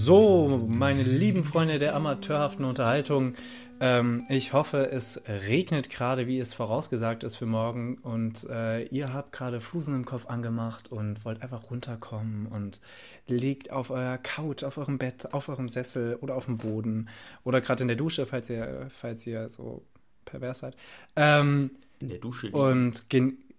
So, 0.00 0.64
meine 0.68 1.02
lieben 1.02 1.42
Freunde 1.42 1.80
der 1.80 1.96
amateurhaften 1.96 2.64
Unterhaltung, 2.64 3.34
ähm, 3.80 4.24
ich 4.28 4.52
hoffe, 4.52 4.90
es 4.92 5.20
regnet 5.26 5.90
gerade, 5.90 6.28
wie 6.28 6.38
es 6.38 6.54
vorausgesagt 6.54 7.24
ist 7.24 7.34
für 7.34 7.46
morgen 7.46 7.98
und 7.98 8.48
äh, 8.48 8.84
ihr 8.84 9.12
habt 9.12 9.32
gerade 9.32 9.60
Flusen 9.60 9.96
im 9.96 10.04
Kopf 10.04 10.26
angemacht 10.26 10.92
und 10.92 11.24
wollt 11.24 11.42
einfach 11.42 11.70
runterkommen 11.70 12.46
und 12.46 12.80
liegt 13.26 13.72
auf 13.72 13.90
eurer 13.90 14.18
Couch, 14.18 14.62
auf 14.62 14.78
eurem 14.78 14.98
Bett, 14.98 15.34
auf 15.34 15.48
eurem 15.48 15.68
Sessel 15.68 16.14
oder 16.20 16.36
auf 16.36 16.44
dem 16.44 16.58
Boden 16.58 17.08
oder 17.42 17.60
gerade 17.60 17.82
in 17.82 17.88
der 17.88 17.96
Dusche, 17.96 18.24
falls 18.24 18.48
ihr, 18.48 18.86
falls 18.90 19.26
ihr 19.26 19.48
so 19.48 19.84
pervers 20.24 20.60
seid. 20.60 20.76
Ähm, 21.16 21.72
in 21.98 22.08
der 22.08 22.18
Dusche 22.18 22.46
liegen. 22.46 22.56
Und 22.56 23.04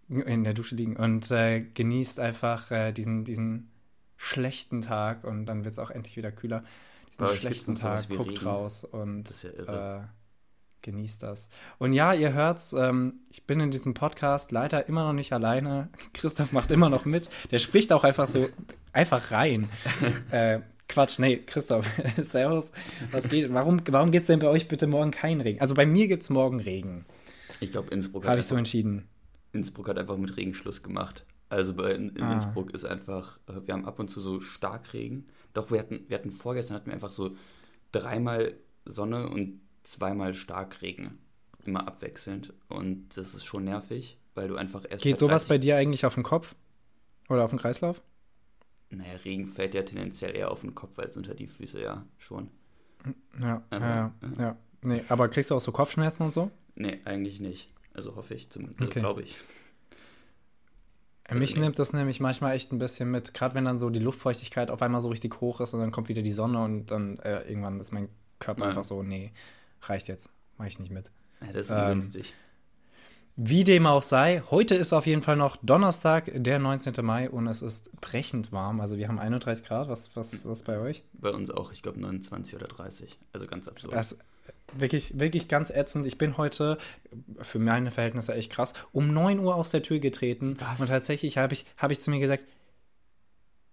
in 0.07 0.43
der 0.45 0.53
Dusche 0.53 0.75
liegen 0.75 0.95
und 0.95 1.29
äh, 1.31 1.59
genießt 1.59 2.17
einfach 2.21 2.71
äh, 2.71 2.93
diesen, 2.93 3.25
diesen 3.25 3.69
schlechten 4.19 4.81
Tag 4.81 5.23
und 5.23 5.45
dann 5.45 5.63
wird 5.63 5.71
es 5.71 5.79
auch 5.79 5.89
endlich 5.89 6.17
wieder 6.17 6.31
kühler. 6.31 6.63
Diesen 7.07 7.27
schlechten 7.29 7.75
Tag, 7.75 8.07
guckt 8.09 8.29
Regen. 8.29 8.45
raus 8.45 8.83
und 8.83 9.47
ja 9.57 9.97
äh, 9.97 10.01
genießt 10.81 11.23
das. 11.23 11.49
Und 11.77 11.93
ja, 11.93 12.13
ihr 12.13 12.33
hört's, 12.33 12.73
ähm, 12.73 13.21
ich 13.29 13.45
bin 13.45 13.59
in 13.59 13.71
diesem 13.71 13.93
Podcast 13.93 14.51
leider 14.51 14.87
immer 14.87 15.03
noch 15.03 15.13
nicht 15.13 15.33
alleine. 15.33 15.89
Christoph 16.13 16.51
macht 16.51 16.71
immer 16.71 16.89
noch 16.89 17.05
mit. 17.05 17.29
Der 17.51 17.57
spricht 17.57 17.91
auch 17.91 18.03
einfach 18.03 18.27
so 18.27 18.49
einfach 18.93 19.31
rein. 19.31 19.69
äh, 20.31 20.59
Quatsch, 20.87 21.19
nee, 21.19 21.37
Christoph, 21.37 21.87
Servus, 22.17 22.71
was 23.11 23.29
geht? 23.29 23.53
Warum, 23.53 23.81
warum 23.89 24.11
gibt 24.11 24.23
es 24.23 24.27
denn 24.27 24.39
bei 24.39 24.47
euch 24.47 24.67
bitte 24.67 24.87
morgen 24.87 25.11
keinen 25.11 25.41
Regen? 25.41 25.61
Also 25.61 25.75
bei 25.75 25.85
mir 25.85 26.07
gibt 26.07 26.23
es 26.23 26.29
morgen 26.29 26.59
Regen. 26.59 27.05
Ich 27.59 27.71
glaube, 27.71 27.89
Innsbruck 27.91 28.25
Habe 28.25 28.39
ich 28.39 28.45
so 28.45 28.55
entschieden. 28.55 29.07
Innsbruck 29.51 29.87
hat 29.87 29.97
einfach 29.97 30.17
mit 30.17 30.35
Regen 30.37 30.53
Schluss 30.53 30.81
gemacht. 30.81 31.25
Also 31.49 31.73
bei, 31.73 31.93
in, 31.93 32.09
in 32.09 32.23
ah. 32.23 32.33
Innsbruck 32.33 32.71
ist 32.71 32.85
einfach, 32.85 33.39
äh, 33.47 33.65
wir 33.65 33.73
haben 33.73 33.85
ab 33.85 33.99
und 33.99 34.09
zu 34.09 34.21
so 34.21 34.39
Starkregen. 34.39 35.27
Doch 35.53 35.71
wir 35.71 35.79
hatten, 35.79 36.05
wir 36.07 36.17
hatten 36.17 36.31
vorgestern 36.31 36.75
hatten 36.75 36.87
wir 36.87 36.93
einfach 36.93 37.11
so 37.11 37.35
dreimal 37.91 38.53
Sonne 38.85 39.29
und 39.29 39.59
zweimal 39.83 40.33
Starkregen. 40.33 41.17
Immer 41.65 41.87
abwechselnd. 41.87 42.53
Und 42.67 43.17
das 43.17 43.33
ist 43.33 43.45
schon 43.45 43.63
nervig, 43.63 44.19
weil 44.35 44.47
du 44.47 44.55
einfach 44.55 44.85
erst. 44.87 45.03
Geht 45.03 45.17
sowas 45.17 45.47
bei 45.47 45.57
dir 45.57 45.75
eigentlich 45.75 46.05
auf 46.05 46.13
den 46.13 46.23
Kopf? 46.23 46.55
Oder 47.29 47.43
auf 47.43 47.51
den 47.51 47.59
Kreislauf? 47.59 48.01
Naja, 48.89 49.13
Regen 49.23 49.45
fällt 49.47 49.75
ja 49.75 49.83
tendenziell 49.83 50.35
eher 50.35 50.51
auf 50.51 50.61
den 50.61 50.73
Kopf 50.73 50.97
als 50.97 51.15
unter 51.15 51.35
die 51.35 51.47
Füße, 51.47 51.79
ja, 51.79 52.05
schon. 52.17 52.49
Ja, 53.39 53.63
aber, 53.69 53.85
ja, 53.85 54.13
ja, 54.21 54.41
ja. 54.41 54.57
Nee, 54.81 55.03
aber 55.09 55.27
kriegst 55.29 55.51
du 55.51 55.55
auch 55.55 55.61
so 55.61 55.71
Kopfschmerzen 55.71 56.23
und 56.23 56.33
so? 56.33 56.49
Nee, 56.75 56.99
eigentlich 57.05 57.39
nicht. 57.39 57.67
Also 57.93 58.15
hoffe 58.15 58.33
ich 58.33 58.49
zumindest, 58.49 58.79
also 58.79 58.91
okay. 58.91 58.99
glaube 58.99 59.21
ich. 59.21 59.37
Also 61.29 61.39
Mich 61.39 61.55
nimmt 61.55 61.77
das 61.77 61.93
nämlich 61.93 62.19
manchmal 62.19 62.55
echt 62.55 62.71
ein 62.71 62.79
bisschen 62.79 63.11
mit, 63.11 63.33
gerade 63.35 63.53
wenn 63.53 63.65
dann 63.65 63.77
so 63.77 63.89
die 63.89 63.99
Luftfeuchtigkeit 63.99 64.71
auf 64.71 64.81
einmal 64.81 65.01
so 65.01 65.09
richtig 65.09 65.39
hoch 65.41 65.61
ist 65.61 65.73
und 65.73 65.79
dann 65.79 65.91
kommt 65.91 66.09
wieder 66.09 66.23
die 66.23 66.31
Sonne 66.31 66.59
und 66.63 66.87
dann 66.87 67.19
äh, 67.19 67.41
irgendwann 67.47 67.79
ist 67.79 67.91
mein 67.91 68.09
Körper 68.39 68.61
ja. 68.61 68.69
einfach 68.69 68.83
so, 68.83 69.03
nee, 69.03 69.31
reicht 69.83 70.07
jetzt, 70.07 70.31
mache 70.57 70.69
ich 70.69 70.79
nicht 70.79 70.91
mit. 70.91 71.11
Ja, 71.41 71.53
das 71.53 71.65
ist 71.65 71.71
ungünstig. 71.71 72.29
Ähm, 72.29 72.49
wie 73.41 73.63
dem 73.63 73.85
auch 73.85 74.01
sei, 74.01 74.43
heute 74.49 74.75
ist 74.75 74.91
auf 74.91 75.05
jeden 75.05 75.21
Fall 75.21 75.37
noch 75.37 75.55
Donnerstag, 75.57 76.29
der 76.33 76.59
19. 76.59 76.93
Mai 77.05 77.29
und 77.29 77.47
es 77.47 77.61
ist 77.61 77.89
brechend 78.01 78.51
warm. 78.51 78.81
Also 78.81 78.97
wir 78.97 79.07
haben 79.07 79.17
31 79.17 79.65
Grad. 79.65 79.87
Was, 79.87 80.13
was, 80.17 80.45
was 80.45 80.63
bei 80.63 80.77
euch? 80.77 81.03
Bei 81.13 81.29
uns 81.29 81.49
auch, 81.49 81.71
ich 81.71 81.81
glaube 81.81 82.01
29 82.01 82.55
oder 82.55 82.67
30. 82.67 83.17
Also 83.31 83.47
ganz 83.47 83.69
absurd. 83.69 83.93
Das, 83.93 84.17
wirklich, 84.73 85.19
wirklich 85.19 85.47
ganz 85.47 85.69
ätzend. 85.69 86.05
Ich 86.05 86.17
bin 86.17 86.37
heute, 86.37 86.77
für 87.41 87.59
meine 87.59 87.91
Verhältnisse 87.91 88.33
echt 88.33 88.51
krass, 88.51 88.73
um 88.91 89.13
9 89.13 89.39
Uhr 89.39 89.55
aus 89.55 89.71
der 89.71 89.83
Tür 89.83 89.99
getreten. 89.99 90.55
Was? 90.59 90.81
Und 90.81 90.87
tatsächlich 90.87 91.37
habe 91.37 91.53
ich, 91.53 91.65
hab 91.77 91.91
ich 91.91 91.99
zu 91.99 92.09
mir 92.11 92.19
gesagt, 92.19 92.43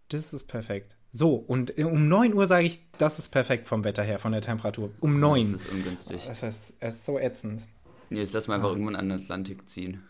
das 0.08 0.32
ist 0.32 0.44
perfekt. 0.44 0.96
So, 1.12 1.34
und 1.34 1.76
um 1.78 2.08
9 2.08 2.34
Uhr 2.34 2.46
sage 2.46 2.66
ich, 2.66 2.80
das 2.98 3.18
ist 3.18 3.28
perfekt 3.28 3.66
vom 3.66 3.84
Wetter 3.84 4.02
her, 4.02 4.18
von 4.18 4.32
der 4.32 4.42
Temperatur. 4.42 4.90
Um 5.00 5.18
9. 5.18 5.52
Das 5.52 5.62
ist 5.62 5.72
ungünstig. 5.72 6.26
Das 6.26 6.42
heißt, 6.42 6.74
es 6.78 6.94
ist 6.94 7.06
so 7.06 7.18
ätzend. 7.18 7.66
Nee, 8.10 8.20
jetzt 8.20 8.34
lass 8.34 8.48
mal 8.48 8.56
einfach 8.56 8.68
ja. 8.68 8.74
irgendwann 8.74 8.96
an 8.96 9.08
den 9.08 9.22
Atlantik 9.22 9.68
ziehen. 9.68 10.02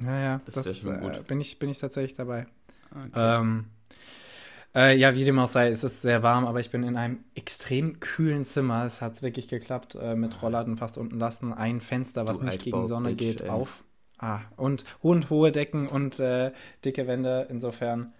Ja, 0.00 0.20
ja, 0.20 0.40
das, 0.44 0.54
das 0.54 0.78
schon 0.78 1.00
gut. 1.00 1.16
Äh, 1.16 1.22
bin, 1.22 1.40
ich, 1.40 1.58
bin 1.58 1.68
ich 1.70 1.78
tatsächlich 1.78 2.14
dabei. 2.14 2.46
Okay. 2.90 3.10
Ähm, 3.14 3.66
äh, 4.78 4.96
ja, 4.96 5.14
wie 5.16 5.24
dem 5.24 5.40
auch 5.40 5.48
sei, 5.48 5.68
es 5.70 5.82
ist 5.82 6.02
sehr 6.02 6.22
warm, 6.22 6.46
aber 6.46 6.60
ich 6.60 6.70
bin 6.70 6.84
in 6.84 6.96
einem 6.96 7.24
extrem 7.34 7.98
kühlen 7.98 8.44
Zimmer. 8.44 8.84
Es 8.84 9.02
hat 9.02 9.22
wirklich 9.22 9.48
geklappt, 9.48 9.96
äh, 10.00 10.14
mit 10.14 10.40
Rollladen 10.40 10.76
fast 10.76 10.98
unten 10.98 11.18
lassen. 11.18 11.52
Ein 11.52 11.80
Fenster, 11.80 12.28
was 12.28 12.38
du 12.38 12.44
nicht 12.44 12.62
gegen 12.62 12.86
Sonne 12.86 13.16
geht, 13.16 13.40
ey. 13.40 13.48
auf. 13.48 13.82
Ah, 14.18 14.40
und, 14.56 14.84
und 15.00 15.30
hohe 15.30 15.50
Decken 15.50 15.88
und 15.88 16.20
äh, 16.20 16.52
dicke 16.84 17.08
Wände. 17.08 17.48
Insofern 17.50 18.12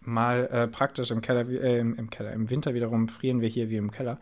mal 0.00 0.46
äh, 0.46 0.68
praktisch 0.68 1.10
im 1.10 1.22
Keller, 1.22 1.48
äh, 1.48 1.80
im, 1.80 1.96
im, 1.96 2.08
Keller. 2.08 2.32
Im 2.32 2.50
Winter 2.50 2.72
wiederum 2.74 3.08
frieren 3.08 3.40
wir 3.40 3.48
hier 3.48 3.68
wie 3.68 3.76
im 3.76 3.90
Keller. 3.90 4.20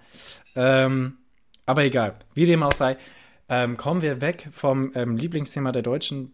Ähm, 0.57 1.19
aber 1.67 1.85
egal, 1.85 2.15
wie 2.33 2.47
dem 2.47 2.63
auch 2.63 2.73
sei, 2.73 2.97
ähm, 3.51 3.77
kommen 3.77 4.01
wir 4.01 4.23
weg 4.23 4.49
vom 4.53 4.93
ähm, 4.95 5.19
Lieblingsthema 5.19 5.71
der 5.71 5.83
Deutschen 5.83 6.33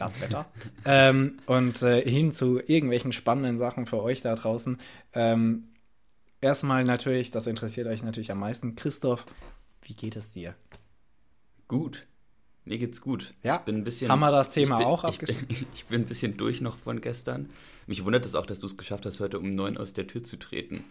das 0.00 0.20
Wetter. 0.20 0.46
ähm, 0.84 1.38
und 1.46 1.82
äh, 1.82 2.08
hin 2.08 2.32
zu 2.32 2.58
irgendwelchen 2.58 3.12
spannenden 3.12 3.58
Sachen 3.58 3.86
für 3.86 4.02
euch 4.02 4.22
da 4.22 4.34
draußen. 4.34 4.78
Ähm, 5.12 5.68
erstmal 6.40 6.84
natürlich, 6.84 7.30
das 7.30 7.46
interessiert 7.46 7.86
euch 7.86 8.02
natürlich 8.02 8.32
am 8.32 8.40
meisten. 8.40 8.76
Christoph, 8.76 9.26
wie 9.82 9.94
geht 9.94 10.16
es 10.16 10.32
dir? 10.32 10.54
Gut. 11.68 12.06
Mir 12.64 12.78
geht's 12.78 13.00
gut. 13.00 13.34
Ja, 13.42 13.56
ich 13.56 13.60
bin 13.62 13.76
ein 13.76 13.84
bisschen, 13.84 14.10
haben 14.10 14.20
wir 14.20 14.30
das 14.30 14.52
Thema 14.52 14.78
bin, 14.78 14.86
auch 14.86 15.04
abgeschlossen? 15.04 15.46
Ich, 15.48 15.66
ich 15.74 15.86
bin, 15.86 16.02
ein 16.02 16.06
bisschen 16.06 16.36
durch 16.36 16.60
noch 16.60 16.76
von 16.76 17.00
gestern. 17.00 17.50
Mich 17.86 18.04
wundert 18.04 18.26
es 18.26 18.34
auch, 18.34 18.46
dass 18.46 18.60
du 18.60 18.66
es 18.66 18.76
geschafft 18.76 19.06
hast, 19.06 19.20
heute 19.20 19.38
um 19.38 19.54
neun 19.54 19.76
aus 19.76 19.92
der 19.92 20.06
Tür 20.06 20.22
zu 20.22 20.38
treten. 20.38 20.84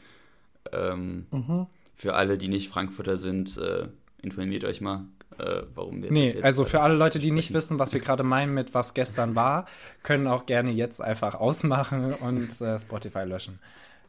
Ähm, 0.71 1.27
mhm. 1.31 1.67
Für 1.95 2.15
alle, 2.15 2.37
die 2.37 2.47
nicht 2.47 2.69
Frankfurter 2.69 3.17
sind, 3.17 3.57
äh, 3.57 3.87
informiert 4.21 4.65
euch 4.65 4.81
mal 4.81 5.05
äh, 5.39 5.63
warum 5.73 6.01
wir 6.03 6.11
Nee, 6.11 6.41
also 6.41 6.65
für 6.65 6.81
alle 6.81 6.95
Leute, 6.95 7.19
die 7.19 7.31
nicht 7.31 7.53
wissen, 7.53 7.79
was 7.79 7.93
wir 7.93 7.99
gerade 7.99 8.23
meinen 8.23 8.53
mit 8.53 8.73
was 8.73 8.93
gestern 8.93 9.35
war, 9.35 9.65
können 10.03 10.27
auch 10.27 10.45
gerne 10.45 10.71
jetzt 10.71 11.01
einfach 11.01 11.35
ausmachen 11.35 12.13
und 12.13 12.61
äh, 12.61 12.79
Spotify 12.79 13.23
löschen. 13.23 13.59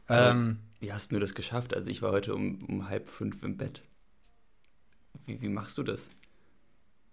Ähm, 0.08 0.58
wie 0.80 0.92
hast 0.92 1.12
du 1.12 1.18
das 1.20 1.34
geschafft? 1.34 1.74
Also 1.74 1.90
ich 1.90 2.02
war 2.02 2.12
heute 2.12 2.34
um, 2.34 2.64
um 2.64 2.88
halb 2.88 3.08
fünf 3.08 3.42
im 3.42 3.56
Bett. 3.56 3.82
Wie, 5.26 5.40
wie 5.40 5.48
machst 5.48 5.78
du 5.78 5.82
das? 5.82 6.10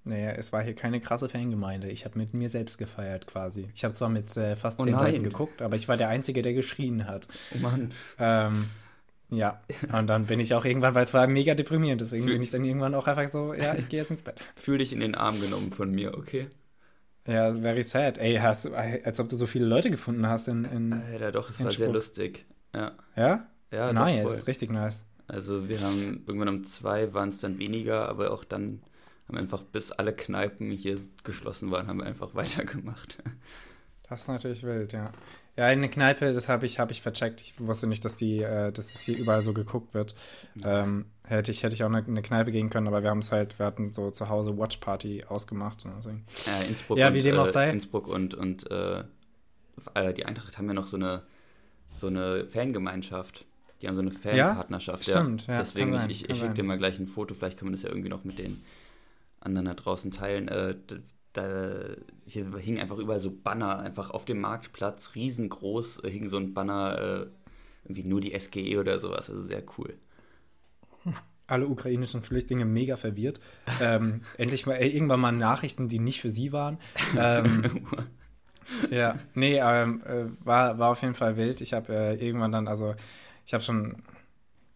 Naja, 0.04 0.32
es 0.32 0.54
war 0.54 0.64
hier 0.64 0.74
keine 0.74 1.02
krasse 1.02 1.28
Fangemeinde. 1.28 1.90
Ich 1.90 2.06
habe 2.06 2.18
mit 2.18 2.34
mir 2.34 2.50
selbst 2.50 2.78
gefeiert 2.78 3.28
quasi. 3.28 3.68
Ich 3.76 3.84
habe 3.84 3.94
zwar 3.94 4.10
mit 4.10 4.36
äh, 4.38 4.56
fast 4.56 4.80
oh 4.80 4.84
zehn 4.84 4.96
oh 4.96 5.04
Leuten 5.04 5.24
geguckt, 5.24 5.62
aber 5.62 5.76
ich 5.76 5.88
war 5.88 5.98
der 5.98 6.08
Einzige, 6.08 6.42
der 6.42 6.54
geschrien 6.54 7.08
hat. 7.08 7.28
Oh 7.54 7.58
Mann. 7.60 7.92
Ähm, 8.18 8.70
ja, 9.30 9.62
und 9.92 10.08
dann 10.08 10.26
bin 10.26 10.40
ich 10.40 10.54
auch 10.54 10.64
irgendwann, 10.64 10.96
weil 10.96 11.04
es 11.04 11.14
war 11.14 11.28
mega 11.28 11.54
deprimierend, 11.54 12.02
deswegen 12.02 12.24
Fühl 12.24 12.34
bin 12.34 12.42
ich 12.42 12.52
dann 12.52 12.64
irgendwann 12.64 12.96
auch 12.96 13.08
einfach 13.08 13.30
so, 13.30 13.54
ja, 13.54 13.76
ich 13.76 13.90
gehe 13.90 14.00
jetzt 14.00 14.12
ins 14.12 14.22
Bett. 14.22 14.40
Fühl 14.56 14.78
dich 14.78 14.94
in 14.94 15.02
den 15.02 15.16
Arm 15.16 15.40
genommen 15.42 15.72
von 15.74 15.92
mir, 15.92 16.18
okay? 16.18 16.48
Ja, 17.28 17.52
very 17.52 17.84
sad. 17.84 18.18
Ey, 18.18 18.36
hast, 18.36 18.68
als 18.68 19.20
ob 19.20 19.28
du 19.28 19.36
so 19.36 19.48
viele 19.48 19.66
Leute 19.66 19.92
gefunden 19.92 20.26
hast 20.28 20.48
in. 20.48 20.64
in 20.64 21.02
ja, 21.20 21.30
doch, 21.32 21.50
es 21.50 21.62
war 21.62 21.72
sehr 21.72 21.90
lustig. 21.90 22.46
Ja. 22.74 22.94
Ja? 23.18 23.50
Ja, 23.70 23.92
nice, 23.92 24.40
doch, 24.40 24.48
richtig 24.48 24.72
nice. 24.72 25.06
Also, 25.28 25.68
wir 25.68 25.82
haben 25.82 26.24
irgendwann 26.26 26.48
um 26.48 26.64
zwei 26.64 27.14
waren 27.14 27.30
es 27.30 27.42
dann 27.42 27.60
weniger, 27.60 28.08
aber 28.08 28.32
auch 28.32 28.46
dann 28.46 28.82
haben 29.28 29.36
wir 29.36 29.40
einfach 29.42 29.64
bis 29.64 29.92
alle 29.92 30.14
Kneipen 30.14 30.72
hier 30.72 31.00
geschlossen 31.26 31.70
waren, 31.70 31.88
haben 31.88 32.00
wir 32.00 32.06
einfach 32.06 32.34
weitergemacht. 32.34 33.18
Das 34.08 34.22
ist 34.22 34.28
natürlich 34.30 34.64
wild, 34.64 34.94
ja. 34.94 35.12
Ja, 35.58 35.66
eine 35.66 35.90
Kneipe, 35.90 36.34
das 36.34 36.50
habe 36.50 36.68
ich, 36.68 36.78
hab 36.78 36.92
ich 36.92 37.02
vercheckt. 37.02 37.42
Ich 37.42 37.60
wusste 37.60 37.88
nicht, 37.88 38.06
dass 38.06 38.16
die, 38.16 38.44
äh, 38.44 38.72
dass 38.72 38.94
es 38.94 39.02
hier 39.02 39.18
überall 39.18 39.42
so 39.42 39.54
geguckt 39.54 39.96
wird. 39.96 40.14
Ähm, 40.64 41.08
hätte, 41.24 41.50
ich, 41.50 41.64
hätte 41.64 41.74
ich 41.74 41.84
auch 41.84 41.90
eine, 41.90 42.06
eine 42.06 42.22
Kneipe 42.22 42.52
gehen 42.52 42.70
können, 42.70 42.88
aber 42.88 43.02
wir 43.02 43.10
haben 43.10 43.20
es 43.20 43.32
halt, 43.32 43.58
wir 43.58 43.66
hatten 43.66 43.92
so 43.92 44.12
zu 44.12 44.30
Hause 44.30 44.56
Watch 44.58 44.78
Party 44.78 45.26
ausgemacht. 45.28 45.84
Und 45.84 45.94
Ja, 46.46 46.62
Innsbruck 46.68 47.00
ja, 47.00 47.12
wie 47.14 47.18
und, 47.18 47.26
dem 47.26 47.40
auch 47.40 47.48
äh, 47.48 47.52
sei. 47.52 47.70
Innsbruck 47.72 48.08
und, 48.08 48.36
und 48.36 48.70
äh, 48.70 49.04
äh, 49.96 50.14
die 50.14 50.26
Eintracht 50.28 50.60
haben 50.60 50.68
ja 50.68 50.76
noch 50.76 50.86
so 50.86 50.98
eine, 50.98 51.24
so 51.92 52.06
eine 52.06 52.46
Fangemeinschaft. 52.46 53.46
Die 53.82 53.88
haben 53.88 53.96
so 53.96 54.02
eine 54.02 54.12
Fanpartnerschaft. 54.12 55.08
Ja, 55.08 55.22
stimmt. 55.22 55.48
Ja, 55.48 55.58
Deswegen, 55.58 55.96
ich, 55.96 56.06
ich, 56.06 56.30
ich 56.30 56.38
schicke 56.38 56.54
dir 56.54 56.64
mal 56.64 56.78
gleich 56.78 57.00
ein 57.00 57.08
Foto, 57.08 57.34
vielleicht 57.34 57.58
kann 57.58 57.66
man 57.66 57.74
das 57.74 57.82
ja 57.82 57.90
irgendwie 57.90 58.10
noch 58.10 58.24
mit 58.24 58.38
den 58.38 58.64
anderen 59.40 59.66
da 59.66 59.74
draußen 59.74 60.12
teilen. 60.12 60.48
Äh, 60.50 60.76
da 61.38 61.96
hier 62.26 62.46
hing 62.58 62.80
einfach 62.80 62.98
überall 62.98 63.20
so 63.20 63.32
Banner, 63.32 63.80
einfach 63.80 64.12
auf 64.12 64.26
dem 64.26 64.40
Marktplatz, 64.42 65.16
riesengroß, 65.16 66.04
äh, 66.04 66.10
hing 66.10 66.28
so 66.28 66.38
ein 66.38 66.54
Banner, 66.54 67.00
äh, 67.00 67.28
irgendwie 67.86 68.04
nur 68.04 68.22
die 68.22 68.38
SGE 68.38 68.80
oder 68.80 69.00
sowas, 69.00 69.30
also 69.30 69.42
sehr 69.42 69.64
cool. 69.78 69.96
Alle 71.48 71.68
ukrainischen 71.68 72.24
Flüchtlinge 72.24 72.66
mega 72.66 72.98
verwirrt. 72.98 73.40
ähm, 73.80 74.22
endlich 74.38 74.66
mal 74.66 74.76
äh, 74.76 74.88
irgendwann 74.88 75.22
mal 75.22 75.32
Nachrichten, 75.32 75.88
die 75.88 76.00
nicht 76.00 76.20
für 76.20 76.32
sie 76.32 76.52
waren. 76.52 76.78
Ähm, 77.18 77.88
ja, 78.92 79.16
nee, 79.34 79.58
ähm, 79.58 80.02
äh, 80.06 80.46
war, 80.46 80.78
war 80.78 80.90
auf 80.90 81.02
jeden 81.02 81.14
Fall 81.14 81.38
wild. 81.38 81.62
Ich 81.62 81.74
habe 81.74 81.94
äh, 81.94 82.16
irgendwann 82.16 82.52
dann, 82.52 82.68
also 82.68 82.96
ich 83.46 83.54
habe 83.54 83.64
schon 83.64 84.04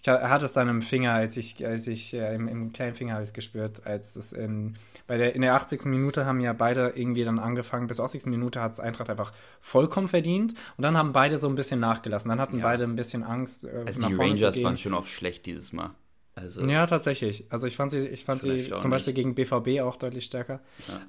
Ich 0.04 0.08
hatte 0.08 0.46
es 0.46 0.54
dann 0.54 0.68
im 0.68 0.82
Finger, 0.82 1.14
als 1.14 1.38
ich, 1.38 1.64
als 1.64 1.86
ich 1.86 2.16
äh, 2.16 2.34
im, 2.34 2.48
im, 2.48 2.74
kleinen 2.74 2.96
Finger 2.96 3.14
habe 3.14 3.24
ich 3.24 3.30
es 3.30 3.34
gespürt, 3.34 3.86
als 3.86 4.16
es 4.16 4.34
in, 4.34 4.76
bei 5.06 5.18
der, 5.18 5.36
in 5.36 5.44
der 5.44 5.54
80. 5.54 5.86
Minute 5.86 6.26
haben 6.26 6.40
ja 6.40 6.54
beide 6.54 6.94
irgendwie 6.96 7.24
dann 7.24 7.38
angefangen, 7.38 7.86
bis 7.86 8.00
80. 8.00 8.26
Minute 8.26 8.62
hat 8.62 8.74
es 8.74 8.80
Eintracht 8.80 9.12
einfach 9.12 9.32
vollkommen 9.60 10.08
verdient 10.08 10.56
und 10.78 10.82
dann 10.82 10.98
haben 10.98 11.14
beide 11.14 11.38
so 11.38 11.48
ein 11.48 11.54
bisschen 11.54 11.80
nachgelassen. 11.80 12.30
Dann 12.30 12.40
hatten 12.40 12.58
ja. 12.58 12.64
beide 12.64 12.84
ein 12.86 12.96
bisschen 12.96 13.22
Angst. 13.24 13.64
Äh, 13.64 13.84
also 13.86 14.08
die 14.08 14.16
Rangers 14.16 14.64
waren 14.64 14.78
schon 14.78 14.96
auch 14.96 15.06
schlecht 15.06 15.46
dieses 15.46 15.72
Mal. 15.72 15.92
Also, 16.34 16.66
ja, 16.66 16.88
tatsächlich. 16.88 17.46
Also 17.50 17.68
ich 17.68 17.76
fand 17.76 17.92
sie, 17.92 18.08
ich 18.08 18.26
fand 18.26 18.42
sie 18.42 18.70
zum 18.70 18.90
Beispiel 18.90 19.14
gegen 19.14 19.36
BVB 19.36 19.82
auch 19.82 19.98
deutlich 19.98 20.26
stärker. 20.26 20.62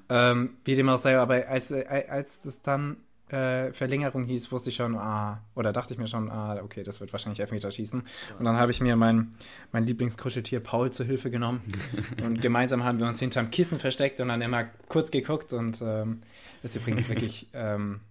Ja. 0.09 0.31
Ähm, 0.31 0.57
wie 0.65 0.75
dem 0.75 0.89
auch 0.89 0.97
sei, 0.97 1.17
aber 1.17 1.47
als, 1.47 1.71
äh, 1.71 2.05
als 2.09 2.45
es 2.45 2.61
dann 2.61 2.97
äh, 3.29 3.71
Verlängerung 3.71 4.25
hieß, 4.25 4.51
wusste 4.51 4.69
ich 4.69 4.75
schon, 4.75 4.95
ah, 4.95 5.41
oder 5.55 5.73
dachte 5.73 5.93
ich 5.93 5.99
mir 5.99 6.07
schon, 6.07 6.29
ah, 6.29 6.59
okay, 6.61 6.83
das 6.83 6.99
wird 6.99 7.11
wahrscheinlich 7.13 7.39
Elfmeter 7.39 7.71
schießen. 7.71 8.03
Und 8.37 8.45
dann 8.45 8.57
habe 8.57 8.71
ich 8.71 8.81
mir 8.81 8.95
mein, 8.95 9.33
mein 9.71 9.85
Lieblingskuscheltier 9.85 10.59
Paul 10.59 10.91
zur 10.91 11.05
Hilfe 11.05 11.31
genommen 11.31 11.61
und 12.23 12.41
gemeinsam 12.41 12.83
haben 12.83 12.99
wir 12.99 13.07
uns 13.07 13.19
hinterm 13.19 13.49
Kissen 13.49 13.79
versteckt 13.79 14.19
und 14.19 14.27
dann 14.27 14.41
immer 14.41 14.65
kurz 14.87 15.09
geguckt 15.09 15.53
und 15.53 15.81
ähm, 15.81 16.21
ist 16.61 16.75
übrigens 16.75 17.09
wirklich, 17.09 17.47
ähm, 17.53 18.01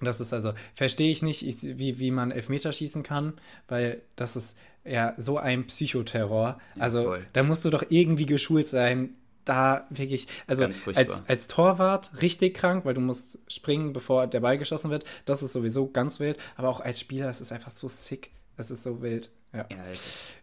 das 0.00 0.20
ist 0.20 0.32
also, 0.32 0.52
verstehe 0.74 1.10
ich 1.10 1.22
nicht, 1.22 1.46
ich, 1.46 1.62
wie, 1.62 1.98
wie 1.98 2.10
man 2.10 2.30
Elfmeter 2.30 2.72
schießen 2.72 3.02
kann, 3.02 3.34
weil 3.66 4.02
das 4.14 4.36
ist 4.36 4.56
ja 4.84 5.14
so 5.16 5.38
ein 5.38 5.66
Psychoterror. 5.66 6.58
Also 6.78 7.16
ja, 7.16 7.20
da 7.32 7.42
musst 7.42 7.64
du 7.64 7.70
doch 7.70 7.84
irgendwie 7.88 8.26
geschult 8.26 8.68
sein, 8.68 9.10
da 9.48 9.86
wirklich, 9.90 10.28
also 10.46 10.64
als, 10.64 11.24
als 11.26 11.48
Torwart 11.48 12.10
richtig 12.20 12.54
krank, 12.54 12.84
weil 12.84 12.94
du 12.94 13.00
musst 13.00 13.38
springen, 13.48 13.92
bevor 13.92 14.26
der 14.26 14.40
Ball 14.40 14.58
geschossen 14.58 14.90
wird. 14.90 15.04
Das 15.24 15.42
ist 15.42 15.52
sowieso 15.52 15.88
ganz 15.90 16.20
wild. 16.20 16.38
Aber 16.56 16.68
auch 16.68 16.80
als 16.80 17.00
Spieler, 17.00 17.28
es 17.28 17.40
ist 17.40 17.52
einfach 17.52 17.70
so 17.70 17.88
sick. 17.88 18.30
Es 18.56 18.70
ist 18.70 18.82
so 18.82 19.02
wild. 19.02 19.30
Ja, 19.52 19.66
ja 19.70 19.84
es 19.92 20.06
ist. 20.06 20.34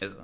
Also, 0.00 0.18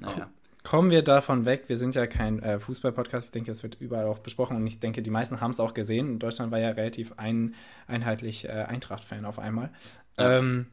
naja. 0.00 0.30
Kommen 0.64 0.90
wir 0.90 1.02
davon 1.02 1.44
weg. 1.44 1.64
Wir 1.66 1.76
sind 1.76 1.94
ja 1.96 2.06
kein 2.06 2.40
äh, 2.40 2.60
Fußball-Podcast. 2.60 3.26
Ich 3.26 3.32
denke, 3.32 3.50
es 3.50 3.62
wird 3.64 3.76
überall 3.80 4.06
auch 4.06 4.20
besprochen. 4.20 4.56
Und 4.56 4.66
ich 4.66 4.78
denke, 4.78 5.02
die 5.02 5.10
meisten 5.10 5.40
haben 5.40 5.50
es 5.50 5.58
auch 5.58 5.74
gesehen. 5.74 6.08
Und 6.08 6.18
Deutschland 6.20 6.52
war 6.52 6.60
ja 6.60 6.70
relativ 6.70 7.14
ein, 7.16 7.54
einheitlich 7.88 8.44
äh, 8.44 8.52
Eintracht-Fan 8.52 9.24
auf 9.24 9.38
einmal. 9.38 9.70
Ja. 10.16 10.38
Ähm, 10.38 10.66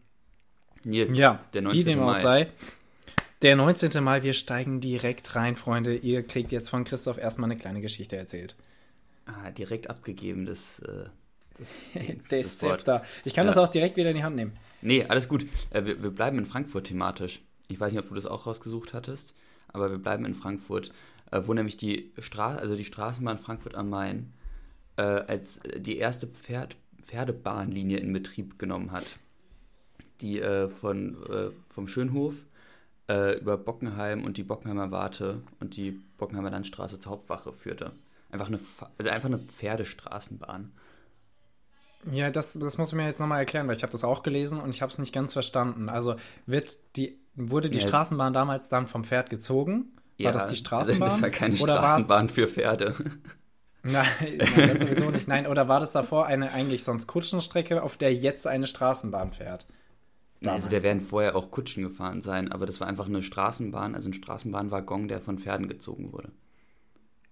Jetzt, 0.83 1.15
ja, 1.15 1.43
der 1.53 1.63
19. 1.63 1.79
Wie 1.79 1.91
dem 1.91 1.99
auch 2.01 2.15
sei. 2.15 2.51
Der 3.41 3.55
19. 3.55 4.03
Mai, 4.03 4.23
wir 4.23 4.33
steigen 4.33 4.81
direkt 4.81 5.33
rein, 5.33 5.55
Freunde. 5.55 5.95
Ihr 5.95 6.23
kriegt 6.23 6.51
jetzt 6.51 6.69
von 6.69 6.83
Christoph 6.83 7.17
erstmal 7.17 7.49
eine 7.49 7.57
kleine 7.57 7.79
Geschichte 7.79 8.17
erzählt. 8.17 8.57
Ah, 9.25 9.51
direkt 9.51 9.89
abgegeben, 9.89 10.45
das, 10.45 10.79
äh, 10.79 11.05
das, 11.57 11.67
das 12.29 12.57
Zepter. 12.57 13.03
Ich 13.23 13.33
kann 13.33 13.45
ja. 13.45 13.53
das 13.53 13.57
auch 13.57 13.69
direkt 13.69 13.95
wieder 13.95 14.09
in 14.09 14.17
die 14.17 14.23
Hand 14.23 14.35
nehmen. 14.35 14.57
Nee, 14.81 15.05
alles 15.05 15.29
gut. 15.29 15.45
Äh, 15.69 15.85
wir, 15.85 16.03
wir, 16.03 16.11
bleiben 16.11 16.37
in 16.37 16.45
Frankfurt 16.45 16.87
thematisch. 16.87 17.39
Ich 17.69 17.79
weiß 17.79 17.93
nicht, 17.93 18.01
ob 18.01 18.09
du 18.09 18.15
das 18.15 18.25
auch 18.25 18.45
rausgesucht 18.45 18.93
hattest, 18.93 19.33
aber 19.69 19.89
wir 19.89 19.99
bleiben 19.99 20.25
in 20.25 20.33
Frankfurt, 20.33 20.91
äh, 21.31 21.41
wo 21.45 21.53
nämlich 21.53 21.77
die, 21.77 22.11
Stra 22.19 22.55
also 22.55 22.75
die 22.75 22.83
Straßenbahn 22.85 23.39
Frankfurt 23.39 23.75
am 23.75 23.89
Main 23.89 24.33
äh, 24.97 25.01
als 25.01 25.61
die 25.77 25.97
erste 25.97 26.27
Pferd 26.27 26.75
Pferdebahnlinie 27.03 27.99
in 27.99 28.11
Betrieb 28.11 28.59
genommen 28.59 28.91
hat. 28.91 29.17
Die 30.19 30.41
äh, 30.41 30.67
von, 30.67 31.15
äh, 31.31 31.51
vom 31.69 31.87
Schönhof 31.87 32.43
äh, 33.09 33.37
über 33.39 33.57
Bockenheim 33.57 34.23
und 34.23 34.37
die 34.37 34.43
Bockenheimer 34.43 34.91
Warte 34.91 35.41
und 35.59 35.75
die 35.75 35.91
Bockenheimer 36.17 36.51
Landstraße 36.51 36.99
zur 36.99 37.13
Hauptwache 37.13 37.51
führte. 37.51 37.91
Einfach 38.31 38.47
eine, 38.47 38.59
also 38.97 39.11
einfach 39.11 39.27
eine 39.27 39.39
Pferdestraßenbahn. 39.39 40.71
Ja, 42.11 42.29
das, 42.29 42.53
das 42.53 42.77
musst 42.77 42.91
du 42.91 42.95
mir 42.95 43.07
jetzt 43.07 43.19
nochmal 43.19 43.39
erklären, 43.39 43.67
weil 43.67 43.75
ich 43.75 43.83
habe 43.83 43.91
das 43.91 44.03
auch 44.03 44.23
gelesen 44.23 44.61
und 44.61 44.73
ich 44.73 44.81
habe 44.81 44.91
es 44.91 44.99
nicht 44.99 45.13
ganz 45.13 45.33
verstanden. 45.33 45.89
Also 45.89 46.15
wird 46.45 46.95
die, 46.95 47.19
wurde 47.35 47.69
die 47.69 47.79
ja. 47.79 47.87
Straßenbahn 47.87 48.31
damals 48.31 48.69
dann 48.69 48.87
vom 48.87 49.03
Pferd 49.03 49.29
gezogen? 49.29 49.91
War 50.17 50.25
ja, 50.25 50.31
das 50.31 50.47
die 50.47 50.55
Straßenbahn? 50.55 51.09
Also 51.09 51.15
das 51.15 51.21
war 51.23 51.29
keine 51.29 51.55
Straßenbahn 51.55 52.29
für 52.29 52.47
Pferde. 52.47 52.95
Nein, 53.83 54.05
nein, 54.19 54.37
das 54.37 54.79
sowieso 54.79 55.09
nicht. 55.11 55.27
Nein, 55.27 55.47
oder 55.47 55.67
war 55.67 55.79
das 55.79 55.91
davor 55.91 56.27
eine 56.27 56.51
eigentlich 56.51 56.83
sonst 56.83 57.07
Kutschenstrecke, 57.07 57.81
auf 57.81 57.97
der 57.97 58.13
jetzt 58.13 58.45
eine 58.45 58.67
Straßenbahn 58.67 59.29
fährt? 59.29 59.67
Damals. 60.41 60.65
Also 60.65 60.77
da 60.77 60.83
werden 60.83 61.01
vorher 61.01 61.35
auch 61.35 61.51
Kutschen 61.51 61.83
gefahren 61.83 62.21
sein, 62.21 62.51
aber 62.51 62.65
das 62.65 62.79
war 62.79 62.87
einfach 62.87 63.07
eine 63.07 63.21
Straßenbahn, 63.21 63.93
also 63.93 64.09
ein 64.09 64.13
Straßenbahnwaggon, 64.13 65.09
der 65.09 65.19
von 65.19 65.37
Pferden 65.37 65.67
gezogen 65.67 66.13
wurde. 66.13 66.31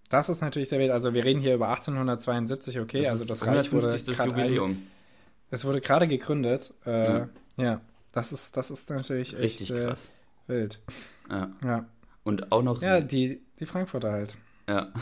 Das 0.09 0.29
ist 0.29 0.41
natürlich 0.41 0.69
sehr 0.69 0.79
wild. 0.79 0.91
Also 0.91 1.13
wir 1.13 1.23
reden 1.23 1.39
hier 1.39 1.55
über 1.55 1.69
1872, 1.69 2.79
okay, 2.79 3.01
das 3.01 3.11
also 3.11 3.25
das 3.25 3.45
Reich 3.45 3.71
wurde 3.71 3.95
Jubiläum. 3.95 4.71
Ein, 4.71 4.87
es 5.51 5.65
wurde 5.65 5.79
gerade 5.81 6.07
gegründet. 6.07 6.73
Äh, 6.85 7.19
ja. 7.19 7.29
ja. 7.57 7.81
das 8.11 8.33
ist 8.33 8.57
das 8.57 8.71
ist 8.71 8.89
natürlich 8.89 9.37
richtig 9.37 9.71
echt, 9.71 9.79
äh, 9.79 9.85
krass. 9.85 10.09
Äh, 10.47 10.53
wild. 10.53 10.79
Ja. 11.29 11.51
ja. 11.63 11.85
Und 12.23 12.51
auch 12.51 12.61
noch 12.61 12.81
Ja, 12.81 12.99
die 12.99 13.41
die 13.59 13.65
Frankfurter 13.65 14.11
halt. 14.11 14.37
Ja. 14.67 14.91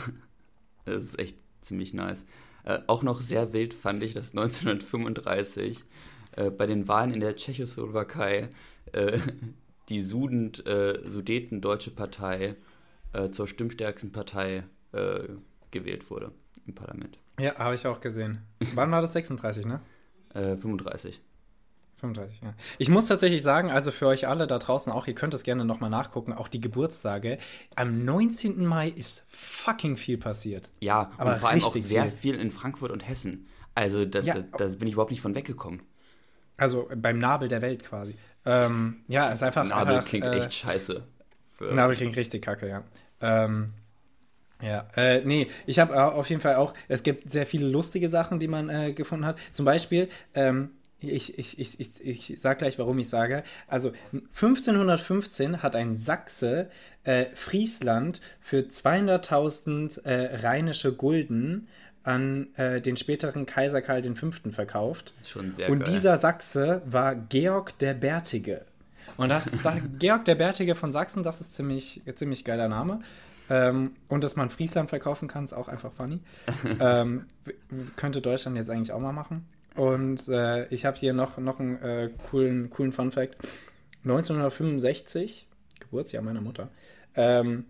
Das 0.84 1.02
ist 1.02 1.18
echt 1.18 1.36
ziemlich 1.62 1.94
nice. 1.94 2.24
Äh, 2.62 2.78
auch 2.86 3.02
noch 3.02 3.20
sehr 3.20 3.52
wild 3.52 3.74
fand 3.74 4.04
ich, 4.04 4.14
dass 4.14 4.30
1935 4.36 5.84
äh, 6.36 6.50
bei 6.50 6.66
den 6.66 6.88
Wahlen 6.88 7.12
in 7.12 7.20
der 7.20 7.36
Tschechoslowakei 7.36 8.50
äh, 8.92 9.18
die 9.88 10.00
Sudend, 10.00 10.66
äh, 10.66 11.00
Sudeten-Deutsche 11.08 11.90
Partei 11.90 12.56
äh, 13.12 13.30
zur 13.30 13.46
stimmstärksten 13.48 14.12
Partei 14.12 14.64
äh, 14.92 15.24
gewählt 15.70 16.10
wurde 16.10 16.32
im 16.66 16.74
Parlament. 16.74 17.18
Ja, 17.38 17.56
habe 17.56 17.74
ich 17.74 17.86
auch 17.86 18.00
gesehen. 18.00 18.42
Wann 18.74 18.90
war 18.90 19.02
das? 19.02 19.12
36, 19.12 19.66
ne? 19.66 19.80
35. 20.32 21.20
35, 21.98 22.42
ja. 22.42 22.54
Ich 22.78 22.88
muss 22.90 23.06
tatsächlich 23.06 23.42
sagen, 23.42 23.70
also 23.70 23.90
für 23.90 24.06
euch 24.06 24.28
alle 24.28 24.46
da 24.46 24.58
draußen 24.58 24.92
auch, 24.92 25.06
ihr 25.06 25.14
könnt 25.14 25.32
es 25.32 25.44
gerne 25.44 25.64
nochmal 25.64 25.88
nachgucken, 25.88 26.32
auch 26.32 26.48
die 26.48 26.60
Geburtstage. 26.60 27.38
Am 27.74 28.04
19. 28.04 28.64
Mai 28.66 28.88
ist 28.88 29.24
fucking 29.28 29.96
viel 29.96 30.18
passiert. 30.18 30.70
Ja, 30.80 31.10
aber 31.16 31.32
und 31.32 31.38
vor 31.38 31.48
allem 31.48 31.64
auch 31.64 31.74
sehr 31.74 32.04
viel. 32.04 32.12
viel 32.12 32.34
in 32.34 32.50
Frankfurt 32.50 32.90
und 32.90 33.06
Hessen. 33.06 33.46
Also 33.74 34.04
da, 34.04 34.20
ja, 34.20 34.34
da, 34.34 34.42
da 34.58 34.66
bin 34.74 34.88
ich 34.88 34.94
überhaupt 34.94 35.10
nicht 35.10 35.22
von 35.22 35.34
weggekommen. 35.34 35.82
Also 36.56 36.88
beim 36.94 37.18
Nabel 37.18 37.48
der 37.48 37.62
Welt 37.62 37.84
quasi. 37.84 38.14
Ähm, 38.44 38.98
ja, 39.08 39.30
ist 39.30 39.42
einfach. 39.42 39.64
Nabel 39.64 39.96
einfach, 39.96 40.08
klingt 40.08 40.26
äh, 40.26 40.38
echt 40.38 40.54
scheiße. 40.54 41.02
Nabel 41.72 41.96
klingt 41.96 42.16
richtig 42.16 42.42
kacke, 42.42 42.68
ja. 42.68 42.84
Ähm, 43.20 43.72
ja, 44.62 44.88
äh, 44.96 45.22
nee, 45.22 45.48
ich 45.66 45.78
habe 45.78 46.02
auf 46.02 46.30
jeden 46.30 46.40
Fall 46.40 46.56
auch, 46.56 46.72
es 46.88 47.02
gibt 47.02 47.30
sehr 47.30 47.46
viele 47.46 47.68
lustige 47.68 48.08
Sachen, 48.08 48.38
die 48.38 48.48
man 48.48 48.70
äh, 48.70 48.92
gefunden 48.92 49.26
hat. 49.26 49.38
Zum 49.52 49.66
Beispiel, 49.66 50.08
ähm, 50.34 50.70
ich, 50.98 51.38
ich, 51.38 51.58
ich, 51.58 51.78
ich, 51.78 52.30
ich 52.30 52.40
sage 52.40 52.58
gleich, 52.58 52.78
warum 52.78 52.98
ich 52.98 53.08
sage. 53.10 53.42
Also 53.66 53.92
1515 54.12 55.62
hat 55.62 55.76
ein 55.76 55.94
Sachse 55.94 56.70
äh, 57.04 57.26
Friesland 57.34 58.22
für 58.40 58.60
200.000 58.60 60.04
äh, 60.04 60.36
rheinische 60.36 60.94
Gulden 60.94 61.68
an 62.06 62.54
äh, 62.56 62.80
den 62.80 62.96
späteren 62.96 63.46
Kaiser 63.46 63.82
Karl 63.82 64.02
V. 64.14 64.30
verkauft. 64.50 65.12
Schon 65.24 65.50
sehr 65.50 65.68
Und 65.68 65.80
geil. 65.80 65.92
dieser 65.92 66.18
Sachse 66.18 66.80
war 66.86 67.16
Georg 67.16 67.76
der 67.80 67.94
Bärtige. 67.94 68.64
Und 69.16 69.28
das, 69.28 69.50
da, 69.62 69.76
Georg 69.98 70.24
der 70.24 70.36
Bärtige 70.36 70.76
von 70.76 70.92
Sachsen, 70.92 71.24
das 71.24 71.40
ist 71.40 71.54
ziemlich, 71.54 72.02
ziemlich 72.14 72.44
geiler 72.44 72.68
Name. 72.68 73.00
Ähm, 73.50 73.94
und 74.08 74.22
dass 74.22 74.36
man 74.36 74.50
Friesland 74.50 74.88
verkaufen 74.88 75.26
kann, 75.26 75.44
ist 75.44 75.52
auch 75.52 75.66
einfach 75.66 75.92
funny. 75.92 76.20
ähm, 76.80 77.26
könnte 77.96 78.20
Deutschland 78.20 78.56
jetzt 78.56 78.70
eigentlich 78.70 78.92
auch 78.92 79.00
mal 79.00 79.12
machen. 79.12 79.44
Und 79.74 80.28
äh, 80.28 80.66
ich 80.68 80.86
habe 80.86 80.96
hier 80.96 81.12
noch, 81.12 81.38
noch 81.38 81.58
einen 81.58 81.82
äh, 81.82 82.10
coolen, 82.30 82.70
coolen 82.70 82.92
Fun 82.92 83.10
Fact. 83.10 83.36
1965, 84.04 85.48
Geburtsjahr 85.80 86.22
meiner 86.22 86.40
Mutter, 86.40 86.68
ähm, 87.16 87.64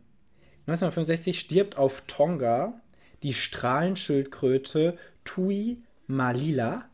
1965 0.67 1.41
stirbt 1.41 1.79
auf 1.79 2.03
Tonga 2.07 2.75
die 3.23 3.35
Strahlenschildkröte 3.35 4.99
Tui 5.25 5.79
Malila. 6.07 6.89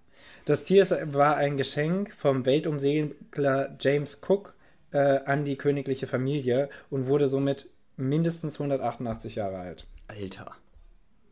Das 0.45 0.64
Tier 0.64 0.87
war 1.12 1.37
ein 1.37 1.57
Geschenk 1.57 2.14
vom 2.17 2.45
Weltumsegler 2.45 3.76
James 3.81 4.21
Cook 4.26 4.55
äh, 4.93 4.99
an 4.99 5.45
die 5.45 5.57
königliche 5.57 6.07
Familie 6.07 6.69
und 6.91 7.07
wurde 7.07 7.29
somit 7.29 7.69
mindestens 7.97 8.55
188 8.55 9.37
Jahre 9.37 9.59
alt. 9.59 9.87
Alter. 10.09 10.52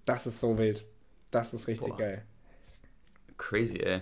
Das 0.05 0.27
ist 0.27 0.41
so 0.41 0.59
wild. 0.59 0.85
Das 1.31 1.55
ist 1.55 1.67
richtig 1.69 1.89
Boah. 1.89 1.97
geil. 1.97 2.23
Crazy, 3.37 3.79
ey. 3.79 4.01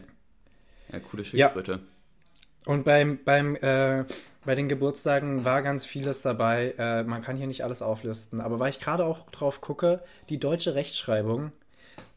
Ja, 0.93 1.01
coole 1.01 1.25
Schildkröte. 1.25 1.73
Ja. 1.73 2.73
Und 2.73 2.85
beim, 2.85 3.19
beim, 3.25 3.57
äh, 3.57 4.05
bei 4.49 4.55
den 4.55 4.67
Geburtstagen 4.67 5.45
war 5.45 5.61
ganz 5.61 5.85
vieles 5.85 6.23
dabei. 6.23 6.73
Äh, 6.79 7.03
man 7.03 7.21
kann 7.21 7.37
hier 7.37 7.47
nicht 7.47 7.65
alles 7.65 7.83
auflisten. 7.83 8.41
Aber 8.41 8.59
weil 8.59 8.71
ich 8.71 8.81
gerade 8.81 9.05
auch 9.05 9.29
drauf 9.29 9.61
gucke, 9.61 10.01
die 10.31 10.39
deutsche 10.39 10.75
Rechtschreibung. 10.75 11.53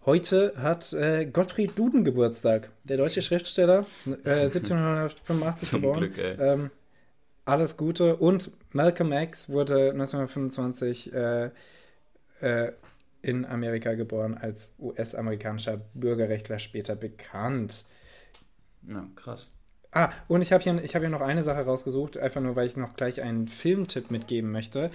Heute 0.06 0.54
hat 0.56 0.94
äh, 0.94 1.26
Gottfried 1.26 1.78
Duden 1.78 2.06
Geburtstag. 2.06 2.70
Der 2.86 2.96
deutsche 2.96 3.22
Schriftsteller, 3.22 3.86
1785 4.06 5.68
äh, 5.68 5.70
Zum 5.72 5.82
geboren. 5.82 6.00
Glück, 6.00 6.18
ey. 6.20 6.38
Ähm, 6.40 6.72
alles 7.44 7.76
Gute. 7.76 8.16
Und 8.16 8.52
Malcolm 8.72 9.12
X 9.12 9.50
wurde 9.50 9.92
1925 9.92 11.14
äh, 11.14 11.50
äh, 12.40 12.72
in 13.22 13.46
Amerika 13.46 13.94
geboren, 13.96 14.38
als 14.38 14.72
US-amerikanischer 14.80 15.82
Bürgerrechtler 15.96 16.60
später 16.60 16.96
bekannt. 16.96 17.84
Ja, 18.88 19.06
krass. 19.18 19.50
Ah, 19.92 20.10
und 20.28 20.42
ich 20.42 20.54
habe 20.54 20.64
hier, 20.64 20.76
hab 20.76 21.02
hier 21.02 21.10
noch 21.10 21.22
eine 21.22 21.44
Sache 21.44 21.66
rausgesucht, 21.66 22.18
einfach 22.18 22.42
nur, 22.42 22.56
weil 22.56 22.66
ich 22.66 22.78
noch 22.78 22.96
gleich 22.96 23.22
einen 23.22 23.48
Filmtipp 23.48 24.10
mitgeben 24.10 24.52
möchte. 24.52 24.90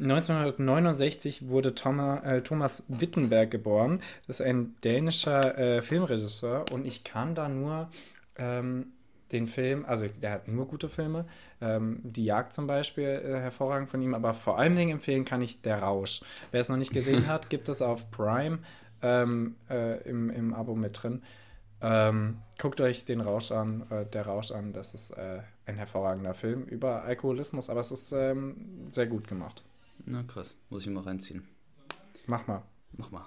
1969 0.00 1.48
wurde 1.48 1.74
Thomas, 1.74 2.24
äh, 2.24 2.42
Thomas 2.42 2.84
Wittenberg 2.88 3.50
geboren. 3.50 4.00
Das 4.26 4.40
ist 4.40 4.46
ein 4.46 4.74
dänischer 4.84 5.58
äh, 5.58 5.82
Filmregisseur 5.82 6.66
und 6.72 6.86
ich 6.86 7.04
kann 7.04 7.34
da 7.34 7.48
nur 7.48 7.88
ähm, 8.36 8.92
den 9.32 9.46
Film, 9.46 9.84
also 9.86 10.06
der 10.22 10.30
hat 10.30 10.48
nur 10.48 10.66
gute 10.68 10.88
Filme, 10.88 11.26
ähm, 11.60 12.00
Die 12.02 12.24
Jagd 12.24 12.52
zum 12.52 12.66
Beispiel, 12.66 13.04
äh, 13.04 13.40
hervorragend 13.40 13.90
von 13.90 14.00
ihm, 14.00 14.14
aber 14.14 14.34
vor 14.34 14.58
allem 14.58 14.76
Dingen 14.76 14.92
empfehlen 14.92 15.24
kann 15.24 15.42
ich 15.42 15.60
Der 15.62 15.82
Rausch. 15.82 16.22
Wer 16.50 16.60
es 16.60 16.68
noch 16.68 16.76
nicht 16.76 16.92
gesehen 16.92 17.26
hat, 17.28 17.50
gibt 17.50 17.68
es 17.68 17.82
auf 17.82 18.10
Prime 18.10 18.60
ähm, 19.02 19.56
äh, 19.68 20.02
im, 20.08 20.30
im 20.30 20.54
Abo 20.54 20.74
mit 20.74 21.02
drin. 21.02 21.22
Ähm, 21.80 22.38
guckt 22.60 22.80
euch 22.80 23.04
den 23.04 23.20
Rausch 23.20 23.52
an, 23.52 23.86
äh, 23.90 24.04
der 24.06 24.26
Rausch 24.26 24.50
an. 24.50 24.72
Das 24.72 24.94
ist 24.94 25.10
äh, 25.10 25.40
ein 25.66 25.76
hervorragender 25.76 26.34
Film 26.34 26.64
über 26.64 27.02
Alkoholismus, 27.02 27.70
aber 27.70 27.80
es 27.80 27.92
ist 27.92 28.12
ähm, 28.12 28.86
sehr 28.88 29.06
gut 29.06 29.28
gemacht. 29.28 29.62
Na 30.04 30.22
krass, 30.22 30.56
muss 30.70 30.82
ich 30.84 30.90
mal 30.90 31.02
reinziehen. 31.02 31.46
Mach 32.26 32.46
mal. 32.46 32.62
Mach 32.92 33.10
mal. 33.10 33.24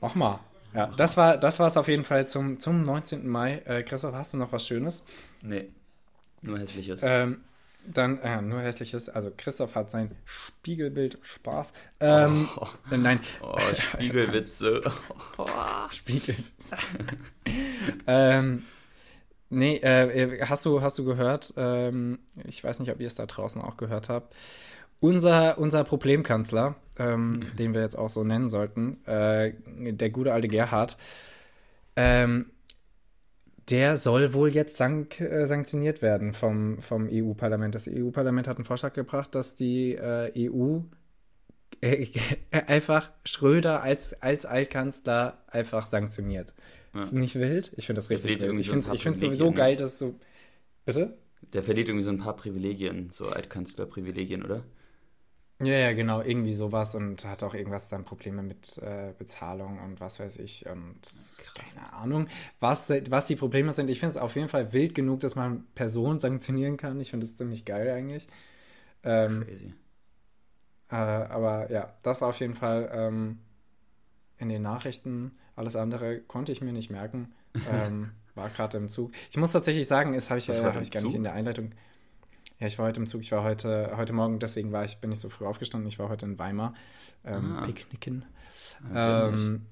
Mach 0.00 0.14
mal. 0.14 0.40
Ja, 0.74 0.88
Mach 0.88 0.96
das 0.96 1.16
war 1.16 1.36
das 1.36 1.58
war's 1.58 1.76
auf 1.76 1.88
jeden 1.88 2.04
Fall 2.04 2.28
zum, 2.28 2.58
zum 2.58 2.82
19. 2.82 3.26
Mai. 3.28 3.58
Äh, 3.64 3.82
Christoph, 3.82 4.14
hast 4.14 4.34
du 4.34 4.38
noch 4.38 4.52
was 4.52 4.66
Schönes? 4.66 5.04
Nee, 5.42 5.70
nur 6.42 6.58
hässliches. 6.58 7.00
Ähm, 7.02 7.42
dann, 7.86 8.18
äh, 8.20 8.40
nur 8.42 8.60
hässliches. 8.60 9.08
Also 9.08 9.30
Christoph 9.36 9.74
hat 9.74 9.90
sein 9.90 10.10
Spiegelbild 10.24 11.18
Spaß. 11.22 11.72
Ähm, 12.00 12.48
oh, 12.56 12.66
äh, 12.90 12.96
nein. 12.96 13.20
Oh, 13.42 13.56
Spiegelwitze. 13.74 14.82
Spiegelwitze. 15.90 16.76
ähm, 18.06 18.64
nee, 19.50 19.76
äh, 19.76 20.44
hast, 20.46 20.64
du, 20.64 20.82
hast 20.82 20.98
du 20.98 21.04
gehört, 21.04 21.54
ähm, 21.56 22.18
ich 22.44 22.62
weiß 22.62 22.80
nicht, 22.80 22.90
ob 22.90 23.00
ihr 23.00 23.06
es 23.06 23.14
da 23.14 23.26
draußen 23.26 23.60
auch 23.60 23.76
gehört 23.76 24.08
habt, 24.08 24.34
unser, 25.00 25.58
unser 25.58 25.82
Problemkanzler, 25.82 26.76
ähm, 26.98 27.46
den 27.58 27.74
wir 27.74 27.82
jetzt 27.82 27.98
auch 27.98 28.10
so 28.10 28.22
nennen 28.22 28.48
sollten, 28.48 29.04
äh, 29.06 29.52
der 29.66 30.10
gute 30.10 30.32
alte 30.32 30.48
Gerhard, 30.48 30.96
ähm, 31.96 32.46
der 33.70 33.96
soll 33.96 34.34
wohl 34.34 34.52
jetzt 34.52 34.76
sank, 34.76 35.20
äh, 35.20 35.46
sanktioniert 35.46 36.02
werden 36.02 36.32
vom, 36.32 36.80
vom 36.82 37.08
EU-Parlament. 37.10 37.74
Das 37.74 37.88
EU-Parlament 37.88 38.48
hat 38.48 38.56
einen 38.56 38.64
Vorschlag 38.64 38.92
gebracht, 38.92 39.34
dass 39.34 39.54
die 39.54 39.94
äh, 39.94 40.50
EU 40.50 40.80
äh, 41.80 42.06
einfach 42.50 43.12
Schröder 43.24 43.82
als, 43.82 44.14
als 44.22 44.46
Altkanzler 44.46 45.44
einfach 45.48 45.86
sanktioniert. 45.86 46.54
Ja. 46.94 47.04
Ist 47.04 47.12
nicht 47.12 47.36
wild? 47.36 47.72
Ich 47.76 47.86
finde 47.86 48.00
das 48.00 48.10
richtig 48.10 48.42
wild. 48.42 48.60
Ich 48.60 48.68
finde 48.68 49.14
es 49.14 49.20
sowieso 49.20 49.50
ne? 49.50 49.56
geil, 49.56 49.76
dass 49.76 49.98
so. 49.98 50.14
Bitte? 50.84 51.16
Der 51.52 51.62
verliert 51.62 51.88
irgendwie 51.88 52.04
so 52.04 52.10
ein 52.10 52.18
paar 52.18 52.36
Privilegien, 52.36 53.10
so 53.12 53.28
Altkanzlerprivilegien, 53.28 54.42
oder? 54.44 54.64
Ja, 55.60 55.74
ja, 55.74 55.92
genau, 55.92 56.20
irgendwie 56.22 56.54
sowas 56.54 56.96
und 56.96 57.24
hat 57.24 57.44
auch 57.44 57.54
irgendwas 57.54 57.88
dann 57.88 58.04
Probleme 58.04 58.42
mit 58.42 58.78
äh, 58.78 59.12
Bezahlung 59.16 59.78
und 59.78 60.00
was 60.00 60.18
weiß 60.18 60.38
ich 60.38 60.66
und 60.66 60.98
keine 61.54 61.92
Ahnung, 61.92 62.28
was, 62.58 62.90
was 62.90 63.26
die 63.26 63.36
Probleme 63.36 63.70
sind. 63.70 63.88
Ich 63.88 64.00
finde 64.00 64.12
es 64.12 64.16
auf 64.16 64.34
jeden 64.34 64.48
Fall 64.48 64.72
wild 64.72 64.94
genug, 64.96 65.20
dass 65.20 65.36
man 65.36 65.64
Personen 65.76 66.18
sanktionieren 66.18 66.76
kann. 66.76 66.98
Ich 67.00 67.10
finde 67.10 67.26
es 67.26 67.36
ziemlich 67.36 67.64
geil 67.64 67.90
eigentlich. 67.90 68.26
Ähm, 69.04 69.44
Crazy. 69.46 69.74
Äh, 70.90 70.94
aber 70.94 71.70
ja, 71.70 71.94
das 72.02 72.22
auf 72.22 72.38
jeden 72.40 72.54
Fall 72.54 72.90
ähm, 72.92 73.38
in 74.38 74.48
den 74.48 74.62
Nachrichten. 74.62 75.32
Alles 75.56 75.76
andere 75.76 76.20
konnte 76.20 76.52
ich 76.52 76.60
mir 76.60 76.72
nicht 76.72 76.90
merken. 76.90 77.32
Ähm, 77.70 78.12
war 78.34 78.48
gerade 78.48 78.78
im 78.78 78.88
Zug. 78.88 79.12
Ich 79.30 79.36
muss 79.36 79.52
tatsächlich 79.52 79.86
sagen, 79.86 80.14
das 80.14 80.30
habe 80.30 80.38
ich, 80.38 80.48
äh, 80.48 80.54
hab 80.54 80.80
ich 80.80 80.90
gar 80.90 81.02
nicht 81.02 81.14
in 81.14 81.22
der 81.22 81.34
Einleitung. 81.34 81.72
Ja, 82.62 82.68
ich 82.68 82.78
war 82.78 82.86
heute 82.86 83.00
im 83.00 83.08
Zug. 83.08 83.22
Ich 83.22 83.32
war 83.32 83.42
heute, 83.42 83.94
heute 83.96 84.12
Morgen, 84.12 84.38
deswegen 84.38 84.70
war 84.70 84.84
ich, 84.84 84.98
bin 84.98 85.10
ich 85.10 85.18
so 85.18 85.28
früh 85.28 85.46
aufgestanden. 85.46 85.88
Ich 85.88 85.98
war 85.98 86.08
heute 86.08 86.26
in 86.26 86.38
Weimar 86.38 86.74
ähm, 87.24 87.56
ah. 87.56 87.66
picknicken. 87.66 88.24
Ähm, 88.94 89.62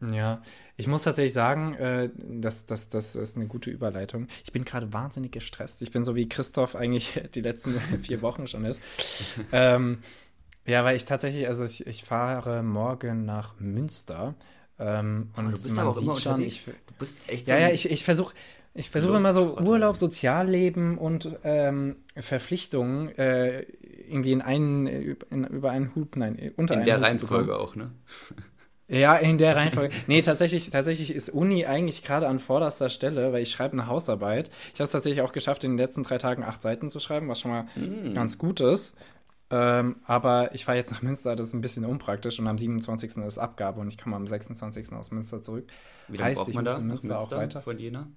ja, 0.00 0.40
ich 0.78 0.86
muss 0.86 1.02
tatsächlich 1.02 1.34
sagen, 1.34 1.74
äh, 1.74 2.08
das, 2.16 2.64
das, 2.64 2.88
das 2.88 3.16
ist 3.16 3.36
eine 3.36 3.46
gute 3.48 3.68
Überleitung. 3.68 4.28
Ich 4.44 4.52
bin 4.52 4.64
gerade 4.64 4.94
wahnsinnig 4.94 5.30
gestresst. 5.30 5.82
Ich 5.82 5.90
bin 5.90 6.04
so 6.04 6.16
wie 6.16 6.26
Christoph 6.26 6.74
eigentlich 6.74 7.22
die 7.34 7.42
letzten 7.42 7.78
vier 8.02 8.22
Wochen 8.22 8.46
schon 8.46 8.64
ist. 8.64 8.80
ähm, 9.52 9.98
ja, 10.64 10.84
weil 10.84 10.96
ich 10.96 11.04
tatsächlich, 11.04 11.46
also 11.48 11.66
ich, 11.66 11.86
ich 11.86 12.02
fahre 12.02 12.62
morgen 12.62 13.26
nach 13.26 13.60
Münster. 13.60 14.36
Ähm, 14.78 15.32
und 15.36 15.44
du 15.52 15.62
bist 15.62 15.78
aber 15.78 15.90
auch 15.90 16.00
immer 16.00 16.16
schon, 16.16 16.40
ich, 16.40 16.64
du 16.64 16.94
bist 16.98 17.28
echt 17.28 17.46
Ja, 17.46 17.58
ja, 17.58 17.68
ich, 17.68 17.90
ich 17.90 18.04
versuche 18.04 18.34
ich 18.76 18.90
versuche 18.90 19.16
immer 19.16 19.32
so 19.32 19.56
Urlaub, 19.58 19.96
Sozialleben 19.96 20.98
und 20.98 21.30
ähm, 21.44 21.96
Verpflichtungen 22.14 23.08
äh, 23.16 23.62
irgendwie 24.08 24.32
in 24.32 24.42
einen, 24.42 24.86
in, 24.86 25.44
über 25.44 25.70
einen 25.70 25.94
Hut, 25.94 26.16
nein, 26.16 26.52
unter 26.56 26.74
in 26.74 26.80
einen 26.80 26.86
der 26.86 26.96
Hut 26.96 27.04
Reihenfolge 27.04 27.58
auch, 27.58 27.74
ne? 27.74 27.92
Ja, 28.88 29.16
in 29.16 29.38
der 29.38 29.56
Reihenfolge. 29.56 29.94
nee, 30.06 30.20
tatsächlich, 30.22 30.68
tatsächlich 30.70 31.14
ist 31.14 31.30
Uni 31.30 31.64
eigentlich 31.64 32.04
gerade 32.04 32.28
an 32.28 32.38
vorderster 32.38 32.90
Stelle, 32.90 33.32
weil 33.32 33.42
ich 33.42 33.50
schreibe 33.50 33.72
eine 33.72 33.86
Hausarbeit. 33.86 34.50
Ich 34.74 34.74
habe 34.74 34.84
es 34.84 34.90
tatsächlich 34.90 35.22
auch 35.22 35.32
geschafft, 35.32 35.64
in 35.64 35.72
den 35.72 35.78
letzten 35.78 36.02
drei 36.02 36.18
Tagen 36.18 36.44
acht 36.44 36.60
Seiten 36.60 36.90
zu 36.90 37.00
schreiben, 37.00 37.28
was 37.28 37.40
schon 37.40 37.50
mal 37.50 37.64
mm. 37.74 38.14
ganz 38.14 38.38
gut 38.38 38.60
ist. 38.60 38.96
Ähm, 39.48 39.96
aber 40.04 40.54
ich 40.54 40.64
fahre 40.64 40.76
jetzt 40.76 40.90
nach 40.90 41.02
Münster, 41.02 41.36
das 41.36 41.48
ist 41.48 41.54
ein 41.54 41.60
bisschen 41.60 41.84
unpraktisch 41.84 42.38
und 42.40 42.46
am 42.48 42.58
27. 42.58 43.16
ist 43.18 43.38
Abgabe 43.38 43.80
und 43.80 43.88
ich 43.88 43.96
komme 43.96 44.16
am 44.16 44.26
26. 44.26 44.92
aus 44.92 45.12
Münster 45.12 45.40
zurück. 45.40 45.68
Wie 46.08 46.16
lange 46.16 46.30
heißt, 46.30 46.42
braucht 46.42 46.54
man 46.54 46.64
da 46.64 46.76
in 46.76 46.86
Münster, 46.86 47.14
Münster 47.14 47.36
auch 47.36 47.40
weiter. 47.40 47.60
von 47.62 47.78
Jena? 47.78 48.08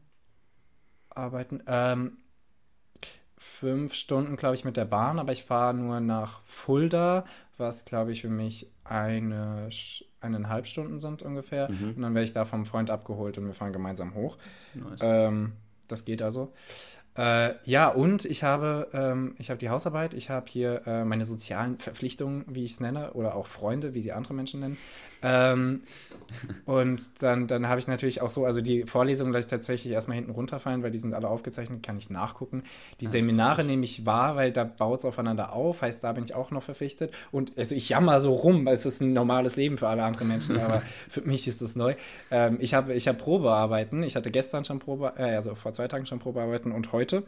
Arbeiten. 1.10 1.62
Ähm, 1.68 2.18
fünf 3.38 3.94
Stunden, 3.94 4.36
glaube 4.36 4.56
ich, 4.56 4.66
mit 4.66 4.78
der 4.78 4.86
Bahn, 4.86 5.20
aber 5.20 5.32
ich 5.32 5.44
fahre 5.44 5.74
nur 5.74 6.00
nach 6.00 6.42
Fulda, 6.44 7.26
was, 7.58 7.86
glaube 7.86 8.12
ich, 8.12 8.22
für 8.22 8.30
mich 8.30 8.70
eine, 8.84 9.70
eineinhalb 10.22 10.68
Stunden 10.68 11.00
sind 11.00 11.22
ungefähr. 11.22 11.70
Mhm. 11.70 11.96
Und 11.96 12.02
dann 12.02 12.16
werde 12.16 12.26
ich 12.26 12.34
da 12.34 12.46
vom 12.46 12.66
Freund 12.66 12.90
abgeholt 12.90 13.38
und 13.38 13.48
wir 13.48 13.54
fahren 13.54 13.74
gemeinsam 13.74 14.14
hoch. 14.14 14.38
Nice. 14.74 15.00
Ähm, 15.02 15.54
das 15.88 16.06
geht 16.06 16.22
also. 16.22 16.54
Äh, 17.18 17.56
ja, 17.66 17.90
und 17.90 18.26
ich 18.26 18.44
habe, 18.44 18.88
ähm, 18.94 19.36
ich 19.38 19.50
habe 19.50 19.58
die 19.58 19.70
Hausarbeit, 19.70 20.14
ich 20.14 20.30
habe 20.30 20.46
hier 20.50 20.84
äh, 20.86 21.04
meine 21.04 21.26
sozialen 21.26 21.78
Verpflichtungen, 21.78 22.46
wie 22.48 22.64
ich 22.64 22.74
es 22.74 22.80
nenne, 22.80 23.12
oder 23.14 23.36
auch 23.36 23.48
Freunde, 23.48 23.94
wie 23.94 24.02
sie 24.02 24.12
andere 24.12 24.34
Menschen 24.34 24.62
nennen. 24.62 24.78
Ähm, 25.22 25.82
und 26.66 27.22
dann, 27.22 27.48
dann 27.48 27.68
habe 27.68 27.80
ich 27.80 27.88
natürlich 27.88 28.22
auch 28.22 28.30
so, 28.30 28.46
also 28.46 28.62
die 28.62 28.86
Vorlesungen 28.86 29.34
lasse 29.34 29.48
ich 29.48 29.50
tatsächlich 29.50 29.92
erstmal 29.92 30.16
hinten 30.16 30.32
runterfallen, 30.32 30.84
weil 30.84 30.92
die 30.92 30.98
sind 30.98 31.14
alle 31.14 31.28
aufgezeichnet, 31.28 31.84
kann 31.84 31.98
ich 31.98 32.10
nachgucken. 32.10 32.64
Die 33.02 33.06
das 33.06 33.14
Seminare 33.14 33.64
nehme 33.64 33.84
ich 33.84 34.06
wahr, 34.06 34.36
weil 34.36 34.52
da 34.52 34.64
baut 34.64 35.00
es 35.00 35.06
aufeinander 35.06 35.54
auf, 35.54 35.82
heißt, 35.82 36.04
da 36.04 36.14
bin 36.14 36.24
ich 36.24 36.36
auch 36.36 36.52
noch 36.52 36.64
verpflichtet. 36.64 37.14
Und 37.32 37.58
also 37.58 37.76
ich 37.76 37.90
jammer 37.90 38.20
so 38.20 38.34
rum, 38.34 38.66
weil 38.66 38.74
es 38.74 38.86
ist 38.86 39.02
ein 39.02 39.14
normales 39.14 39.56
Leben 39.56 39.78
für 39.78 39.88
alle 39.88 40.04
anderen 40.04 40.28
Menschen, 40.28 40.60
aber 40.62 40.82
für 41.10 41.22
mich 41.22 41.48
ist 41.48 41.62
das 41.62 41.76
neu. 41.76 41.96
Ähm, 42.32 42.58
ich 42.62 42.74
habe 42.74 42.94
ich 42.94 43.08
hab 43.08 43.18
Probearbeiten, 43.18 44.04
ich 44.04 44.16
hatte 44.16 44.32
gestern 44.32 44.64
schon 44.64 44.80
Probe, 44.80 45.14
äh, 45.18 45.36
also 45.36 45.56
vor 45.56 45.74
zwei 45.74 45.88
Tagen 45.88 46.06
schon 46.06 46.20
Probearbeiten 46.20 46.72
und 46.72 46.94
heute. 47.00 47.24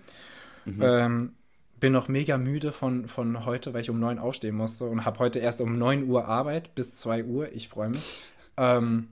Mhm. 0.66 0.82
Ähm, 0.82 1.34
bin 1.80 1.94
noch 1.94 2.08
mega 2.08 2.38
müde 2.38 2.72
von, 2.74 3.08
von 3.08 3.46
heute, 3.46 3.74
weil 3.74 3.82
ich 3.82 3.90
um 3.90 4.00
9 4.00 4.20
aufstehen 4.20 4.56
musste 4.56 4.86
und 4.86 5.06
habe 5.06 5.20
heute 5.20 5.40
erst 5.40 5.62
um 5.62 5.78
9 5.78 6.08
Uhr 6.08 6.26
Arbeit 6.26 6.76
bis 6.76 6.96
2 6.96 7.26
Uhr. 7.26 7.52
Ich 7.54 7.70
freue 7.70 7.90
mich. 7.90 8.20
ähm, 8.58 9.08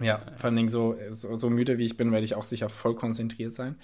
ja, 0.00 0.22
vor 0.38 0.50
allem 0.50 0.68
so, 0.68 0.96
so, 1.10 1.36
so, 1.36 1.50
müde 1.50 1.78
wie 1.78 1.84
ich 1.84 1.96
bin, 1.96 2.10
werde 2.10 2.24
ich 2.24 2.34
auch 2.34 2.44
sicher 2.44 2.68
voll 2.68 2.94
konzentriert 2.94 3.52
sein. 3.52 3.76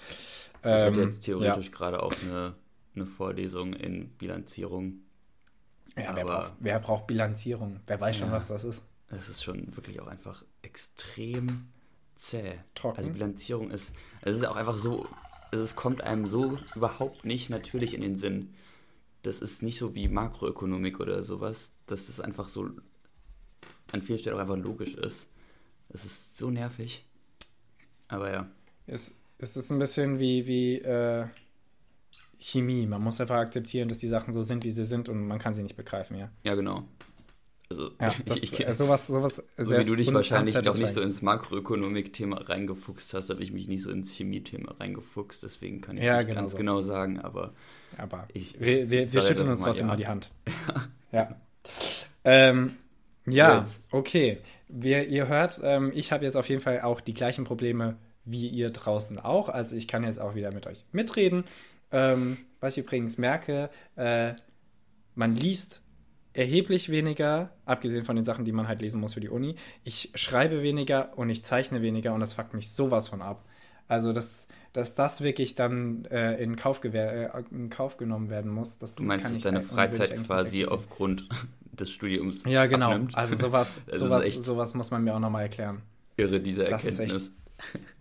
Ähm, 0.63 0.77
ich 0.77 0.83
hatte 0.83 1.01
jetzt 1.01 1.21
theoretisch 1.21 1.67
ja. 1.67 1.71
gerade 1.71 2.01
auch 2.01 2.13
eine, 2.23 2.55
eine 2.95 3.05
Vorlesung 3.05 3.73
in 3.73 4.09
Bilanzierung. 4.17 5.01
Ja, 5.95 6.15
wer 6.15 6.25
braucht, 6.25 6.51
wer 6.59 6.79
braucht, 6.79 7.07
Bilanzierung? 7.07 7.81
Wer 7.85 8.01
weiß 8.01 8.17
ja, 8.17 8.25
schon, 8.25 8.33
was 8.33 8.47
das 8.47 8.63
ist? 8.63 8.85
Es 9.09 9.29
ist 9.29 9.43
schon 9.43 9.75
wirklich 9.75 9.99
auch 10.01 10.07
einfach 10.07 10.43
extrem 10.61 11.67
zäh. 12.15 12.59
Trocken. 12.75 12.97
Also 12.97 13.11
Bilanzierung 13.11 13.71
ist, 13.71 13.93
es 14.21 14.37
ist 14.37 14.45
auch 14.45 14.55
einfach 14.55 14.77
so 14.77 15.07
also 15.51 15.63
es 15.63 15.75
kommt 15.75 16.03
einem 16.03 16.27
so 16.27 16.57
überhaupt 16.75 17.25
nicht 17.25 17.49
natürlich 17.49 17.93
in 17.93 18.01
den 18.01 18.15
Sinn. 18.15 18.53
Das 19.21 19.39
ist 19.39 19.61
nicht 19.61 19.77
so 19.77 19.93
wie 19.93 20.07
Makroökonomik 20.07 20.99
oder 20.99 21.21
sowas, 21.23 21.71
dass 21.85 22.09
es 22.09 22.19
einfach 22.19 22.49
so 22.49 22.69
an 23.91 24.01
vielen 24.01 24.17
Stellen 24.17 24.37
auch 24.37 24.41
einfach 24.41 24.57
logisch 24.57 24.95
ist. 24.95 25.27
Es 25.89 26.05
ist 26.05 26.37
so 26.37 26.49
nervig. 26.49 27.05
Aber 28.07 28.31
ja. 28.31 28.49
Es, 28.87 29.11
es 29.37 29.57
ist 29.57 29.71
ein 29.71 29.79
bisschen 29.79 30.19
wie, 30.19 30.47
wie 30.47 30.77
äh, 30.77 31.27
Chemie. 32.39 32.87
Man 32.87 33.01
muss 33.01 33.21
einfach 33.21 33.37
akzeptieren, 33.37 33.89
dass 33.89 33.99
die 33.99 34.07
Sachen 34.07 34.33
so 34.33 34.43
sind, 34.43 34.63
wie 34.63 34.71
sie 34.71 34.85
sind 34.85 35.09
und 35.09 35.27
man 35.27 35.37
kann 35.37 35.53
sie 35.53 35.63
nicht 35.63 35.75
begreifen, 35.75 36.17
ja. 36.17 36.29
Ja, 36.43 36.55
genau. 36.55 36.87
Also, 37.71 37.91
ja, 38.01 38.13
das, 38.25 38.37
ich, 38.39 38.59
ich, 38.59 38.75
sowas, 38.75 39.07
sowas 39.07 39.41
so 39.57 39.77
wie 39.77 39.85
du 39.85 39.95
dich 39.95 40.13
wahrscheinlich 40.13 40.55
doch 40.55 40.77
nicht 40.77 40.91
so 40.91 40.99
ins 40.99 41.21
Makroökonomik-Thema 41.21 42.49
reingefuchst 42.49 43.13
hast, 43.13 43.29
habe 43.29 43.41
ich 43.41 43.53
mich 43.53 43.69
nicht 43.69 43.81
so 43.81 43.89
ins 43.89 44.13
Chemie-Thema 44.13 44.75
reingefuchst. 44.79 45.41
Deswegen 45.41 45.79
kann 45.79 45.97
ich 45.97 46.03
ja, 46.03 46.17
nicht 46.17 46.27
genau 46.27 46.41
ganz 46.41 46.51
so. 46.51 46.57
genau 46.57 46.81
sagen, 46.81 47.19
aber. 47.19 47.53
Aber 47.97 48.27
ich, 48.33 48.59
wir, 48.59 48.89
wir, 48.89 49.11
wir 49.11 49.21
schütteln 49.21 49.47
uns 49.47 49.61
trotzdem 49.61 49.87
mal 49.87 49.95
die 49.95 50.07
Hand. 50.07 50.31
ja. 51.13 51.35
Ähm, 52.25 52.75
ja, 53.25 53.65
okay. 53.91 54.39
Wir, 54.67 55.07
ihr 55.07 55.27
hört, 55.27 55.61
ähm, 55.63 55.91
ich 55.95 56.11
habe 56.11 56.25
jetzt 56.25 56.35
auf 56.35 56.49
jeden 56.49 56.61
Fall 56.61 56.81
auch 56.81 56.99
die 56.99 57.13
gleichen 57.13 57.45
Probleme 57.45 57.97
wie 58.25 58.47
ihr 58.47 58.69
draußen 58.69 59.17
auch. 59.17 59.47
Also 59.47 59.77
ich 59.77 59.87
kann 59.87 60.03
jetzt 60.03 60.19
auch 60.19 60.35
wieder 60.35 60.53
mit 60.53 60.67
euch 60.67 60.83
mitreden. 60.91 61.45
Ähm, 61.91 62.37
was 62.59 62.77
ich 62.77 62.83
übrigens 62.83 63.17
merke, 63.17 63.69
äh, 63.95 64.33
man 65.15 65.35
liest 65.35 65.81
erheblich 66.33 66.89
weniger, 66.89 67.51
abgesehen 67.65 68.05
von 68.05 68.15
den 68.15 68.25
Sachen, 68.25 68.45
die 68.45 68.51
man 68.51 68.67
halt 68.67 68.81
lesen 68.81 69.01
muss 69.01 69.13
für 69.13 69.19
die 69.19 69.29
Uni. 69.29 69.55
Ich 69.83 70.11
schreibe 70.15 70.61
weniger 70.61 71.17
und 71.17 71.29
ich 71.29 71.43
zeichne 71.43 71.81
weniger 71.81 72.13
und 72.13 72.19
das 72.19 72.33
fuckt 72.33 72.53
mich 72.53 72.71
sowas 72.71 73.09
von 73.09 73.21
ab. 73.21 73.45
Also, 73.87 74.13
dass, 74.13 74.47
dass 74.71 74.95
das 74.95 75.19
wirklich 75.19 75.55
dann 75.55 76.05
äh, 76.05 76.41
in, 76.41 76.55
Kauf 76.55 76.81
äh, 76.85 77.29
in 77.51 77.69
Kauf 77.69 77.97
genommen 77.97 78.29
werden 78.29 78.49
muss. 78.49 78.77
Das 78.77 78.95
du 78.95 79.03
meinst, 79.03 79.29
dass 79.29 79.41
deine 79.41 79.61
Freizeit 79.61 80.15
quasi 80.25 80.65
aufgrund 80.65 81.27
des 81.73 81.91
Studiums 81.91 82.43
Ja, 82.45 82.67
genau. 82.67 82.91
Abnimmt. 82.91 83.15
Also 83.15 83.35
sowas, 83.35 83.81
sowas, 83.91 84.33
sowas 84.35 84.73
muss 84.75 84.91
man 84.91 85.03
mir 85.03 85.13
auch 85.13 85.19
nochmal 85.19 85.43
erklären. 85.43 85.81
Irre, 86.15 86.39
diese 86.39 86.63
Erkenntnis. 86.63 86.97
Das 86.97 87.07
ist, 87.07 87.15
echt, 87.15 87.31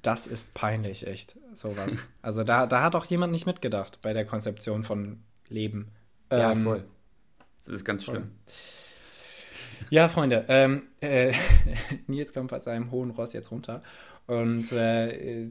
das 0.02 0.26
ist 0.28 0.54
peinlich, 0.54 1.08
echt, 1.08 1.37
sowas. 1.54 2.08
Also 2.22 2.44
da, 2.44 2.66
da 2.66 2.82
hat 2.82 2.94
auch 2.94 3.06
jemand 3.06 3.32
nicht 3.32 3.46
mitgedacht 3.46 3.99
bei 4.00 4.12
der 4.12 4.25
Konzeption 4.25 4.84
von 4.84 5.25
Leben. 5.49 5.88
Ja, 6.30 6.52
ähm, 6.52 6.62
voll. 6.62 6.84
Das 7.70 7.82
ist 7.82 7.84
ganz 7.84 8.04
schlimm. 8.04 8.32
Ja, 9.90 10.08
Freunde, 10.08 10.44
ähm, 10.48 10.82
äh, 11.00 11.32
Nils 12.08 12.34
kommt 12.34 12.50
bei 12.50 12.58
seinem 12.58 12.90
hohen 12.90 13.10
Ross 13.10 13.32
jetzt 13.32 13.52
runter 13.52 13.82
und 14.26 14.72
äh, 14.72 15.46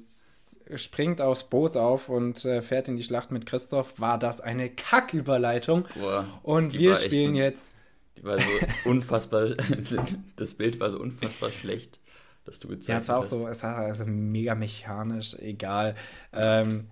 springt 0.76 1.22
aufs 1.22 1.46
Boot 1.46 1.78
auf 1.78 2.10
und 2.10 2.44
äh, 2.44 2.62
fährt 2.62 2.90
in 2.90 2.98
die 2.98 3.04
Schlacht 3.04 3.32
mit 3.32 3.46
Christoph. 3.46 4.00
War 4.02 4.20
das 4.20 4.42
eine 4.42 4.70
Kacküberleitung? 4.70 5.88
Boah, 5.98 6.26
und 6.44 6.74
wir 6.74 6.96
spielen 6.96 7.36
jetzt. 7.36 7.72
Die 8.18 8.24
war 8.26 8.38
so 8.38 8.46
unfassbar. 8.90 9.52
das 10.36 10.54
Bild 10.56 10.80
war 10.82 10.90
so 10.90 11.00
unfassbar 11.00 11.54
schlecht, 11.54 12.00
dass 12.44 12.60
du 12.60 12.68
gezeigt 12.68 13.00
hast. 13.00 13.08
Ja, 13.08 13.22
es 13.22 13.32
war 13.32 13.40
auch 13.40 13.44
so, 13.44 13.48
es 13.48 13.64
war 13.64 13.78
also 13.78 14.06
mega 14.06 14.56
mechanisch, 14.56 15.36
egal. 15.40 15.96
Ähm, 16.34 16.90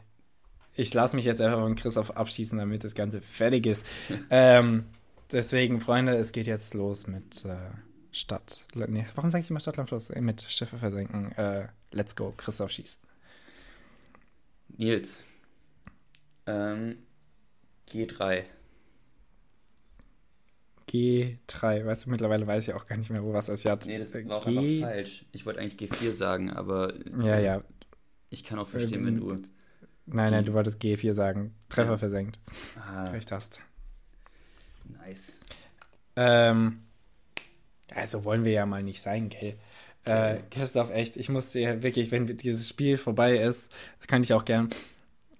ich 0.73 0.93
lasse 0.93 1.17
mich 1.17 1.25
jetzt 1.25 1.41
einfach 1.41 1.59
von 1.59 1.75
Christoph 1.75 2.11
abschießen, 2.11 2.57
damit 2.57 2.85
das 2.85 2.95
Ganze 2.95 3.19
fertig 3.19 3.65
ist. 3.65 3.85
ähm, 4.29 4.85
deswegen, 5.31 5.81
Freunde, 5.81 6.15
es 6.15 6.31
geht 6.31 6.47
jetzt 6.47 6.73
los 6.73 7.07
mit 7.07 7.45
äh, 7.45 7.71
Stadt. 8.11 8.65
Nee, 8.73 9.05
warum 9.15 9.29
sage 9.29 9.43
ich 9.43 9.49
immer 9.49 9.59
Stadtlandfluss? 9.59 10.09
Äh, 10.09 10.21
mit 10.21 10.41
Schiffe 10.43 10.77
versenken. 10.77 11.31
Äh, 11.33 11.67
let's 11.91 12.15
go, 12.15 12.33
Christoph 12.35 12.71
schießt. 12.71 13.01
Nils. 14.77 15.23
Ähm, 16.45 16.97
G3. 17.89 18.43
G3, 20.89 21.85
weißt 21.85 22.05
du, 22.05 22.09
mittlerweile 22.09 22.47
weiß 22.47 22.67
ich 22.67 22.73
auch 22.73 22.87
gar 22.87 22.95
nicht 22.97 23.09
mehr, 23.09 23.23
wo 23.23 23.33
was 23.33 23.49
ist. 23.49 23.63
Ja, 23.63 23.77
nee, 23.85 23.99
das 23.99 24.13
war 24.13 24.37
auch 24.37 24.45
G... 24.45 24.83
einfach 24.83 24.93
falsch. 24.93 25.25
Ich 25.33 25.45
wollte 25.45 25.59
eigentlich 25.59 25.91
G4 25.91 26.11
sagen, 26.13 26.49
aber. 26.49 26.93
Ja, 27.21 27.37
ja. 27.39 27.61
Ich 28.29 28.43
kann 28.43 28.57
auch 28.59 28.67
verstehen, 28.67 29.05
wenn 29.05 29.15
du. 29.15 29.33
Nein, 30.05 30.31
nein, 30.31 30.45
du 30.45 30.53
wolltest 30.53 30.81
G4 30.81 31.13
sagen. 31.13 31.53
Treffer 31.67 31.91
ja. 31.91 31.97
versenkt. 31.97 32.39
Ah. 32.79 33.09
Recht 33.09 33.31
hast. 33.33 33.61
Nice. 35.05 35.33
Ähm, 36.15 36.83
also 37.93 38.23
wollen 38.25 38.43
wir 38.43 38.51
ja 38.51 38.65
mal 38.65 38.83
nicht 38.83 39.01
sein, 39.01 39.29
gell? 39.29 39.55
Äh, 40.05 40.37
Christoph, 40.51 40.89
echt, 40.91 41.17
ich 41.17 41.27
muss 41.27 41.51
dir 41.51 41.83
wirklich, 41.83 42.11
wenn 42.11 42.37
dieses 42.37 42.69
Spiel 42.69 42.97
vorbei 42.97 43.39
ist, 43.39 43.73
das 43.99 44.07
kann 44.07 44.23
ich 44.23 44.33
auch 44.33 44.45
gern, 44.45 44.69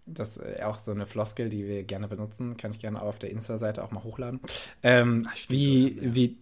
das 0.06 0.38
ist 0.38 0.62
auch 0.62 0.80
so 0.80 0.92
eine 0.92 1.06
Floskel, 1.06 1.50
die 1.50 1.68
wir 1.68 1.84
gerne 1.84 2.08
benutzen, 2.08 2.58
kann 2.58 2.72
ich 2.72 2.80
gerne 2.80 3.01
auf 3.01 3.18
der 3.18 3.30
Insta-Seite 3.30 3.84
auch 3.84 3.92
mal 3.92 4.04
hochladen. 4.04 4.42
Ähm, 4.84 5.25
Ach, 5.30 5.38
wie, 5.48 5.98
wie, 6.01 6.38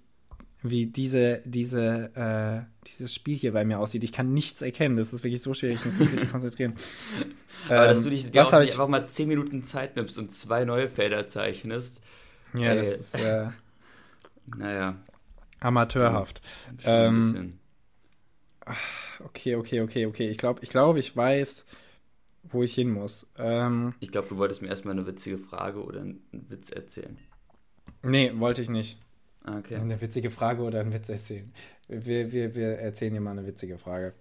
wie 0.63 0.87
diese, 0.87 1.41
diese, 1.45 2.11
äh, 2.15 2.87
dieses 2.87 3.13
Spiel 3.13 3.37
hier 3.37 3.53
bei 3.53 3.63
mir 3.63 3.79
aussieht. 3.79 4.03
Ich 4.03 4.11
kann 4.11 4.33
nichts 4.33 4.61
erkennen. 4.61 4.97
Das 4.97 5.13
ist 5.13 5.23
wirklich 5.23 5.41
so 5.41 5.53
schwierig, 5.53 5.79
ich 5.79 5.85
muss 5.85 5.99
mich 5.99 6.11
wirklich 6.11 6.31
konzentrieren. 6.31 6.73
Aber 7.67 7.83
ähm, 7.83 7.89
dass 7.89 8.01
du 8.01 8.09
dich 8.09 8.33
was 8.33 8.53
auch 8.53 8.61
ich... 8.61 8.71
einfach 8.71 8.87
mal 8.87 9.07
10 9.07 9.27
Minuten 9.27 9.63
Zeit 9.63 9.95
nimmst 9.95 10.17
und 10.17 10.31
zwei 10.31 10.65
neue 10.65 10.89
Felder 10.89 11.27
zeichnest. 11.27 12.01
Ja, 12.53 12.71
ey, 12.71 12.77
das 12.77 12.87
ist. 12.87 13.15
Äh, 13.15 13.47
naja. 14.45 14.95
Amateurhaft. 15.59 16.41
Ja, 16.83 17.07
ähm, 17.07 17.59
okay, 19.23 19.55
okay, 19.55 19.81
okay, 19.81 20.05
okay. 20.05 20.29
Ich 20.29 20.37
glaube, 20.37 20.59
ich, 20.63 20.69
glaub, 20.69 20.97
ich 20.97 21.15
weiß, 21.15 21.65
wo 22.43 22.63
ich 22.63 22.75
hin 22.75 22.89
muss. 22.89 23.27
Ähm, 23.37 23.95
ich 23.99 24.11
glaube, 24.11 24.27
du 24.27 24.37
wolltest 24.37 24.61
mir 24.61 24.67
erstmal 24.67 24.93
eine 24.93 25.07
witzige 25.07 25.37
Frage 25.37 25.83
oder 25.83 26.01
einen 26.01 26.21
Witz 26.31 26.69
erzählen. 26.69 27.17
Nee, 28.03 28.31
wollte 28.35 28.61
ich 28.61 28.69
nicht. 28.69 28.99
Ah, 29.43 29.57
okay. 29.57 29.75
Eine 29.75 29.99
witzige 30.01 30.31
Frage 30.31 30.61
oder 30.63 30.79
einen 30.79 30.93
Witz 30.93 31.09
erzählen. 31.09 31.51
Wir, 31.87 32.31
wir, 32.31 32.55
wir 32.55 32.79
erzählen 32.79 33.13
dir 33.13 33.21
mal 33.21 33.31
eine 33.31 33.45
witzige 33.45 33.77
Frage. 33.77 34.13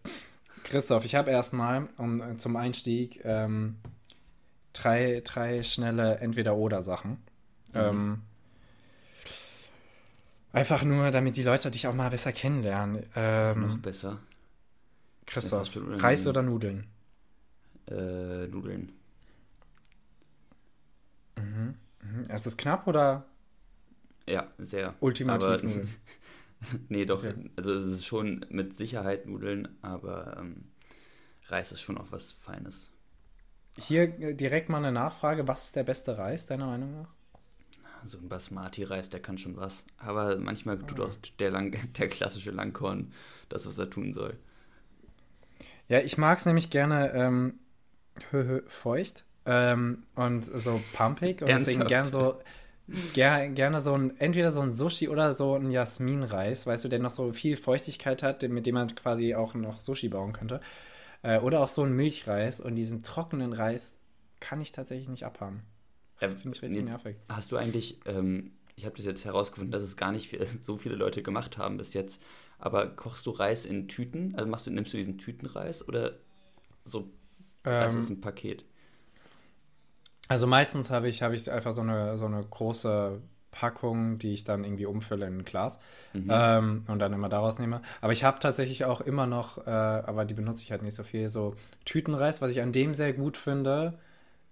Christoph, 0.65 1.05
ich 1.05 1.15
habe 1.15 1.31
erstmal 1.31 1.89
um, 1.99 2.21
äh, 2.21 2.37
zum 2.37 2.57
Einstieg 2.57 3.21
ähm, 3.25 3.77
drei, 4.73 5.23
drei 5.25 5.63
schnelle 5.63 6.17
Entweder-Oder-Sachen. 6.19 7.19
Mhm. 7.75 7.81
Ähm, 7.81 8.23
einfach 10.53 10.83
nur, 10.85 11.11
damit 11.11 11.37
die 11.37 11.43
Leute 11.43 11.71
dich 11.71 11.87
auch 11.87 11.95
mal 11.95 12.11
besser 12.11 12.33
kennenlernen. 12.33 13.05
Ähm, 13.15 13.61
Noch 13.61 13.79
besser. 13.79 14.21
Christoph, 15.27 15.71
Reis 15.75 16.27
oder 16.27 16.43
Nudeln? 16.43 16.87
Äh, 17.89 18.47
Nudeln. 18.47 18.93
Mhm. 21.37 21.75
mhm. 22.03 22.25
Ist 22.31 22.47
es 22.47 22.57
knapp 22.57 22.87
oder? 22.87 23.25
Ja, 24.27 24.49
sehr. 24.59 24.95
Ultimativ 25.01 25.45
aber, 25.45 25.57
Nudeln. 25.63 25.95
nee, 26.89 27.05
doch. 27.05 27.25
Okay. 27.25 27.35
Also 27.57 27.75
es 27.75 27.87
ist 27.87 28.07
schon 28.07 28.47
mit 28.49 28.77
Sicherheit 28.77 29.27
Nudeln, 29.27 29.69
aber 29.83 30.37
ähm, 30.39 30.65
Reis 31.49 31.73
ist 31.73 31.81
schon 31.81 31.99
auch 31.99 32.11
was 32.11 32.33
Feines. 32.33 32.91
Hier 33.79 34.03
äh, 34.21 34.35
direkt 34.35 34.69
mal 34.69 34.79
eine 34.79 34.93
Nachfrage. 34.93 35.49
Was 35.49 35.67
ist 35.67 35.77
der 35.77 35.85
beste 35.85 36.17
Reis, 36.17 36.47
deiner 36.47 36.67
Meinung 36.67 36.93
nach? 36.93 37.09
So 38.07 38.19
ein 38.19 38.29
Basmati-Reis, 38.29 39.11
der 39.11 39.21
kann 39.21 39.38
schon 39.38 39.57
was. 39.57 39.85
Aber 39.99 40.37
manchmal 40.37 40.79
tut 40.79 41.01
auch 41.01 41.14
der, 41.38 41.51
Lang 41.51 41.77
der 41.99 42.09
klassische 42.09 42.51
Langkorn 42.51 43.12
das, 43.49 43.67
was 43.67 43.79
er 43.79 43.90
tun 43.90 44.12
soll. 44.12 44.37
Ja, 45.88 46.01
ich 46.01 46.19
mag 46.19 46.38
es 46.38 46.47
nämlich 46.47 46.71
gerne 46.71 47.12
ähm, 47.12 47.59
feucht 48.69 49.25
ähm, 49.45 50.05
und 50.14 50.45
so 50.45 50.81
pumpig 50.95 51.43
und 51.43 51.49
deswegen 51.49 51.87
gern 51.87 52.11
so 52.11 52.40
ger 53.14 53.49
gerne 53.49 53.81
so 53.81 53.97
ein 53.97 54.19
entweder 54.19 54.53
so 54.53 54.61
ein 54.61 54.73
Sushi 54.73 55.09
oder 55.09 55.35
so 55.35 55.55
ein 55.57 55.71
Jasminreis, 55.71 56.67
weißt 56.67 56.85
du, 56.85 56.88
der 56.88 56.99
noch 56.99 57.11
so 57.11 57.33
viel 57.33 57.57
Feuchtigkeit 57.57 58.23
hat, 58.23 58.43
mit 58.43 58.67
dem 58.67 58.75
man 58.75 58.95
quasi 58.95 59.35
auch 59.35 59.55
noch 59.55 59.81
Sushi 59.81 60.09
bauen 60.09 60.33
könnte. 60.33 60.61
Äh, 61.23 61.38
oder 61.38 61.61
auch 61.61 61.69
so 61.69 61.83
ein 61.83 61.93
Milchreis 61.93 62.61
und 62.61 62.77
diesen 62.77 63.03
trockenen 63.03 63.53
Reis 63.53 63.97
kann 64.40 64.61
ich 64.61 64.73
tatsächlich 64.73 65.09
nicht 65.09 65.25
abhaben. 65.25 65.62
Also 66.20 66.37
finde 66.37 66.57
ich 66.57 66.62
richtig 66.62 66.81
jetzt 66.81 66.90
nervig. 66.90 67.16
Hast 67.29 67.53
du 67.53 67.57
eigentlich, 67.57 68.00
ähm, 68.07 68.53
ich 68.77 68.85
habe 68.85 68.96
das 68.96 69.05
jetzt 69.05 69.24
herausgefunden, 69.24 69.72
dass 69.72 69.83
es 69.83 69.96
gar 69.96 70.12
nicht 70.12 70.29
viel, 70.29 70.46
so 70.62 70.77
viele 70.77 70.96
Leute 70.96 71.22
gemacht 71.22 71.59
haben 71.59 71.77
bis 71.77 71.94
jetzt. 71.94 72.20
Aber 72.59 72.87
kochst 72.87 73.27
du 73.27 73.31
Reis 73.31 73.64
in 73.64 73.88
Tüten? 73.88 74.35
Also 74.37 74.48
machst 74.48 74.66
du, 74.66 74.70
nimmst 74.70 74.92
du 74.92 74.96
diesen 74.96 75.18
Tütenreis 75.18 75.87
oder 75.87 76.12
so 76.85 77.11
Reis 77.64 77.94
ähm, 77.94 78.00
ist 78.00 78.11
ein 78.11 78.20
Paket? 78.20 78.64
Also 80.29 80.46
meistens 80.46 80.90
habe 80.90 81.09
ich, 81.09 81.22
hab 81.22 81.33
ich 81.33 81.50
einfach 81.50 81.72
so 81.72 81.83
eine, 81.83 82.16
so 82.16 82.27
eine 82.27 82.40
große 82.40 83.20
Packung, 83.50 84.18
die 84.18 84.33
ich 84.33 84.44
dann 84.44 84.64
irgendwie 84.64 84.87
umfülle 84.87 85.27
in 85.27 85.38
ein 85.38 85.44
Glas 85.44 85.79
mhm. 86.12 86.29
ähm, 86.31 86.85
und 86.88 86.98
dann 86.98 87.12
immer 87.12 87.29
daraus 87.29 87.59
nehme. 87.59 87.83
Aber 88.00 88.12
ich 88.12 88.24
habe 88.24 88.40
tatsächlich 88.40 88.85
auch 88.85 89.00
immer 89.00 89.27
noch, 89.27 89.64
äh, 89.66 89.70
aber 89.70 90.24
die 90.24 90.35
benutze 90.35 90.62
ich 90.62 90.72
halt 90.72 90.83
nicht 90.83 90.94
so 90.94 91.05
viel, 91.05 91.29
so 91.29 91.55
Tütenreis. 91.85 92.42
Was 92.42 92.50
ich 92.50 92.62
an 92.62 92.72
dem 92.72 92.94
sehr 92.94 93.12
gut 93.12 93.37
finde, 93.37 93.98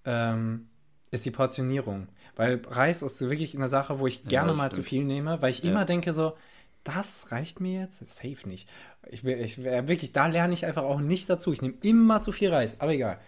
ähm, 0.05 0.69
ist 1.13 1.25
die 1.25 1.31
Portionierung. 1.31 2.09
Weil 2.35 2.61
Reis 2.69 3.03
ist 3.03 3.21
wirklich 3.21 3.55
eine 3.55 3.69
Sache, 3.69 4.01
wo 4.01 4.07
ich 4.07 4.25
gerne 4.25 4.51
ja, 4.51 4.57
mal 4.57 4.73
zu 4.73 4.83
viel 4.83 5.05
nehme, 5.05 5.41
weil 5.41 5.51
ich 5.51 5.63
ja. 5.63 5.71
immer 5.71 5.85
denke 5.85 6.13
so, 6.13 6.33
das 6.83 7.31
reicht 7.31 7.61
mir 7.61 7.83
jetzt? 7.83 8.09
Safe 8.09 8.49
nicht. 8.49 8.69
Ich, 9.09 9.25
ich 9.25 9.63
wirklich, 9.63 10.13
da 10.13 10.27
lerne 10.27 10.55
ich 10.55 10.67
einfach 10.67 10.83
auch 10.83 11.01
nicht 11.01 11.31
dazu. 11.31 11.53
Ich 11.53 11.63
nehme 11.63 11.75
immer 11.83 12.21
zu 12.23 12.33
viel 12.33 12.51
Reis, 12.51 12.81
aber 12.81 12.93
egal. 12.93 13.21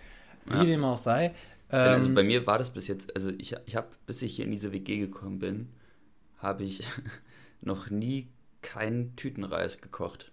Wie 0.47 0.57
ja. 0.57 0.64
dem 0.64 0.85
auch 0.85 0.99
sei. 0.99 1.35
Ähm, 1.70 1.81
also 1.81 2.12
bei 2.12 2.25
mir 2.25 2.47
war 2.47 2.59
das 2.59 2.70
bis 2.70 2.88
jetzt, 2.88 3.14
also 3.14 3.31
ich, 3.38 3.55
ich 3.66 3.77
habe, 3.77 3.88
bis 4.07 4.23
ich 4.23 4.35
hier 4.35 4.44
in 4.44 4.51
diese 4.51 4.73
WG 4.73 4.99
gekommen 4.99 5.38
bin, 5.38 5.68
habe 6.38 6.64
ich 6.64 6.83
noch 7.61 7.90
nie 7.90 8.29
keinen 8.62 9.14
Tütenreis 9.16 9.81
gekocht. 9.81 10.33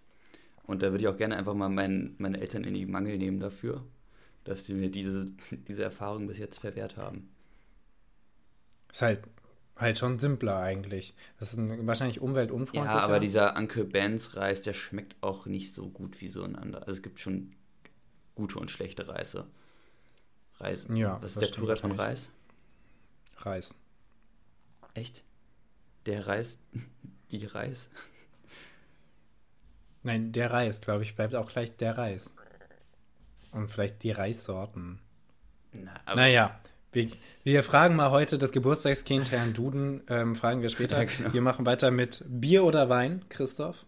Und 0.64 0.82
da 0.82 0.92
würde 0.92 1.04
ich 1.04 1.08
auch 1.10 1.18
gerne 1.18 1.36
einfach 1.36 1.54
mal 1.54 1.70
mein, 1.70 2.16
meine 2.18 2.40
Eltern 2.40 2.64
in 2.64 2.74
die 2.74 2.86
Mangel 2.86 3.18
nehmen 3.18 3.40
dafür, 3.40 3.86
dass 4.46 4.66
sie 4.66 4.74
mir 4.74 4.90
diese, 4.90 5.26
diese 5.68 5.84
Erfahrung 5.84 6.28
bis 6.28 6.38
jetzt 6.38 6.60
verwehrt 6.60 6.96
haben. 6.96 7.30
Ist 8.92 9.02
halt 9.02 9.24
Halt 9.82 9.98
schon 9.98 10.20
simpler 10.20 10.60
eigentlich. 10.60 11.16
Das 11.40 11.54
ist 11.54 11.58
ein, 11.58 11.88
wahrscheinlich 11.88 12.22
umweltunfreundlicher. 12.22 13.00
Ja, 13.00 13.04
aber 13.04 13.20
dieser 13.20 13.58
Uncle 13.58 13.84
Ben's 13.84 14.36
Reis, 14.36 14.62
der 14.62 14.74
schmeckt 14.74 15.16
auch 15.22 15.48
nicht 15.48 15.74
so 15.74 15.90
gut 15.90 16.22
wie 16.22 16.30
so 16.30 16.44
ein 16.44 16.56
anderer. 16.56 16.84
Also 16.84 16.98
es 16.98 17.02
gibt 17.02 17.20
schon 17.20 17.56
gute 18.36 18.60
und 18.60 18.70
schlechte 18.70 19.08
Reise. 19.08 19.48
Reis. 20.60 20.86
Ja, 20.94 21.20
Was 21.24 21.32
ist 21.32 21.42
der 21.42 21.48
Plural 21.48 21.78
von 21.78 21.94
Reis? 21.94 22.30
Reis. 23.38 23.74
Echt? 24.94 25.24
Der 26.06 26.28
Reis? 26.28 26.60
Die 27.32 27.44
Reis? 27.48 27.90
Nein, 30.04 30.32
der 30.32 30.52
Reis, 30.52 30.82
glaube 30.82 31.02
ich, 31.04 31.16
bleibt 31.16 31.34
auch 31.34 31.52
gleich 31.52 31.76
der 31.78 31.98
Reis. 31.98 32.34
und 33.52 33.70
vielleicht 33.70 34.04
die 34.04 34.12
Reissorten. 34.12 35.00
Na, 35.72 35.94
naja, 36.16 36.60
wir, 36.92 37.08
wir, 37.44 37.64
fragen 37.64 37.96
mal 37.96 38.12
heute 38.12 38.38
das 38.38 38.52
Geburtstagskind 38.52 39.32
Herrn 39.32 39.54
Duden, 39.54 40.02
ähm, 40.10 40.36
fragen 40.36 40.62
wir 40.62 40.70
später. 40.70 40.98
Ja, 41.02 41.06
genau. 41.06 41.34
Wir 41.34 41.42
machen 41.42 41.66
weiter 41.66 41.92
mit 41.92 42.24
Bier 42.28 42.64
oder 42.64 42.90
Wein, 42.90 43.26
Christoph? 43.30 43.86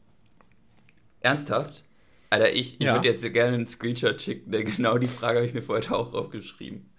Ernsthaft? 1.19 1.83
Alter, 2.29 2.51
ich, 2.51 2.79
ich 2.79 2.79
ja. 2.79 2.95
würde 2.95 3.07
jetzt 3.09 3.21
gerne 3.31 3.55
einen 3.55 3.67
Screenshot 3.67 4.21
schicken, 4.21 4.51
denn 4.51 4.65
genau 4.65 4.97
die 4.97 5.07
Frage 5.07 5.37
habe 5.37 5.47
ich 5.47 5.53
mir 5.53 5.61
vorher 5.61 5.91
auch 5.91 6.13
aufgeschrieben. 6.13 6.89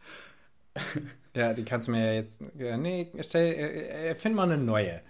Ja, 1.36 1.52
die 1.52 1.64
kannst 1.64 1.88
du 1.88 1.92
mir 1.92 2.06
ja 2.06 2.12
jetzt. 2.12 2.40
Nee, 2.54 3.10
stell, 3.20 3.54
äh, 3.54 4.10
äh, 4.10 4.14
find 4.14 4.36
mal 4.36 4.44
eine 4.44 4.56
neue. 4.56 5.00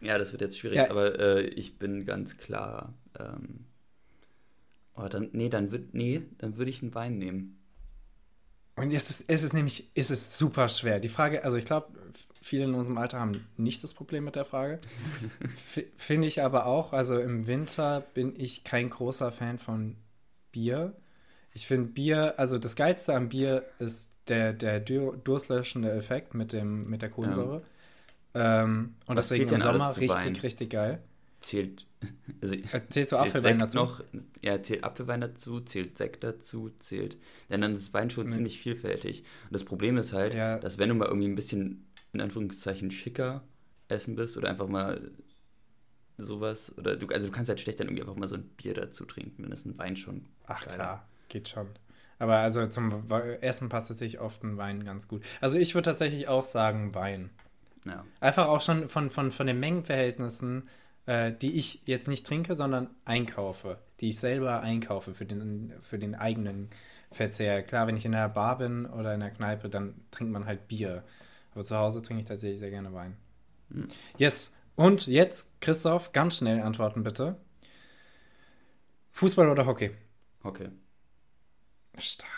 Ja, 0.00 0.16
das 0.16 0.32
wird 0.32 0.40
jetzt 0.40 0.58
schwierig, 0.58 0.78
ja. 0.78 0.90
aber 0.90 1.18
äh, 1.18 1.42
ich 1.42 1.78
bin 1.78 2.06
ganz 2.06 2.38
klar. 2.38 2.94
Ähm, 3.18 3.66
oh, 4.94 5.06
dann, 5.08 5.28
nee, 5.32 5.48
dann 5.48 5.72
würd, 5.72 5.92
nee, 5.92 6.22
dann 6.38 6.56
würde 6.56 6.70
ich 6.70 6.80
einen 6.80 6.94
Wein 6.94 7.18
nehmen. 7.18 7.58
Und 8.76 8.92
es 8.92 9.08
ist, 9.08 9.24
es 9.26 9.42
ist 9.42 9.54
nämlich, 9.54 9.90
es 9.94 10.10
ist 10.10 10.36
super 10.36 10.68
schwer. 10.68 11.00
Die 11.00 11.08
Frage, 11.08 11.42
also 11.44 11.56
ich 11.56 11.64
glaube, 11.64 11.88
viele 12.42 12.64
in 12.64 12.74
unserem 12.74 12.98
Alter 12.98 13.18
haben 13.18 13.46
nicht 13.56 13.82
das 13.82 13.94
Problem 13.94 14.24
mit 14.24 14.36
der 14.36 14.44
Frage. 14.44 14.78
Finde 15.96 16.28
ich 16.28 16.42
aber 16.42 16.66
auch, 16.66 16.92
also 16.92 17.18
im 17.18 17.46
Winter 17.46 18.02
bin 18.12 18.34
ich 18.36 18.64
kein 18.64 18.90
großer 18.90 19.32
Fan 19.32 19.58
von 19.58 19.96
Bier. 20.52 20.94
Ich 21.54 21.66
finde 21.66 21.88
Bier, 21.88 22.34
also 22.38 22.58
das 22.58 22.76
Geilste 22.76 23.14
am 23.14 23.30
Bier 23.30 23.64
ist 23.78 24.12
der, 24.28 24.52
der 24.52 24.78
durstlöschende 24.78 25.90
Effekt 25.92 26.34
mit, 26.34 26.52
dem, 26.52 26.88
mit 26.90 27.00
der 27.00 27.08
Kohlensäure. 27.08 27.62
Ja. 28.34 28.62
Ähm, 28.62 28.96
und 29.06 29.16
Was 29.16 29.28
deswegen 29.28 29.54
im 29.54 29.60
Sommer 29.60 29.88
richtig, 29.88 30.10
Wein? 30.10 30.36
richtig 30.36 30.70
geil. 30.70 30.98
Zählt, 31.40 31.86
also 32.40 32.54
äh, 32.54 32.88
zählt 32.88 33.08
so 33.08 33.16
Apfelwein 33.16 33.58
dazu? 33.58 33.76
Noch, 33.76 34.02
ja, 34.42 34.62
zählt 34.62 34.84
Apfelwein 34.84 35.20
dazu, 35.20 35.60
zählt 35.60 35.96
Sekt 35.98 36.24
dazu, 36.24 36.70
zählt. 36.78 37.18
Denn 37.50 37.60
dann 37.60 37.74
ist 37.74 37.94
Wein 37.94 38.10
schon 38.10 38.26
mhm. 38.26 38.30
ziemlich 38.32 38.58
vielfältig. 38.58 39.20
Und 39.44 39.52
das 39.52 39.64
Problem 39.64 39.96
ist 39.96 40.12
halt, 40.12 40.34
ja. 40.34 40.58
dass 40.58 40.78
wenn 40.78 40.88
du 40.88 40.94
mal 40.94 41.06
irgendwie 41.08 41.28
ein 41.28 41.34
bisschen, 41.34 41.86
in 42.12 42.20
Anführungszeichen, 42.20 42.90
schicker 42.90 43.44
essen 43.88 44.16
bist 44.16 44.36
oder 44.36 44.48
einfach 44.48 44.68
mal 44.68 45.12
sowas, 46.18 46.76
oder 46.78 46.96
du, 46.96 47.06
also 47.08 47.28
du 47.28 47.32
kannst 47.32 47.48
halt 47.48 47.60
schlecht 47.60 47.80
dann 47.80 47.88
irgendwie 47.88 48.02
einfach 48.02 48.16
mal 48.16 48.28
so 48.28 48.36
ein 48.36 48.48
Bier 48.56 48.74
dazu 48.74 49.04
trinken, 49.04 49.42
dann 49.42 49.52
ist 49.52 49.66
ein 49.66 49.78
Wein 49.78 49.96
schon. 49.96 50.26
Ach 50.46 50.64
geiler. 50.64 50.74
klar, 50.74 51.08
geht 51.28 51.48
schon. 51.48 51.68
Aber 52.18 52.36
also 52.38 52.66
zum 52.68 53.04
Essen 53.40 53.68
passt 53.68 53.90
es 53.90 53.98
sich 53.98 54.20
oft 54.20 54.42
ein 54.42 54.56
Wein 54.56 54.84
ganz 54.84 55.06
gut. 55.06 55.22
Also 55.40 55.58
ich 55.58 55.74
würde 55.74 55.90
tatsächlich 55.90 56.28
auch 56.28 56.44
sagen 56.44 56.94
Wein. 56.94 57.30
Ja. 57.84 58.04
Einfach 58.20 58.48
auch 58.48 58.60
schon 58.60 58.88
von, 58.88 59.10
von, 59.10 59.30
von 59.30 59.46
den 59.46 59.60
Mengenverhältnissen, 59.60 60.68
äh, 61.06 61.32
die 61.32 61.56
ich 61.56 61.82
jetzt 61.86 62.08
nicht 62.08 62.26
trinke, 62.26 62.54
sondern 62.54 62.90
einkaufe. 63.04 63.78
Die 64.00 64.08
ich 64.08 64.18
selber 64.18 64.60
einkaufe 64.60 65.14
für 65.14 65.24
den, 65.24 65.72
für 65.82 65.98
den 65.98 66.14
eigenen 66.14 66.68
Verzehr. 67.10 67.62
Klar, 67.62 67.86
wenn 67.86 67.96
ich 67.96 68.04
in 68.04 68.12
der 68.12 68.28
Bar 68.28 68.58
bin 68.58 68.86
oder 68.86 69.14
in 69.14 69.20
der 69.20 69.30
Kneipe, 69.30 69.68
dann 69.68 69.94
trinkt 70.10 70.32
man 70.32 70.46
halt 70.46 70.68
Bier. 70.68 71.04
Aber 71.54 71.64
zu 71.64 71.76
Hause 71.76 72.02
trinke 72.02 72.20
ich 72.20 72.26
tatsächlich 72.26 72.58
sehr 72.58 72.70
gerne 72.70 72.92
Wein. 72.92 73.16
Hm. 73.70 73.88
Yes. 74.18 74.54
Und 74.74 75.06
jetzt, 75.06 75.60
Christoph, 75.60 76.12
ganz 76.12 76.36
schnell 76.36 76.60
antworten 76.60 77.02
bitte. 77.02 77.36
Fußball 79.12 79.48
oder 79.48 79.64
Hockey? 79.64 79.92
Hockey. 80.44 80.68
Stark. 81.98 82.35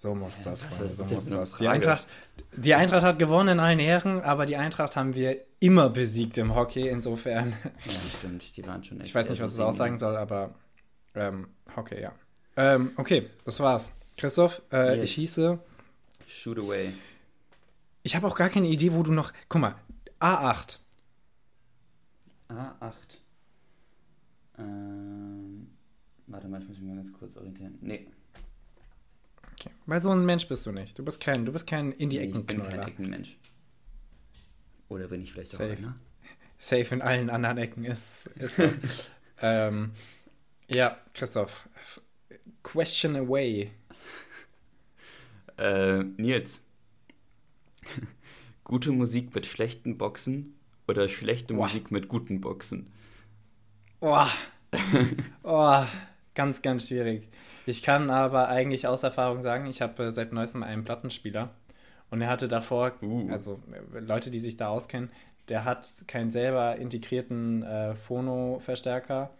So 0.00 0.14
muss 0.14 0.40
das, 0.42 0.62
Freunde, 0.62 0.94
so 0.94 1.14
muss 1.14 1.28
das. 1.28 1.52
Die 1.56 1.68
Eintracht, 1.68 2.08
die 2.56 2.74
Eintracht 2.74 3.02
hat 3.02 3.18
gewonnen 3.18 3.50
in 3.50 3.60
allen 3.60 3.78
Ehren, 3.78 4.22
aber 4.22 4.46
die 4.46 4.56
Eintracht 4.56 4.96
haben 4.96 5.14
wir 5.14 5.44
immer 5.58 5.90
besiegt 5.90 6.38
im 6.38 6.54
Hockey, 6.54 6.88
insofern. 6.88 7.52
Ja, 7.84 7.92
stimmt, 8.16 8.56
die 8.56 8.66
waren 8.66 8.82
schon 8.82 8.98
echt. 8.98 9.10
Ich 9.10 9.14
weiß 9.14 9.28
nicht, 9.28 9.42
was 9.42 9.52
es 9.52 9.60
aussagen 9.60 9.98
soll, 9.98 10.16
aber 10.16 10.54
ähm, 11.14 11.48
Hockey, 11.76 12.00
ja. 12.00 12.12
Ähm, 12.56 12.92
okay, 12.96 13.28
das 13.44 13.60
war's. 13.60 13.92
Christoph, 14.16 14.62
äh, 14.72 14.96
yes. 14.96 15.04
ich 15.04 15.14
schieße. 15.16 15.58
Shoot 16.26 16.58
away. 16.58 16.94
Ich 18.02 18.16
habe 18.16 18.26
auch 18.26 18.36
gar 18.36 18.48
keine 18.48 18.68
Idee, 18.68 18.94
wo 18.94 19.02
du 19.02 19.12
noch. 19.12 19.34
Guck 19.50 19.60
mal, 19.60 19.74
A8. 20.18 20.78
A8. 22.48 22.92
Ähm, 24.60 25.68
warte 26.26 26.48
mal, 26.48 26.62
ich 26.62 26.68
muss 26.68 26.78
mich 26.78 26.88
mal 26.88 26.96
ganz 26.96 27.12
kurz 27.12 27.36
orientieren. 27.36 27.76
Nee. 27.82 28.06
Okay. 29.60 29.70
Weil 29.86 30.00
so 30.00 30.10
ein 30.10 30.24
Mensch 30.24 30.48
bist 30.48 30.64
du 30.64 30.72
nicht. 30.72 30.98
Du 30.98 31.04
bist 31.04 31.20
kein, 31.20 31.44
du 31.44 31.52
bist 31.52 31.66
kein 31.66 31.92
in 31.92 32.08
die 32.08 32.18
Ecken 32.18 32.40
Ich 32.40 32.46
bin 32.46 32.62
kein 32.62 32.80
Eckenmensch. 32.80 33.36
Oder 34.88 35.08
bin 35.08 35.22
ich 35.22 35.32
vielleicht 35.32 35.52
Safe. 35.52 35.72
auch 35.72 35.78
einer? 35.78 35.96
Safe 36.58 36.94
in 36.94 37.02
allen 37.02 37.30
anderen 37.30 37.58
Ecken 37.58 37.84
ist, 37.84 38.26
ist 38.36 38.58
was. 38.58 39.10
ähm, 39.42 39.92
ja, 40.68 40.98
Christoph. 41.14 41.68
Question 42.62 43.16
away. 43.16 43.70
Äh, 45.58 46.04
Nils. 46.16 46.62
Gute 48.64 48.92
Musik 48.92 49.34
mit 49.34 49.44
schlechten 49.44 49.98
Boxen 49.98 50.54
oder 50.88 51.06
schlechte 51.10 51.52
Boah. 51.52 51.66
Musik 51.66 51.90
mit 51.90 52.08
guten 52.08 52.40
Boxen? 52.40 52.90
Boah. 53.98 54.30
oh, 55.42 55.84
ganz, 56.34 56.62
ganz 56.62 56.88
schwierig. 56.88 57.28
Ich 57.70 57.84
kann 57.84 58.10
aber 58.10 58.48
eigentlich 58.48 58.88
aus 58.88 59.04
Erfahrung 59.04 59.42
sagen, 59.42 59.66
ich 59.66 59.80
habe 59.80 60.02
äh, 60.02 60.10
seit 60.10 60.32
neuestem 60.32 60.64
einen 60.64 60.82
Plattenspieler 60.82 61.50
und 62.10 62.20
er 62.20 62.28
hatte 62.28 62.48
davor, 62.48 62.92
uh. 63.00 63.30
also 63.30 63.60
äh, 63.94 64.00
Leute, 64.00 64.32
die 64.32 64.40
sich 64.40 64.56
da 64.56 64.68
auskennen, 64.68 65.08
der 65.48 65.64
hat 65.64 65.86
keinen 66.08 66.32
selber 66.32 66.76
integrierten 66.76 67.62
äh, 67.62 67.94
Phono-Verstärker 67.94 69.30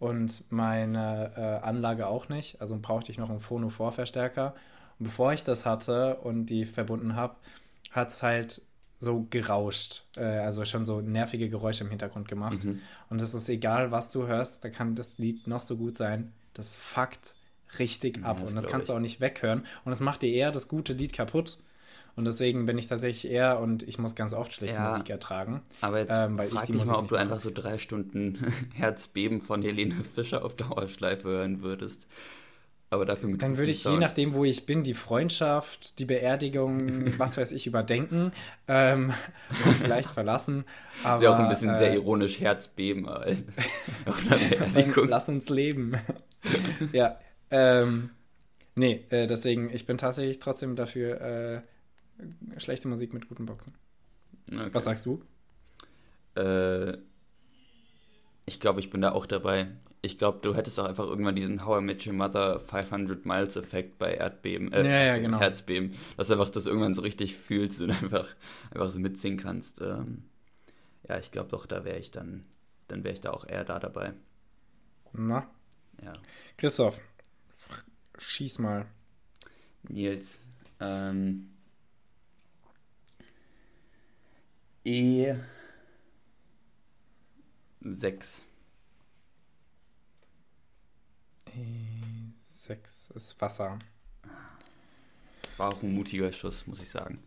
und 0.00 0.50
meine 0.50 1.32
äh, 1.36 1.64
Anlage 1.64 2.08
auch 2.08 2.28
nicht. 2.28 2.60
Also 2.60 2.76
brauchte 2.80 3.12
ich 3.12 3.18
noch 3.18 3.30
einen 3.30 3.40
Phono-Vorverstärker. 3.40 4.54
Und 4.98 5.04
bevor 5.04 5.32
ich 5.32 5.44
das 5.44 5.64
hatte 5.64 6.16
und 6.16 6.46
die 6.46 6.64
verbunden 6.64 7.14
habe, 7.14 7.36
hat 7.92 8.08
es 8.08 8.22
halt 8.22 8.62
so 8.98 9.28
gerauscht, 9.30 10.02
äh, 10.16 10.24
also 10.24 10.64
schon 10.64 10.86
so 10.86 11.00
nervige 11.00 11.48
Geräusche 11.48 11.84
im 11.84 11.90
Hintergrund 11.90 12.26
gemacht. 12.26 12.64
Mhm. 12.64 12.80
Und 13.10 13.22
es 13.22 13.32
ist 13.32 13.48
egal, 13.48 13.92
was 13.92 14.10
du 14.10 14.26
hörst, 14.26 14.64
da 14.64 14.70
kann 14.70 14.96
das 14.96 15.18
Lied 15.18 15.46
noch 15.46 15.62
so 15.62 15.76
gut 15.76 15.96
sein. 15.96 16.32
Das 16.52 16.76
fuckt 16.76 17.36
richtig 17.78 18.24
ab. 18.24 18.38
Ja, 18.40 18.46
und 18.46 18.56
das 18.56 18.66
kannst 18.66 18.88
ich. 18.88 18.92
du 18.92 18.96
auch 18.96 19.00
nicht 19.00 19.20
weghören. 19.20 19.60
Und 19.84 19.90
das 19.90 20.00
macht 20.00 20.22
dir 20.22 20.32
eher 20.32 20.52
das 20.52 20.68
gute 20.68 20.92
Lied 20.92 21.12
kaputt. 21.12 21.58
Und 22.16 22.24
deswegen 22.24 22.64
bin 22.64 22.78
ich 22.78 22.86
tatsächlich 22.86 23.30
eher 23.30 23.60
und 23.60 23.82
ich 23.82 23.98
muss 23.98 24.14
ganz 24.14 24.32
oft 24.32 24.54
schlechte 24.54 24.76
ja, 24.76 24.90
Musik 24.90 25.10
ertragen. 25.10 25.60
Aber 25.82 25.98
jetzt 25.98 26.16
ähm, 26.16 26.38
weil 26.38 26.48
frag 26.48 26.62
ich 26.62 26.66
dich 26.68 26.76
Musik 26.76 26.92
mal, 26.92 26.98
ob 26.98 27.08
du 27.08 27.16
einfach 27.16 27.40
so 27.40 27.50
drei 27.52 27.76
Stunden 27.76 28.38
Herzbeben 28.74 29.42
von 29.42 29.60
Helene 29.60 29.94
Fischer 30.14 30.42
auf 30.42 30.56
Dauerschleife 30.56 31.28
hören 31.28 31.60
würdest. 31.60 32.06
Aber 32.88 33.04
dafür 33.04 33.28
mit 33.28 33.42
Dann 33.42 33.58
würde 33.58 33.70
ich, 33.70 33.84
je 33.84 33.98
nachdem, 33.98 34.32
wo 34.32 34.44
ich 34.44 34.64
bin, 34.64 34.82
die 34.82 34.94
Freundschaft, 34.94 35.98
die 35.98 36.06
Beerdigung, 36.06 37.12
was 37.18 37.36
weiß 37.36 37.52
ich, 37.52 37.66
überdenken 37.66 38.32
ähm, 38.66 39.12
und 39.66 39.74
vielleicht 39.74 40.08
verlassen. 40.08 40.64
Aber, 41.04 41.16
ist 41.16 41.22
ja 41.22 41.34
auch 41.34 41.38
ein 41.38 41.48
bisschen 41.50 41.74
äh, 41.74 41.78
sehr 41.78 41.92
ironisch 41.92 42.40
Herzbeben 42.40 43.06
auf 43.08 43.26
einer 43.26 44.38
Beerdigung. 44.38 45.08
Lass 45.08 45.28
uns 45.28 45.50
leben. 45.50 45.98
ja, 46.92 47.18
ähm, 47.50 48.10
nee, 48.74 49.04
äh, 49.10 49.26
deswegen, 49.26 49.70
ich 49.70 49.86
bin 49.86 49.98
tatsächlich 49.98 50.38
trotzdem 50.38 50.76
dafür 50.76 51.20
äh, 51.20 52.60
schlechte 52.60 52.88
Musik 52.88 53.12
mit 53.12 53.28
guten 53.28 53.46
Boxen. 53.46 53.74
Okay. 54.50 54.68
Was 54.72 54.84
sagst 54.84 55.06
du? 55.06 55.22
Äh, 56.34 56.98
ich 58.46 58.60
glaube, 58.60 58.80
ich 58.80 58.90
bin 58.90 59.00
da 59.00 59.12
auch 59.12 59.26
dabei. 59.26 59.68
Ich 60.02 60.18
glaube, 60.18 60.38
du 60.40 60.54
hättest 60.54 60.78
auch 60.78 60.84
einfach 60.84 61.04
irgendwann 61.04 61.34
diesen 61.34 61.66
How 61.66 61.80
I 61.80 61.84
Met 61.84 62.06
Your 62.06 62.12
Mother 62.12 62.60
500 62.60 63.26
Miles 63.26 63.56
Effekt 63.56 63.98
bei 63.98 64.14
Erdbeben, 64.14 64.72
äh, 64.72 64.84
ja, 64.84 65.14
ja, 65.14 65.18
genau. 65.18 65.40
Herzbeben, 65.40 65.94
dass 66.16 66.28
du 66.28 66.34
einfach 66.34 66.50
das 66.50 66.66
irgendwann 66.66 66.94
so 66.94 67.02
richtig 67.02 67.36
fühlst 67.36 67.80
und 67.80 67.90
einfach, 68.02 68.26
einfach 68.70 68.90
so 68.90 69.00
mitsingen 69.00 69.38
kannst. 69.38 69.80
Ähm, 69.80 70.22
ja, 71.08 71.18
ich 71.18 71.32
glaube 71.32 71.48
doch, 71.50 71.66
da 71.66 71.84
wäre 71.84 71.98
ich 71.98 72.12
dann, 72.12 72.44
dann 72.86 73.02
wäre 73.02 73.14
ich 73.14 73.20
da 73.20 73.30
auch 73.30 73.48
eher 73.48 73.64
da 73.64 73.80
dabei. 73.80 74.12
Na? 75.12 75.48
Ja. 76.04 76.12
Christoph, 76.56 77.00
Schieß 78.18 78.58
mal. 78.58 78.86
Nils. 79.88 80.40
Ähm, 80.80 81.50
E6. 84.84 85.42
E6 91.48 93.16
ist 93.16 93.40
Wasser. 93.40 93.78
War 95.56 95.68
auch 95.68 95.82
ein 95.82 95.92
mutiger 95.92 96.30
Schuss, 96.32 96.66
muss 96.66 96.80
ich 96.80 96.88
sagen. 96.88 97.22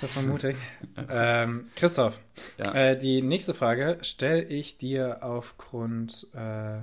Das 0.00 0.16
war 0.16 0.24
mutig. 0.24 0.56
ähm, 1.08 1.70
Christoph, 1.76 2.18
ja. 2.58 2.74
äh, 2.74 2.98
die 2.98 3.22
nächste 3.22 3.54
Frage 3.54 3.98
stelle 4.02 4.42
ich 4.42 4.76
dir 4.76 5.22
aufgrund 5.22 6.26
äh, 6.34 6.82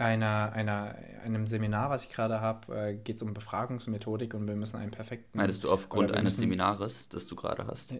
einer, 0.00 0.52
einer, 0.52 0.96
einem 1.24 1.46
Seminar, 1.46 1.90
was 1.90 2.04
ich 2.04 2.10
gerade 2.10 2.40
habe, 2.40 2.74
äh, 2.74 2.94
geht 2.94 3.16
es 3.16 3.22
um 3.22 3.34
Befragungsmethodik 3.34 4.34
und 4.34 4.48
wir 4.48 4.56
müssen 4.56 4.78
einen 4.78 4.90
perfekten. 4.90 5.36
Meintest 5.36 5.64
du 5.64 5.70
aufgrund 5.70 6.10
eines 6.12 6.34
müssen, 6.34 6.40
Seminares, 6.40 7.08
das 7.08 7.26
du 7.26 7.36
gerade 7.36 7.66
hast? 7.66 7.94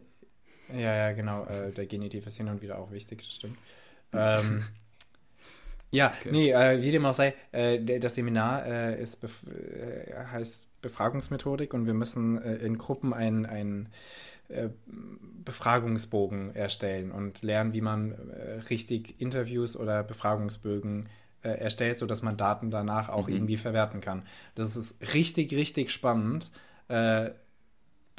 Ja, 0.72 0.94
ja, 0.94 1.12
genau. 1.12 1.44
Äh, 1.44 1.72
der 1.72 1.86
Genitiv 1.86 2.26
ist 2.26 2.36
hin 2.36 2.48
und 2.48 2.62
wieder 2.62 2.78
auch 2.78 2.90
wichtig, 2.90 3.22
das 3.24 3.34
stimmt. 3.34 3.58
Ähm, 4.12 4.64
Ja, 5.92 6.12
okay. 6.20 6.28
nee, 6.30 6.52
äh, 6.52 6.82
wie 6.82 6.92
dem 6.92 7.04
auch 7.04 7.14
sei, 7.14 7.34
äh, 7.50 7.98
das 7.98 8.14
Seminar 8.14 8.64
äh, 8.64 9.02
ist 9.02 9.20
bef 9.20 9.42
heißt 10.32 10.68
Befragungsmethodik 10.82 11.74
und 11.74 11.86
wir 11.86 11.94
müssen 11.94 12.38
in 12.38 12.78
Gruppen 12.78 13.12
ein, 13.12 13.44
ein 13.44 13.88
äh, 14.48 14.68
Befragungsbogen 15.44 16.54
erstellen 16.54 17.10
und 17.10 17.42
lernen, 17.42 17.74
wie 17.74 17.80
man 17.80 18.12
richtig 18.70 19.20
Interviews 19.20 19.76
oder 19.76 20.02
Befragungsbögen 20.04 21.06
erstellt, 21.42 21.98
sodass 21.98 22.22
man 22.22 22.36
Daten 22.36 22.70
danach 22.70 23.08
auch 23.08 23.28
mhm. 23.28 23.34
irgendwie 23.34 23.56
verwerten 23.56 24.00
kann. 24.00 24.22
Das 24.54 24.76
ist 24.76 25.14
richtig, 25.14 25.52
richtig 25.52 25.90
spannend 25.90 26.50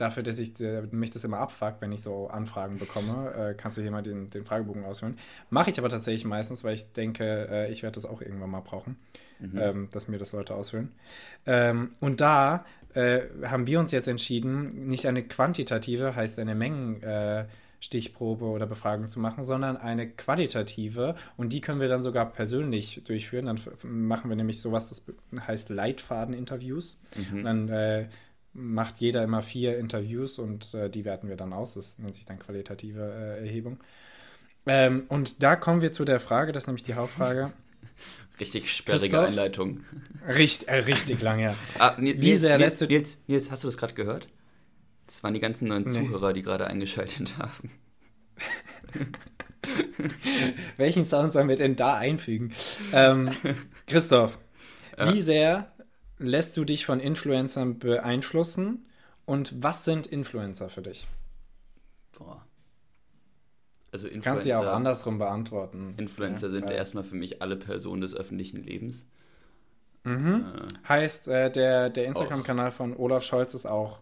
dafür, 0.01 0.23
dass 0.23 0.39
ich 0.39 0.59
äh, 0.59 0.81
mich 0.91 1.11
das 1.11 1.23
immer 1.23 1.37
abfuckt, 1.37 1.81
wenn 1.81 1.91
ich 1.91 2.01
so 2.01 2.27
Anfragen 2.27 2.77
bekomme, 2.77 3.33
äh, 3.51 3.53
kannst 3.53 3.77
du 3.77 3.81
hier 3.81 3.91
mal 3.91 4.01
den, 4.01 4.29
den 4.29 4.43
Fragebogen 4.43 4.83
ausfüllen. 4.83 5.17
Mache 5.49 5.71
ich 5.71 5.79
aber 5.79 5.89
tatsächlich 5.89 6.25
meistens, 6.25 6.63
weil 6.63 6.73
ich 6.73 6.91
denke, 6.91 7.47
äh, 7.49 7.71
ich 7.71 7.83
werde 7.83 7.95
das 7.95 8.05
auch 8.05 8.21
irgendwann 8.21 8.49
mal 8.49 8.61
brauchen, 8.61 8.97
mhm. 9.39 9.57
ähm, 9.57 9.89
dass 9.91 10.07
mir 10.07 10.17
das 10.17 10.33
Leute 10.33 10.55
ausfüllen. 10.55 10.91
Ähm, 11.45 11.91
und 11.99 12.19
da 12.19 12.65
äh, 12.93 13.21
haben 13.45 13.67
wir 13.67 13.79
uns 13.79 13.91
jetzt 13.91 14.07
entschieden, 14.07 14.67
nicht 14.87 15.05
eine 15.07 15.23
quantitative, 15.23 16.15
heißt 16.15 16.39
eine 16.39 16.55
Mengen. 16.55 17.01
Stichprobe 17.81 18.45
oder 18.45 18.67
Befragung 18.67 19.07
zu 19.07 19.19
machen, 19.19 19.43
sondern 19.43 19.75
eine 19.75 20.07
qualitative 20.07 21.15
und 21.35 21.51
die 21.51 21.61
können 21.61 21.81
wir 21.81 21.89
dann 21.89 22.03
sogar 22.03 22.31
persönlich 22.31 23.01
durchführen. 23.03 23.47
Dann 23.47 23.59
machen 23.81 24.29
wir 24.29 24.35
nämlich 24.35 24.61
sowas, 24.61 24.89
das 24.89 25.03
heißt 25.47 25.69
Leitfaden-Interviews. 25.69 27.01
Mhm. 27.17 27.43
Dann 27.43 27.69
äh, 27.69 28.07
macht 28.53 28.99
jeder 28.99 29.23
immer 29.23 29.41
vier 29.41 29.79
Interviews 29.79 30.37
und 30.37 30.75
äh, 30.75 30.91
die 30.91 31.05
werten 31.05 31.27
wir 31.27 31.35
dann 31.35 31.53
aus. 31.53 31.73
Das 31.73 31.97
nennt 31.97 32.15
sich 32.15 32.25
dann 32.25 32.37
qualitative 32.37 33.01
äh, 33.01 33.47
Erhebung. 33.47 33.79
Ähm, 34.67 35.05
und 35.07 35.41
da 35.41 35.55
kommen 35.55 35.81
wir 35.81 35.91
zu 35.91 36.05
der 36.05 36.19
Frage, 36.19 36.51
das 36.51 36.63
ist 36.63 36.67
nämlich 36.67 36.83
die 36.83 36.93
Hauptfrage. 36.93 37.51
Richtig 38.39 38.71
sperrige 38.71 39.01
Christoph? 39.01 39.29
Einleitung. 39.29 39.85
Richtig, 40.27 40.67
äh, 40.67 40.75
richtig 40.77 41.21
lang, 41.21 41.39
ja. 41.39 41.55
ah, 41.79 41.95
Nils, 41.99 42.21
Wie 42.21 42.35
sehr 42.35 42.57
Nils, 42.57 42.69
lässt 42.69 42.81
du 42.81 42.85
Nils, 42.85 43.17
Nils, 43.25 43.49
hast 43.49 43.63
du 43.63 43.67
das 43.67 43.77
gerade 43.77 43.95
gehört? 43.95 44.27
Das 45.11 45.23
waren 45.25 45.33
die 45.33 45.41
ganzen 45.41 45.67
neuen 45.67 45.83
nee. 45.83 45.89
Zuhörer, 45.91 46.31
die 46.31 46.41
gerade 46.41 46.67
eingeschaltet 46.67 47.37
haben. 47.37 47.69
Welchen 50.77 51.03
Sound 51.03 51.33
sollen 51.33 51.49
wir 51.49 51.57
denn 51.57 51.75
da 51.75 51.97
einfügen? 51.97 52.53
Ähm, 52.93 53.29
Christoph, 53.87 54.39
ja. 54.97 55.13
wie 55.13 55.19
sehr 55.19 55.73
lässt 56.17 56.55
du 56.55 56.63
dich 56.63 56.85
von 56.85 57.01
Influencern 57.01 57.77
beeinflussen? 57.77 58.87
Und 59.25 59.53
was 59.61 59.83
sind 59.83 60.07
Influencer 60.07 60.69
für 60.69 60.81
dich? 60.81 61.07
Boah. 62.17 62.45
Also 63.91 64.07
Influencer, 64.07 64.29
Kannst 64.31 64.45
du 64.45 64.49
ja 64.49 64.59
auch 64.59 64.73
andersrum 64.73 65.17
beantworten. 65.17 65.93
Influencer 65.97 66.47
ja, 66.47 66.53
sind 66.53 66.69
ja 66.69 66.77
erstmal 66.77 67.03
für 67.03 67.15
mich 67.15 67.41
alle 67.41 67.57
Personen 67.57 67.99
des 67.99 68.15
öffentlichen 68.15 68.63
Lebens. 68.63 69.05
Mhm. 70.05 70.45
Äh, 70.55 70.87
heißt, 70.87 71.27
äh, 71.27 71.51
der, 71.51 71.89
der 71.89 72.05
Instagram-Kanal 72.05 72.71
von 72.71 72.95
Olaf 72.95 73.23
Scholz 73.23 73.53
ist 73.53 73.65
auch 73.65 73.99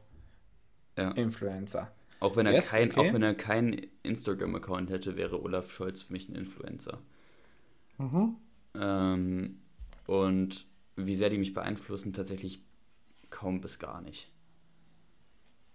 ja. 1.02 1.12
Influencer. 1.12 1.92
Auch 2.20 2.36
wenn 2.36 2.46
er 2.46 2.54
yes, 2.54 2.72
kein, 2.72 2.92
okay. 2.92 3.00
auch 3.00 3.14
wenn 3.14 3.24
er 3.24 3.34
keinen 3.34 3.88
Instagram-Account 4.04 4.90
hätte, 4.90 5.16
wäre 5.16 5.42
Olaf 5.42 5.72
Scholz 5.72 6.02
für 6.02 6.14
mich 6.14 6.28
ein 6.28 6.36
Influencer. 6.36 7.00
Mhm. 7.98 8.36
Ähm, 8.76 9.60
und 10.06 10.66
wie 10.96 11.16
sehr 11.16 11.30
die 11.30 11.38
mich 11.38 11.54
beeinflussen, 11.54 12.14
tatsächlich 12.14 12.62
kaum 13.30 13.62
bis 13.62 13.80
gar 13.80 14.02
nicht. 14.02 14.32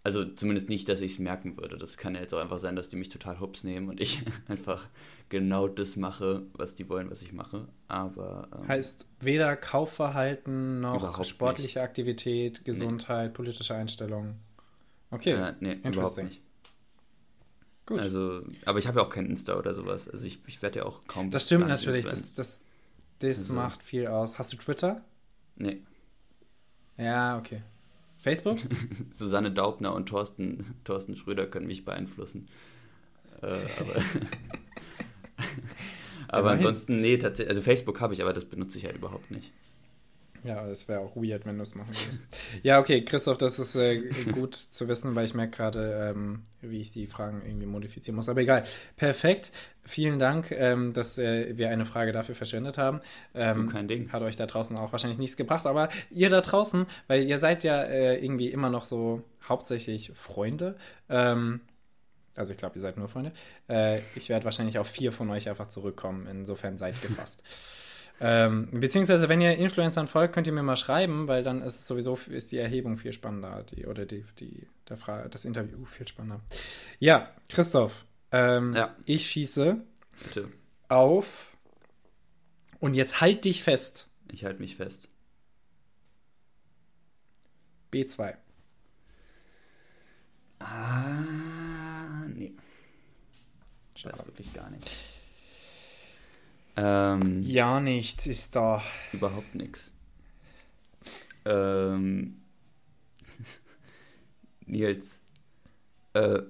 Also 0.02 0.26
zumindest 0.26 0.68
nicht, 0.68 0.86
dass 0.90 1.00
ich 1.00 1.12
es 1.12 1.18
merken 1.18 1.56
würde. 1.56 1.78
Das 1.78 1.96
kann 1.96 2.14
ja 2.14 2.20
jetzt 2.20 2.34
auch 2.34 2.38
einfach 2.38 2.58
sein, 2.58 2.76
dass 2.76 2.90
die 2.90 2.96
mich 2.96 3.08
total 3.08 3.40
hops 3.40 3.64
nehmen 3.64 3.88
und 3.88 4.02
ich 4.02 4.22
einfach 4.48 4.86
genau 5.30 5.66
das 5.66 5.96
mache, 5.96 6.42
was 6.52 6.74
die 6.74 6.90
wollen, 6.90 7.10
was 7.10 7.22
ich 7.22 7.32
mache. 7.32 7.68
Aber 7.88 8.48
ähm, 8.54 8.68
heißt 8.68 9.06
weder 9.20 9.56
Kaufverhalten 9.56 10.80
noch 10.80 11.24
sportliche 11.24 11.78
nicht. 11.78 11.84
Aktivität, 11.84 12.66
Gesundheit, 12.66 13.30
nee. 13.30 13.34
politische 13.34 13.74
Einstellung. 13.74 14.34
Okay, 15.14 15.32
äh, 15.32 15.54
nee, 15.60 15.78
überhaupt 15.84 16.22
nicht. 16.22 16.42
Gut. 17.86 18.00
Also, 18.00 18.40
aber 18.64 18.78
ich 18.78 18.88
habe 18.88 18.98
ja 18.98 19.06
auch 19.06 19.10
kein 19.10 19.26
Insta 19.26 19.56
oder 19.56 19.74
sowas. 19.74 20.08
Also 20.08 20.26
ich, 20.26 20.40
ich 20.46 20.60
werde 20.60 20.80
ja 20.80 20.86
auch 20.86 21.06
kaum. 21.06 21.30
Das 21.30 21.46
stimmt 21.46 21.68
natürlich. 21.68 22.04
Das, 22.04 22.34
das, 22.34 22.64
das 23.20 23.38
also. 23.38 23.54
macht 23.54 23.82
viel 23.82 24.08
aus. 24.08 24.38
Hast 24.38 24.52
du 24.52 24.56
Twitter? 24.56 25.04
Nee. 25.56 25.82
Ja, 26.96 27.38
okay. 27.38 27.62
Facebook? 28.18 28.58
Susanne 29.12 29.52
Daubner 29.52 29.94
und 29.94 30.08
Thorsten, 30.08 30.74
Thorsten 30.82 31.16
Schröder 31.16 31.46
können 31.46 31.66
mich 31.66 31.84
beeinflussen. 31.84 32.48
Äh, 33.40 33.46
aber 33.78 33.94
aber 36.28 36.50
ansonsten, 36.50 36.98
nee, 36.98 37.18
tatsächlich, 37.18 37.50
also 37.50 37.62
Facebook 37.62 38.00
habe 38.00 38.14
ich, 38.14 38.22
aber 38.22 38.32
das 38.32 38.46
benutze 38.46 38.78
ich 38.78 38.84
ja 38.84 38.90
überhaupt 38.90 39.30
nicht. 39.30 39.52
Ja, 40.44 40.66
das 40.66 40.88
wäre 40.88 41.00
auch 41.00 41.16
weird, 41.16 41.46
wenn 41.46 41.56
du 41.56 41.62
es 41.62 41.74
machen 41.74 41.88
würdest. 41.88 42.22
ja, 42.62 42.78
okay, 42.78 43.02
Christoph, 43.02 43.38
das 43.38 43.58
ist 43.58 43.76
äh, 43.76 43.98
gut 44.30 44.54
zu 44.54 44.86
wissen, 44.88 45.14
weil 45.16 45.24
ich 45.24 45.32
merke 45.32 45.56
gerade, 45.56 46.12
ähm, 46.14 46.42
wie 46.60 46.80
ich 46.80 46.90
die 46.90 47.06
Fragen 47.06 47.42
irgendwie 47.46 47.64
modifizieren 47.66 48.16
muss. 48.16 48.28
Aber 48.28 48.42
egal. 48.42 48.64
Perfekt. 48.96 49.52
Vielen 49.86 50.18
Dank, 50.18 50.50
ähm, 50.50 50.92
dass 50.92 51.16
äh, 51.18 51.56
wir 51.56 51.70
eine 51.70 51.86
Frage 51.86 52.12
dafür 52.12 52.34
verschwendet 52.34 52.76
haben. 52.76 53.00
Ähm, 53.34 53.68
kein 53.68 53.88
Ding. 53.88 54.12
Hat 54.12 54.22
euch 54.22 54.36
da 54.36 54.44
draußen 54.44 54.76
auch 54.76 54.92
wahrscheinlich 54.92 55.18
nichts 55.18 55.36
gebracht, 55.38 55.66
aber 55.66 55.88
ihr 56.10 56.28
da 56.28 56.42
draußen, 56.42 56.86
weil 57.06 57.24
ihr 57.24 57.38
seid 57.38 57.64
ja 57.64 57.82
äh, 57.82 58.22
irgendwie 58.22 58.48
immer 58.48 58.68
noch 58.68 58.84
so 58.84 59.22
hauptsächlich 59.48 60.12
Freunde. 60.14 60.76
Ähm, 61.08 61.60
also 62.34 62.52
ich 62.52 62.58
glaube, 62.58 62.76
ihr 62.76 62.82
seid 62.82 62.98
nur 62.98 63.08
Freunde. 63.08 63.32
Äh, 63.68 64.00
ich 64.14 64.28
werde 64.28 64.44
wahrscheinlich 64.44 64.78
auf 64.78 64.88
vier 64.88 65.10
von 65.10 65.30
euch 65.30 65.48
einfach 65.48 65.68
zurückkommen. 65.68 66.26
Insofern 66.26 66.76
seid 66.76 67.00
gefasst. 67.00 67.42
Ähm, 68.20 68.68
beziehungsweise, 68.72 69.28
wenn 69.28 69.40
ihr 69.40 69.56
Influencern 69.56 70.06
folgt, 70.06 70.34
könnt 70.34 70.46
ihr 70.46 70.52
mir 70.52 70.62
mal 70.62 70.76
schreiben, 70.76 71.26
weil 71.26 71.42
dann 71.42 71.62
ist 71.62 71.86
sowieso 71.86 72.18
ist 72.28 72.52
die 72.52 72.58
Erhebung 72.58 72.96
viel 72.96 73.12
spannender, 73.12 73.64
die, 73.64 73.86
oder 73.86 74.06
die, 74.06 74.24
die, 74.38 74.66
der 74.88 74.96
Frage, 74.96 75.28
das 75.28 75.44
Interview 75.44 75.84
viel 75.84 76.06
spannender. 76.06 76.40
Ja, 77.00 77.30
Christoph, 77.48 78.06
ähm, 78.30 78.74
ja. 78.74 78.94
ich 79.04 79.26
schieße 79.26 79.78
Bitte. 80.24 80.48
auf 80.88 81.56
und 82.78 82.94
jetzt 82.94 83.20
halt 83.20 83.44
dich 83.44 83.62
fest. 83.62 84.08
Ich 84.30 84.44
halte 84.44 84.60
mich 84.60 84.76
fest. 84.76 85.08
B2. 87.92 88.34
Ah, 90.60 92.24
nee. 92.28 92.52
Ich 93.94 94.04
weiß 94.04 94.24
wirklich 94.26 94.52
gar 94.52 94.70
nicht. 94.70 94.90
Ähm, 96.86 97.42
ja, 97.42 97.80
nichts 97.80 98.26
ist 98.26 98.54
da. 98.54 98.82
Überhaupt 99.12 99.54
nichts. 99.54 99.90
Ähm, 101.46 102.42
Nils. 104.66 105.18
Äh, 106.12 106.20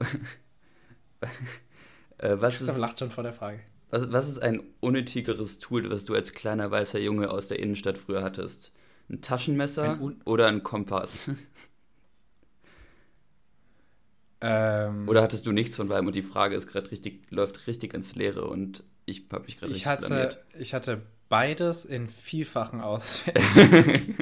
äh, 2.18 2.37
was 2.40 2.57
Christoph 2.57 2.75
ist, 2.75 2.81
lacht 2.81 2.99
schon 2.99 3.12
vor 3.12 3.23
der 3.23 3.33
Frage. 3.33 3.61
Was, 3.90 4.11
was 4.11 4.29
ist 4.29 4.42
ein 4.42 4.61
unnötigeres 4.81 5.61
Tool, 5.61 5.88
was 5.88 6.05
du 6.05 6.14
als 6.14 6.33
kleiner 6.33 6.68
weißer 6.68 6.99
Junge 6.99 7.31
aus 7.31 7.47
der 7.47 7.61
Innenstadt 7.61 7.97
früher 7.97 8.25
hattest? 8.25 8.73
Ein 9.09 9.20
Taschenmesser 9.20 10.01
ein 10.01 10.20
oder 10.25 10.49
ein 10.49 10.64
Kompass? 10.64 11.31
Ähm, 14.40 15.09
oder 15.09 15.23
hattest 15.23 15.47
du 15.47 15.53
nichts 15.53 15.77
von 15.77 15.88
beidem 15.88 16.09
und 16.09 16.16
die 16.16 16.23
Frage 16.23 16.57
ist 16.57 16.66
gerade 16.66 16.90
richtig, 16.90 17.31
läuft 17.31 17.68
richtig 17.68 17.94
ins 17.94 18.16
Leere 18.16 18.47
und 18.47 18.83
ich 19.06 19.24
habe 19.30 19.44
mich 19.44 19.58
gerade 19.58 19.72
ich 19.72 19.86
hatte, 19.86 20.38
Ich 20.58 20.74
hatte 20.74 21.02
beides 21.28 21.84
in 21.84 22.08
vielfachen 22.08 22.80
Ausfällen. 22.80 23.36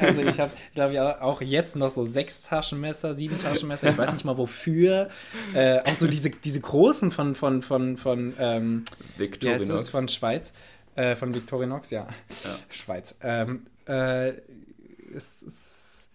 also 0.00 0.22
ich 0.22 0.38
habe, 0.38 0.52
glaube 0.74 0.92
ich, 0.94 1.00
auch 1.00 1.40
jetzt 1.40 1.76
noch 1.76 1.90
so 1.90 2.04
sechs 2.04 2.42
Taschenmesser, 2.42 3.14
sieben 3.14 3.40
Taschenmesser, 3.40 3.90
ich 3.90 3.98
weiß 3.98 4.12
nicht 4.12 4.24
mal 4.24 4.36
wofür. 4.36 5.10
Äh, 5.54 5.80
auch 5.80 5.94
so 5.96 6.06
diese, 6.06 6.30
diese 6.30 6.60
großen 6.60 7.10
von, 7.10 7.34
von, 7.34 7.62
von, 7.62 7.96
von 7.96 8.34
ähm, 8.38 8.84
Victorinox. 9.16 9.88
von 9.88 10.08
Schweiz. 10.08 10.52
Äh, 10.94 11.16
von 11.16 11.34
Victorinox, 11.34 11.90
ja. 11.90 12.06
ja. 12.44 12.56
Schweiz. 12.68 13.16
Ähm, 13.22 13.66
äh, 13.86 14.34
es 15.14 15.42
ist 15.42 16.10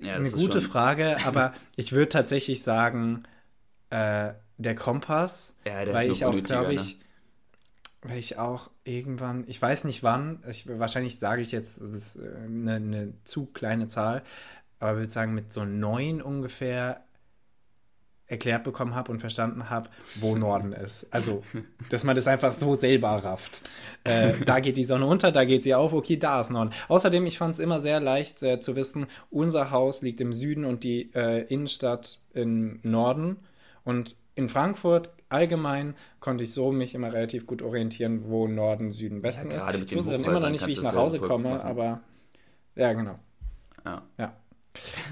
ja, 0.00 0.14
eine 0.14 0.30
gute 0.30 0.60
Frage, 0.60 1.16
aber 1.24 1.54
ich 1.76 1.92
würde 1.92 2.08
tatsächlich 2.08 2.62
sagen, 2.62 3.24
äh, 3.90 4.32
der 4.60 4.74
Kompass, 4.74 5.56
ja, 5.66 5.84
der 5.84 5.94
weil 5.94 6.10
ich 6.10 6.24
auch, 6.24 6.42
glaube 6.42 6.74
ich, 6.74 6.98
ne? 6.98 7.04
weil 8.02 8.18
ich 8.18 8.38
auch 8.38 8.70
irgendwann, 8.84 9.44
ich 9.46 9.60
weiß 9.60 9.84
nicht 9.84 10.02
wann, 10.02 10.42
ich, 10.48 10.66
wahrscheinlich 10.78 11.18
sage 11.18 11.42
ich 11.42 11.52
jetzt, 11.52 11.80
das 11.80 11.90
ist 11.90 12.18
eine, 12.18 12.72
äh, 12.72 12.76
eine 12.76 13.12
zu 13.24 13.46
kleine 13.46 13.88
Zahl, 13.88 14.22
aber 14.78 14.92
ich 14.92 14.98
würde 14.98 15.12
sagen, 15.12 15.34
mit 15.34 15.52
so 15.52 15.64
neun 15.64 16.22
ungefähr 16.22 17.02
erklärt 18.26 18.62
bekommen 18.62 18.94
habe 18.94 19.10
und 19.10 19.18
verstanden 19.18 19.70
habe, 19.70 19.90
wo 20.14 20.36
Norden 20.38 20.72
ist. 20.72 21.08
Also, 21.10 21.42
dass 21.88 22.04
man 22.04 22.14
das 22.14 22.28
einfach 22.28 22.52
so 22.52 22.74
selber 22.74 23.08
rafft. 23.08 23.60
Äh, 24.04 24.34
da 24.44 24.60
geht 24.60 24.76
die 24.76 24.84
Sonne 24.84 25.06
unter, 25.06 25.32
da 25.32 25.44
geht 25.44 25.64
sie 25.64 25.74
auf, 25.74 25.92
okay, 25.92 26.16
da 26.16 26.40
ist 26.40 26.50
Norden. 26.50 26.70
Außerdem, 26.88 27.26
ich 27.26 27.38
fand 27.38 27.54
es 27.54 27.58
immer 27.58 27.80
sehr 27.80 27.98
leicht 27.98 28.42
äh, 28.42 28.60
zu 28.60 28.76
wissen, 28.76 29.06
unser 29.30 29.70
Haus 29.70 30.02
liegt 30.02 30.20
im 30.20 30.32
Süden 30.32 30.64
und 30.64 30.84
die 30.84 31.10
äh, 31.14 31.42
Innenstadt 31.52 32.20
im 32.32 32.78
Norden. 32.82 33.38
Und 33.82 34.14
in 34.40 34.48
Frankfurt 34.48 35.10
allgemein 35.28 35.94
konnte 36.18 36.44
ich 36.44 36.52
so 36.52 36.72
mich 36.72 36.94
immer 36.94 37.12
relativ 37.12 37.46
gut 37.46 37.62
orientieren, 37.62 38.24
wo 38.24 38.48
Norden, 38.48 38.90
Süden, 38.90 39.22
Westen 39.22 39.50
ja, 39.50 39.58
ist. 39.58 39.72
Ich 39.72 39.94
wusste 39.94 40.12
dann 40.12 40.24
immer 40.24 40.40
noch 40.40 40.50
nicht, 40.50 40.66
wie 40.66 40.72
ich 40.72 40.82
nach 40.82 40.94
Hause 40.94 41.20
komme, 41.20 41.50
machen. 41.50 41.60
aber 41.60 42.00
ja, 42.74 42.92
genau. 42.92 43.18
Ja. 43.84 44.02
ja. 44.18 44.32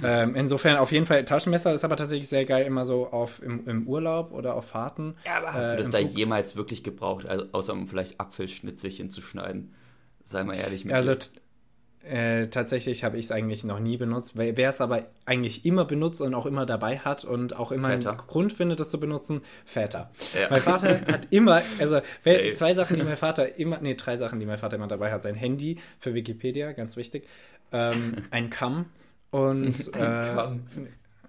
ähm, 0.04 0.34
insofern 0.34 0.76
auf 0.76 0.92
jeden 0.92 1.06
Fall 1.06 1.24
Taschenmesser 1.24 1.74
ist 1.74 1.84
aber 1.84 1.96
tatsächlich 1.96 2.28
sehr 2.28 2.44
geil, 2.44 2.64
immer 2.64 2.84
so 2.84 3.08
auf 3.08 3.42
im, 3.42 3.68
im 3.68 3.86
Urlaub 3.86 4.32
oder 4.32 4.54
auf 4.54 4.66
Fahrten. 4.66 5.16
Ja, 5.24 5.38
aber 5.38 5.52
hast 5.52 5.72
äh, 5.72 5.76
du 5.76 5.82
das 5.82 5.90
da 5.90 5.98
Flug 5.98 6.10
jemals 6.10 6.56
wirklich 6.56 6.82
gebraucht, 6.82 7.26
also, 7.26 7.46
außer 7.52 7.72
um 7.72 7.86
vielleicht 7.86 8.20
Apfelschnitzchen 8.20 9.10
zu 9.10 9.20
schneiden? 9.20 9.74
Sei 10.24 10.44
mal 10.44 10.56
ehrlich 10.56 10.84
mit 10.84 10.94
Also 10.94 11.14
äh, 12.04 12.46
tatsächlich 12.48 13.04
habe 13.04 13.18
ich 13.18 13.26
es 13.26 13.32
eigentlich 13.32 13.64
noch 13.64 13.80
nie 13.80 13.96
benutzt. 13.96 14.32
Wer 14.36 14.70
es 14.70 14.80
aber 14.80 15.06
eigentlich 15.26 15.66
immer 15.66 15.84
benutzt 15.84 16.20
und 16.20 16.34
auch 16.34 16.46
immer 16.46 16.64
dabei 16.64 16.98
hat 16.98 17.24
und 17.24 17.56
auch 17.56 17.72
immer 17.72 17.90
Väter. 17.90 18.10
einen 18.10 18.18
Grund 18.18 18.52
findet, 18.52 18.80
das 18.80 18.88
zu 18.90 19.00
benutzen, 19.00 19.42
Väter. 19.66 20.10
Ja. 20.34 20.46
Mein 20.50 20.60
Vater 20.60 21.00
hat 21.06 21.26
immer, 21.30 21.62
also 21.78 22.00
zwei 22.54 22.74
Sachen, 22.74 22.96
die 22.96 23.02
mein 23.02 23.16
Vater 23.16 23.58
immer, 23.58 23.78
nee, 23.80 23.94
drei 23.94 24.16
Sachen, 24.16 24.40
die 24.40 24.46
mein 24.46 24.58
Vater 24.58 24.76
immer 24.76 24.86
dabei 24.86 25.12
hat. 25.12 25.22
Sein 25.22 25.34
Handy 25.34 25.78
für 25.98 26.14
Wikipedia, 26.14 26.72
ganz 26.72 26.96
wichtig. 26.96 27.26
Ähm, 27.72 28.16
ein 28.30 28.48
Kamm 28.48 28.86
und 29.30 29.94
ein 29.94 30.00
äh, 30.00 30.34
Kamm. 30.34 30.60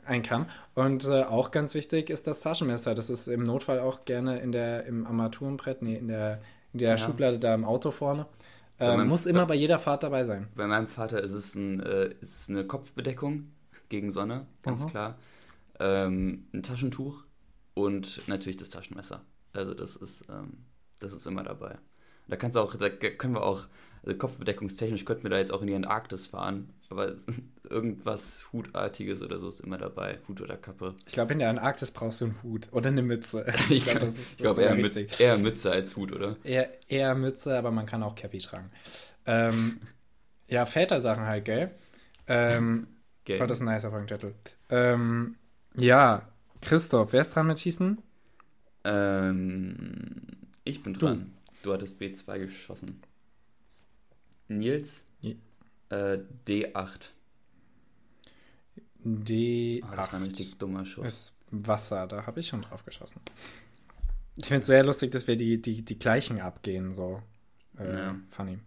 Ein 0.05 0.23
Kamm. 0.23 0.45
Und 0.75 1.05
äh, 1.05 1.23
auch 1.23 1.51
ganz 1.51 1.73
wichtig 1.73 2.09
ist 2.09 2.25
das 2.25 2.41
Taschenmesser. 2.41 2.95
Das 2.95 3.09
ist 3.09 3.27
im 3.27 3.43
Notfall 3.43 3.79
auch 3.79 4.05
gerne 4.05 4.39
in 4.39 4.51
der, 4.51 4.85
im 4.85 5.05
Armaturenbrett, 5.05 5.81
nee, 5.81 5.95
in 5.95 6.07
der, 6.07 6.39
in 6.73 6.79
der 6.79 6.91
ja. 6.91 6.97
Schublade 6.97 7.37
da 7.37 7.53
im 7.53 7.65
Auto 7.65 7.91
vorne. 7.91 8.25
Ähm, 8.79 9.07
muss 9.07 9.25
immer 9.25 9.45
bei 9.45 9.55
jeder 9.55 9.79
Fahrt 9.79 10.03
dabei 10.03 10.23
sein. 10.23 10.47
Bei 10.55 10.67
meinem 10.67 10.87
Vater 10.87 11.21
ist 11.21 11.33
es, 11.33 11.55
ein, 11.55 11.81
äh, 11.81 12.13
ist 12.21 12.35
es 12.35 12.49
eine 12.49 12.65
Kopfbedeckung 12.65 13.51
gegen 13.89 14.11
Sonne, 14.11 14.47
ganz 14.63 14.83
Aha. 14.83 14.89
klar. 14.89 15.17
Ähm, 15.79 16.47
ein 16.53 16.63
Taschentuch 16.63 17.23
und 17.73 18.27
natürlich 18.27 18.57
das 18.57 18.69
Taschenmesser. 18.69 19.21
Also 19.53 19.73
das 19.73 19.95
ist, 19.95 20.23
ähm, 20.29 20.65
das 20.99 21.13
ist 21.13 21.25
immer 21.25 21.43
dabei. 21.43 21.77
Da 22.27 22.35
kannst 22.35 22.55
du 22.55 22.61
auch, 22.61 22.75
da 22.75 22.89
können 22.89 23.33
wir 23.33 23.43
auch 23.43 23.67
also 24.03 24.17
kopfbedeckungstechnisch 24.17 25.05
könnten 25.05 25.23
wir 25.23 25.29
da 25.29 25.37
jetzt 25.37 25.51
auch 25.51 25.61
in 25.61 25.67
die 25.67 25.75
Antarktis 25.75 26.27
fahren, 26.27 26.73
aber 26.89 27.13
irgendwas 27.69 28.51
Hutartiges 28.51 29.21
oder 29.21 29.39
so 29.39 29.47
ist 29.47 29.61
immer 29.61 29.77
dabei, 29.77 30.19
Hut 30.27 30.41
oder 30.41 30.57
Kappe. 30.57 30.95
Ich 31.05 31.13
glaube, 31.13 31.33
in 31.33 31.39
der 31.39 31.49
Antarktis 31.49 31.91
brauchst 31.91 32.21
du 32.21 32.25
einen 32.25 32.43
Hut 32.43 32.67
oder 32.71 32.89
eine 32.89 33.01
Mütze. 33.01 33.45
ich 33.69 33.83
glaube, 33.83 33.99
das 33.99 34.17
ist, 34.17 34.37
glaub, 34.37 34.57
eher, 34.57 34.75
mit, 34.75 35.19
eher, 35.19 35.37
Mütze 35.37 35.71
als 35.71 35.95
Hut, 35.95 36.11
oder? 36.11 36.35
Eher, 36.43 36.69
eher 36.89 37.15
Mütze, 37.15 37.57
aber 37.57 37.71
man 37.71 37.85
kann 37.85 38.03
auch 38.03 38.15
Cappy 38.15 38.39
tragen. 38.39 38.71
Ähm, 39.25 39.79
ja, 40.47 40.65
Vätersachen 40.65 41.25
halt, 41.25 41.45
gell? 41.45 41.71
Ähm, 42.27 42.87
Gell. 43.29 43.43
Oh, 43.43 43.45
das 43.45 43.59
ist 43.59 43.61
ein 43.61 43.71
nicer 43.71 43.91
Folgentitel. 43.91 44.33
Ähm, 44.69 45.35
ja, 45.75 46.27
Christoph, 46.61 47.13
wer 47.13 47.21
ist 47.21 47.35
dran 47.35 47.45
mit 47.45 47.59
Schießen? 47.59 48.01
Ähm, 48.85 50.07
ich 50.63 50.81
bin 50.81 50.95
dran. 50.95 51.33
Du, 51.61 51.69
du 51.69 51.73
hattest 51.73 52.01
B2 52.01 52.39
geschossen. 52.39 53.03
Nils 54.47 55.05
ja. 55.21 55.33
äh, 55.89 56.23
D8. 56.47 57.09
D8. 59.05 59.83
Oh, 59.83 59.95
das 59.95 60.13
war 60.13 60.19
ein 60.19 60.23
richtig 60.23 60.57
dummer 60.57 60.85
Schuss. 60.85 61.05
Ist 61.05 61.33
Wasser, 61.51 62.07
da 62.07 62.25
habe 62.25 62.39
ich 62.39 62.47
schon 62.47 62.61
drauf 62.61 62.85
geschossen. 62.85 63.21
Ich 64.35 64.47
finde 64.47 64.61
es 64.61 64.67
sehr 64.67 64.83
lustig, 64.83 65.11
dass 65.11 65.27
wir 65.27 65.35
die, 65.35 65.61
die, 65.61 65.83
die 65.83 65.99
gleichen 65.99 66.39
abgehen, 66.39 66.93
so. 66.93 67.21
Äh, 67.77 67.93
ja. 67.93 68.15
Funny. 68.29 68.59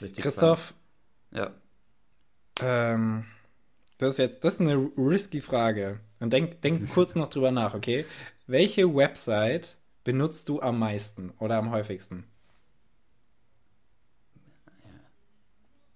Richtig 0.00 0.22
Christoph. 0.22 0.74
Fun. 1.30 1.38
Ja. 1.38 1.54
Ähm, 2.60 3.24
das 3.98 4.12
ist 4.12 4.18
jetzt, 4.18 4.44
das 4.44 4.54
ist 4.54 4.60
eine 4.60 4.76
risky 4.96 5.40
Frage. 5.40 6.00
Und 6.20 6.32
denk, 6.32 6.62
denk 6.62 6.90
kurz 6.94 7.14
noch 7.14 7.28
drüber 7.28 7.50
nach, 7.50 7.74
okay? 7.74 8.06
Welche 8.46 8.94
Website 8.94 9.76
benutzt 10.04 10.48
du 10.48 10.60
am 10.60 10.78
meisten 10.78 11.30
oder 11.38 11.56
am 11.56 11.70
häufigsten? 11.70 12.24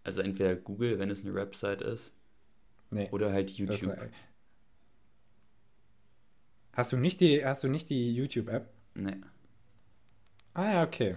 Also 0.04 0.20
entweder 0.20 0.56
Google, 0.56 0.98
wenn 0.98 1.10
es 1.10 1.24
eine 1.24 1.34
Website 1.34 1.80
ist. 1.80 2.12
Nee, 2.92 3.09
oder 3.11 3.33
halt 3.33 3.50
YouTube. 3.50 3.96
Hast 6.74 6.92
du 6.92 6.96
nicht 6.96 7.20
die, 7.20 7.44
hast 7.44 7.64
du 7.64 7.68
nicht 7.68 7.90
die 7.90 8.14
YouTube-App? 8.14 8.68
Nee. 8.94 9.16
Ah 10.55 10.72
ja, 10.72 10.83
okay. 10.85 11.16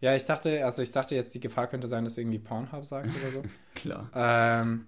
Ja, 0.00 0.14
ich 0.14 0.24
dachte, 0.24 0.64
also 0.64 0.82
ich 0.82 0.92
dachte 0.92 1.14
jetzt, 1.14 1.34
die 1.34 1.40
Gefahr 1.40 1.66
könnte 1.66 1.88
sein, 1.88 2.04
dass 2.04 2.14
du 2.16 2.20
irgendwie 2.20 2.38
Pornhub 2.38 2.84
sagst 2.84 3.14
oder 3.16 3.30
so. 3.30 3.42
Klar. 3.74 4.10
Ähm, 4.14 4.86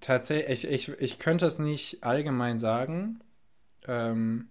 tatsächlich, 0.00 0.64
ich, 0.64 0.88
ich, 0.88 1.00
ich 1.00 1.18
könnte 1.18 1.46
es 1.46 1.58
nicht 1.58 2.02
allgemein 2.04 2.58
sagen. 2.58 3.20
Ähm, 3.86 4.48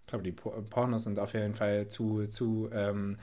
ich 0.00 0.06
glaube, 0.06 0.24
die 0.24 0.32
Pornos 0.32 1.04
sind 1.04 1.18
auf 1.18 1.34
jeden 1.34 1.54
Fall 1.54 1.88
zu, 1.88 2.26
zu 2.26 2.68
ähm, 2.72 3.18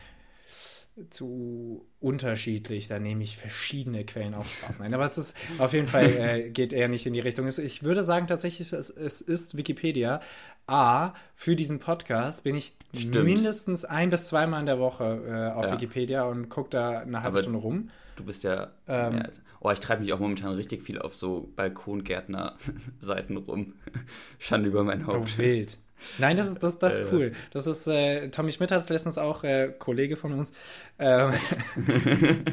zu 1.10 1.86
unterschiedlich. 2.00 2.88
Da 2.88 3.00
nehme 3.00 3.24
ich 3.24 3.38
verschiedene 3.38 4.06
Quellen 4.06 4.34
auf 4.34 4.50
Spaß. 4.50 4.80
Nein, 4.80 4.94
aber 4.94 5.06
es 5.06 5.18
ist 5.18 5.36
auf 5.58 5.74
jeden 5.74 5.88
Fall 5.88 6.06
äh, 6.06 6.50
geht 6.54 6.74
eher 6.74 6.88
nicht 6.88 7.06
in 7.06 7.14
die 7.14 7.20
Richtung. 7.20 7.48
Ich 7.48 7.84
würde 7.84 8.04
sagen 8.04 8.28
tatsächlich, 8.28 8.72
es, 8.72 8.90
es 8.90 9.22
ist 9.22 9.58
Wikipedia. 9.58 10.22
A, 10.68 11.14
für 11.36 11.56
diesen 11.56 11.80
Podcast 11.80 12.44
bin 12.44 12.56
ich 12.56 12.78
Stimmt. 12.96 13.26
mindestens 13.26 13.84
ein 13.84 14.10
bis 14.10 14.28
zweimal 14.28 14.60
in 14.60 14.68
der 14.68 14.80
Woche 14.80 15.04
äh, 15.28 15.58
auf 15.58 15.66
ja. 15.66 15.74
Wikipedia 15.74 16.24
und 16.24 16.50
gucke 16.50 16.70
da 16.70 17.00
eine 17.00 17.24
halbe 17.24 17.36
aber 17.36 17.42
Stunde 17.42 17.60
rum. 17.60 17.90
Du 18.16 18.24
bist 18.24 18.44
ja. 18.44 18.72
Ähm, 18.88 19.18
ja 19.18 19.30
oh, 19.62 19.72
ich 19.72 19.80
treibe 19.80 20.02
mich 20.02 20.12
auch 20.12 20.20
momentan 20.20 20.54
richtig 20.54 20.84
viel 20.84 21.00
auf 21.00 21.16
so 21.16 21.52
Balkongärtner-Seiten 21.56 23.38
rum. 23.38 23.76
Schande 24.40 24.70
über 24.70 24.84
mein 24.84 25.08
Haupt. 25.08 25.36
Oh, 25.36 25.38
wild. 25.38 25.78
Nein, 26.18 26.38
das 26.38 26.48
ist, 26.48 26.62
das, 26.64 26.80
das 26.80 27.00
ist 27.00 27.12
äh. 27.12 27.14
cool. 27.16 27.32
Das 27.52 27.68
ist, 27.68 27.88
äh, 27.88 28.30
Tommy 28.30 28.52
Schmidt 28.52 28.72
hat 28.72 28.82
es 28.82 28.90
letztens 28.90 29.18
auch, 29.18 29.44
äh, 29.44 29.74
Kollege 29.78 30.16
von 30.16 30.34
uns. 30.34 30.52
Ähm, 31.00 31.32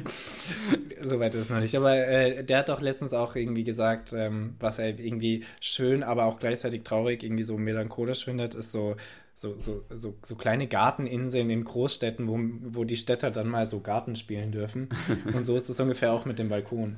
Soweit 1.03 1.35
ist 1.35 1.43
es 1.43 1.51
noch 1.51 1.61
nicht. 1.61 1.75
Aber 1.75 1.97
äh, 1.97 2.45
der 2.45 2.59
hat 2.59 2.69
doch 2.69 2.81
letztens 2.81 3.13
auch 3.13 3.37
irgendwie 3.37 3.65
gesagt, 3.65 4.13
ähm, 4.13 4.57
was 4.61 4.79
er 4.79 4.99
irgendwie 4.99 5.45
schön, 5.61 6.03
aber 6.03 6.25
auch 6.25 6.39
gleichzeitig 6.39 6.83
traurig, 6.85 7.23
irgendwie 7.23 7.43
so 7.43 7.57
melancholisch 7.59 8.25
findet, 8.25 8.55
ist 8.55 8.73
so, 8.73 8.97
so, 9.35 9.59
so, 9.59 9.85
so, 9.95 10.15
so 10.23 10.37
kleine 10.37 10.67
Garteninseln 10.67 11.51
in 11.51 11.65
Großstädten, 11.65 12.27
wo, 12.27 12.39
wo 12.75 12.85
die 12.85 12.97
Städter 12.97 13.31
dann 13.31 13.49
mal 13.49 13.69
so 13.69 13.81
Garten 13.81 14.17
spielen 14.17 14.53
dürfen. 14.53 14.89
Und 15.35 15.47
so 15.47 15.57
ist 15.57 15.69
es 15.69 15.79
ungefähr 15.81 16.13
auch 16.13 16.25
mit 16.25 16.39
dem 16.39 16.49
Balkon. 16.49 16.97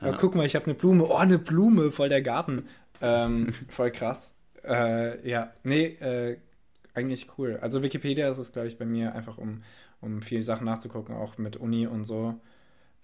Aber 0.00 0.16
guck 0.16 0.34
mal, 0.34 0.46
ich 0.46 0.56
habe 0.56 0.66
eine 0.66 0.74
Blume. 0.74 1.04
Oh, 1.04 1.16
eine 1.16 1.38
Blume, 1.38 1.90
voll 1.90 2.08
der 2.08 2.22
Garten. 2.22 2.66
Ähm, 3.00 3.52
voll 3.68 3.90
krass. 3.90 4.33
Äh, 4.64 5.28
ja, 5.28 5.52
nee, 5.62 5.86
äh, 5.86 6.38
eigentlich 6.94 7.28
cool. 7.38 7.58
Also 7.60 7.82
Wikipedia 7.82 8.28
ist 8.28 8.38
es, 8.38 8.52
glaube 8.52 8.68
ich, 8.68 8.78
bei 8.78 8.84
mir 8.84 9.14
einfach, 9.14 9.38
um, 9.38 9.62
um 10.00 10.22
viele 10.22 10.42
Sachen 10.42 10.64
nachzugucken, 10.64 11.14
auch 11.14 11.38
mit 11.38 11.56
Uni 11.56 11.86
und 11.86 12.04
so. 12.04 12.40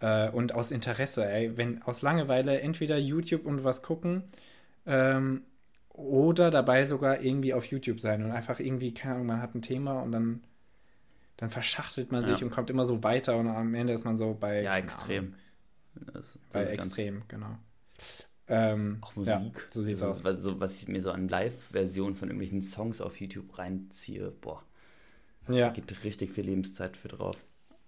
Äh, 0.01 0.31
und 0.31 0.55
aus 0.55 0.71
Interesse, 0.71 1.29
ey. 1.29 1.57
Wenn 1.57 1.83
aus 1.83 2.03
Langeweile 2.03 2.61
entweder 2.61 2.97
YouTube 2.97 3.45
und 3.47 3.65
was 3.65 3.83
gucken 3.83 4.25
ähm, 4.87 5.43
oder 5.89 6.51
dabei 6.51 6.87
sogar 6.87 7.21
irgendwie 7.21 7.53
auf 7.53 7.67
YouTube 7.67 8.01
sein 8.01 8.25
und 8.25 8.33
einfach 8.33 8.61
irgendwie, 8.61 8.95
keine 8.95 9.17
Ahnung, 9.17 9.27
man 9.27 9.43
hat 9.43 9.55
ein 9.55 9.63
Thema 9.63 10.01
und 10.01 10.13
dann, 10.13 10.43
dann 11.37 11.51
verschachtelt 11.51 12.13
man 12.13 12.25
sich 12.25 12.41
ja. 12.41 12.47
und 12.47 12.53
kommt 12.53 12.71
immer 12.71 12.85
so 12.85 13.03
weiter 13.03 13.37
und 13.37 13.49
am 13.49 13.75
Ende 13.75 13.93
ist 13.93 14.05
man 14.05 14.17
so 14.17 14.37
bei. 14.39 14.63
Ja, 14.63 14.77
extrem. 14.77 15.35
Das, 15.95 16.15
das 16.15 16.27
bei 16.53 16.63
extrem, 16.65 17.23
genau. 17.29 17.59
Ähm, 18.51 18.99
auch 19.01 19.15
Musik. 19.15 19.35
Ja, 19.35 19.63
so 19.71 19.83
sieht's 19.83 20.03
also, 20.03 20.29
aus. 20.29 20.43
So, 20.43 20.61
was 20.61 20.83
ich 20.83 20.89
mir 20.89 21.01
so 21.01 21.13
an 21.13 21.29
Live-Versionen 21.29 22.17
von 22.17 22.29
irgendwelchen 22.29 22.63
Songs 22.63 23.01
auf 23.01 23.21
YouTube 23.21 23.57
reinziehe, 23.57 24.33
boah. 24.41 24.63
Ja. 25.49 25.69
Da 25.69 25.73
geht 25.73 26.05
richtig 26.05 26.33
viel 26.33 26.45
Lebenszeit 26.45 26.97
für 26.97 27.09
drauf. 27.09 27.37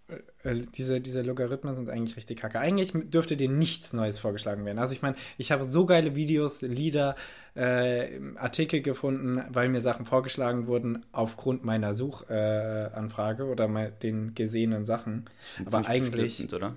Äh, 0.09 0.51
äh, 0.51 0.63
diese, 0.75 1.01
diese 1.01 1.23
Logarithmen 1.23 1.75
sind 1.75 1.91
eigentlich 1.91 2.17
richtig 2.17 2.39
kacke. 2.39 2.61
Eigentlich 2.61 2.93
dürfte 3.11 3.37
dir 3.37 3.49
nichts 3.49 3.93
Neues 3.93 4.19
vorgeschlagen 4.19 4.65
werden. 4.65 4.79
Also 4.79 4.95
ich 4.95 5.03
meine, 5.03 5.17
ich 5.37 5.53
habe 5.53 5.65
so 5.65 5.85
geile 5.85 6.15
Videos, 6.15 6.63
Lieder, 6.63 7.17
äh, 7.55 8.21
Artikel 8.37 8.83
gefunden, 8.83 9.43
weil 9.49 9.69
mir 9.69 9.81
Sachen 9.81 10.07
vorgeschlagen 10.07 10.67
wurden 10.69 11.05
aufgrund 11.13 11.65
meiner 11.65 11.95
Suchanfrage 11.95 13.43
äh, 13.43 13.47
oder 13.47 13.91
den 13.91 14.35
gesehenen 14.35 14.85
Sachen. 14.85 15.29
Aber 15.65 15.87
eigentlich. 15.87 16.53
Oder? 16.53 16.75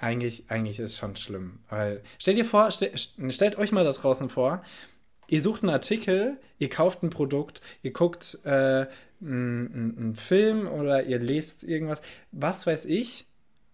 Eigentlich, 0.00 0.44
eigentlich 0.48 0.80
ist 0.80 0.92
es 0.92 0.98
schon 0.98 1.14
schlimm. 1.16 1.58
Weil, 1.68 2.02
stellt 2.18 2.38
ihr 2.38 2.44
vor, 2.44 2.70
stell, 2.70 2.92
stellt 2.96 3.58
euch 3.58 3.70
mal 3.70 3.84
da 3.84 3.92
draußen 3.92 4.30
vor, 4.30 4.64
ihr 5.28 5.42
sucht 5.42 5.62
einen 5.62 5.70
Artikel, 5.70 6.38
ihr 6.58 6.70
kauft 6.70 7.02
ein 7.02 7.10
Produkt, 7.10 7.60
ihr 7.82 7.92
guckt 7.92 8.38
äh, 8.44 8.86
einen 9.20 10.14
Film 10.16 10.66
oder 10.66 11.04
ihr 11.04 11.18
lest 11.18 11.62
irgendwas, 11.62 12.00
was 12.32 12.66
weiß 12.66 12.86
ich, 12.86 13.26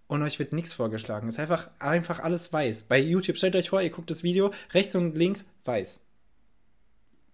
und 0.09 0.23
euch 0.23 0.39
wird 0.39 0.53
nichts 0.53 0.75
vorgeschlagen. 0.75 1.29
Es 1.29 1.35
ist 1.35 1.41
einfach, 1.41 1.71
einfach 1.79 2.21
alles 2.21 2.53
weiß. 2.53 2.83
Bei 2.85 2.99
YouTube, 2.99 3.37
stellt 3.37 3.57
euch 3.57 3.71
vor, 3.71 3.83
ihr 3.83 3.91
guckt 3.91 4.11
das 4.11 4.23
Video, 4.23 4.53
rechts 4.73 4.95
und 4.95 5.17
links 5.17 5.47
weiß. 5.65 6.01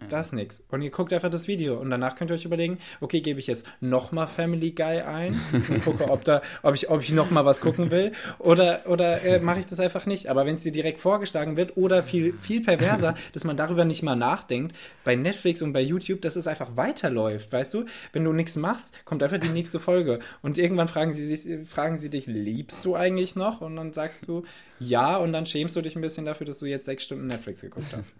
Da 0.08 0.20
ist 0.20 0.32
nichts. 0.32 0.62
Und 0.70 0.82
ihr 0.82 0.90
guckt 0.90 1.12
einfach 1.12 1.30
das 1.30 1.48
Video 1.48 1.78
und 1.78 1.90
danach 1.90 2.16
könnt 2.16 2.30
ihr 2.30 2.34
euch 2.34 2.44
überlegen, 2.44 2.78
okay, 3.00 3.20
gebe 3.20 3.40
ich 3.40 3.46
jetzt 3.46 3.66
nochmal 3.80 4.26
Family 4.26 4.72
Guy 4.72 5.00
ein 5.00 5.40
und 5.52 5.84
gucke, 5.84 6.10
ob, 6.10 6.24
da, 6.24 6.42
ob 6.62 6.74
ich, 6.74 6.90
ob 6.90 7.02
ich 7.02 7.12
nochmal 7.12 7.44
was 7.44 7.60
gucken 7.60 7.90
will 7.90 8.12
oder, 8.38 8.82
oder 8.86 9.22
äh, 9.22 9.38
mache 9.38 9.60
ich 9.60 9.66
das 9.66 9.80
einfach 9.80 10.06
nicht. 10.06 10.28
Aber 10.28 10.46
wenn 10.46 10.54
es 10.54 10.62
dir 10.62 10.72
direkt 10.72 11.00
vorgeschlagen 11.00 11.56
wird 11.56 11.76
oder 11.76 12.02
viel, 12.02 12.34
viel 12.38 12.62
perverser, 12.62 13.14
dass 13.32 13.44
man 13.44 13.56
darüber 13.56 13.84
nicht 13.84 14.02
mal 14.02 14.16
nachdenkt, 14.16 14.76
bei 15.04 15.16
Netflix 15.16 15.62
und 15.62 15.72
bei 15.72 15.80
YouTube, 15.80 16.22
dass 16.22 16.36
es 16.36 16.46
einfach 16.46 16.76
weiterläuft, 16.76 17.52
weißt 17.52 17.74
du? 17.74 17.84
Wenn 18.12 18.24
du 18.24 18.32
nichts 18.32 18.56
machst, 18.56 19.04
kommt 19.04 19.22
einfach 19.22 19.38
die 19.38 19.48
nächste 19.48 19.80
Folge 19.80 20.20
und 20.42 20.58
irgendwann 20.58 20.88
fragen 20.88 21.12
sie, 21.12 21.26
sich, 21.26 21.68
fragen 21.68 21.98
sie 21.98 22.10
dich, 22.10 22.26
liebst 22.26 22.84
du 22.84 22.96
eigentlich 22.96 23.36
noch? 23.36 23.60
Und 23.60 23.76
dann 23.76 23.92
sagst 23.92 24.28
du 24.28 24.44
ja 24.78 25.16
und 25.16 25.32
dann 25.32 25.46
schämst 25.46 25.76
du 25.76 25.80
dich 25.80 25.96
ein 25.96 26.02
bisschen 26.02 26.24
dafür, 26.24 26.46
dass 26.46 26.58
du 26.58 26.66
jetzt 26.66 26.86
sechs 26.86 27.04
Stunden 27.04 27.26
Netflix 27.26 27.60
geguckt 27.60 27.94
hast. 27.96 28.14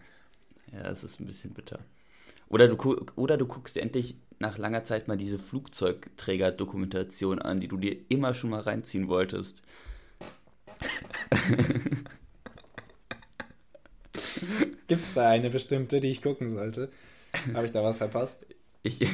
Ja, 0.73 0.91
es 0.91 1.05
ist 1.05 1.20
ein 1.20 1.27
bisschen 1.27 1.53
bitter. 1.53 1.81
Oder 2.49 2.68
du, 2.68 2.77
oder 3.16 3.37
du 3.37 3.47
guckst 3.47 3.77
dir 3.77 3.83
endlich 3.83 4.16
nach 4.39 4.57
langer 4.59 4.85
Zeit 4.85 5.09
mal 5.09 5.16
diese 5.16 5.39
Flugzeugträger-Dokumentation 5.39 7.41
an, 7.41 7.61
die 7.61 7.68
du 7.68 7.79
dir 7.79 7.97
immer 8.09 8.35
schon 8.35 8.51
mal 8.51 8.61
reinziehen 8.61 9.09
wolltest. 9.09 9.62
Gibt 14.89 15.03
es 15.03 15.14
da 15.14 15.31
eine 15.31 15.49
bestimmte, 15.49 16.01
die 16.01 16.11
ich 16.11 16.20
gucken 16.20 16.51
sollte? 16.51 16.91
Habe 17.55 17.64
ich 17.64 17.73
da 17.73 17.83
was 17.83 17.97
verpasst? 17.99 18.45
Ich, 18.83 19.01
ich 19.01 19.09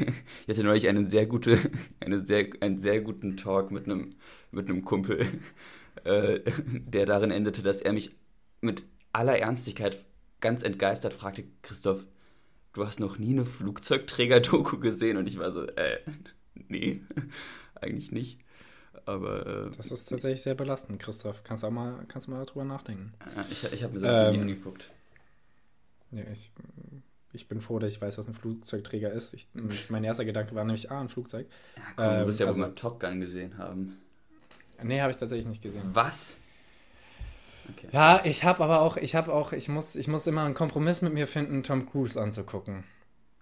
hatte 0.48 0.64
neulich 0.64 0.88
eine 0.88 1.08
sehr 1.08 1.26
gute, 1.26 1.58
eine 2.00 2.18
sehr, 2.20 2.48
einen 2.60 2.78
sehr 2.78 3.00
guten 3.00 3.36
Talk 3.36 3.70
mit 3.70 3.84
einem, 3.84 4.16
mit 4.50 4.68
einem 4.68 4.84
Kumpel, 4.84 5.26
äh, 6.04 6.40
der 6.66 7.06
darin 7.06 7.30
endete, 7.30 7.62
dass 7.62 7.82
er 7.82 7.92
mich 7.92 8.16
mit 8.60 8.82
aller 9.12 9.38
Ernstigkeit 9.38 9.96
ganz 10.40 10.62
entgeistert 10.62 11.12
fragte, 11.12 11.44
Christoph, 11.62 12.04
du 12.72 12.86
hast 12.86 13.00
noch 13.00 13.18
nie 13.18 13.32
eine 13.32 13.46
Flugzeugträger-Doku 13.46 14.78
gesehen? 14.78 15.16
Und 15.16 15.26
ich 15.26 15.38
war 15.38 15.50
so, 15.52 15.66
äh, 15.66 16.00
nee, 16.68 17.02
eigentlich 17.80 18.12
nicht. 18.12 18.38
Aber. 19.04 19.66
Äh, 19.66 19.76
das 19.76 19.90
ist 19.90 20.08
tatsächlich 20.08 20.42
sehr 20.42 20.54
belastend, 20.54 21.00
Christoph. 21.00 21.42
Kannst 21.44 21.62
du 21.62 21.68
auch 21.68 21.72
mal, 21.72 22.04
kannst 22.08 22.26
du 22.26 22.30
mal 22.30 22.44
drüber 22.44 22.64
nachdenken. 22.64 23.12
Ich, 23.50 23.64
ich 23.72 23.82
habe 23.82 23.94
mir 23.94 24.00
selbst 24.00 24.20
ähm, 24.20 24.32
nie 24.32 24.40
angeguckt. 24.40 24.90
Ja, 26.10 26.24
ich, 26.32 26.50
ich 27.32 27.48
bin 27.48 27.60
froh, 27.60 27.78
dass 27.78 27.92
ich 27.92 28.00
weiß, 28.00 28.18
was 28.18 28.28
ein 28.28 28.34
Flugzeugträger 28.34 29.12
ist. 29.12 29.34
Ich, 29.34 29.48
mein 29.90 30.04
erster 30.04 30.24
Gedanke 30.24 30.54
war 30.54 30.64
nämlich, 30.64 30.90
ah, 30.90 31.00
ein 31.00 31.08
Flugzeug. 31.08 31.46
Ja, 31.76 31.82
komm, 31.96 32.06
ähm, 32.06 32.20
du 32.20 32.26
wirst 32.26 32.40
ja 32.40 32.46
also, 32.46 32.60
wohl 32.60 32.68
mal 32.68 32.74
Top 32.74 33.00
Gun 33.00 33.20
gesehen 33.20 33.58
haben. 33.58 33.98
Nee, 34.82 35.00
habe 35.00 35.10
ich 35.10 35.16
tatsächlich 35.16 35.46
nicht 35.46 35.62
gesehen. 35.62 35.82
Was? 35.92 36.36
Okay. 37.70 37.88
Ja, 37.92 38.20
ich 38.24 38.44
habe 38.44 38.62
aber 38.64 38.80
auch, 38.80 38.96
ich 38.96 39.14
habe 39.14 39.32
auch, 39.32 39.52
ich 39.52 39.68
muss, 39.68 39.96
ich 39.96 40.08
muss 40.08 40.26
immer 40.26 40.44
einen 40.44 40.54
Kompromiss 40.54 41.02
mit 41.02 41.12
mir 41.12 41.26
finden, 41.26 41.62
Tom 41.62 41.88
Cruise 41.88 42.20
anzugucken. 42.20 42.84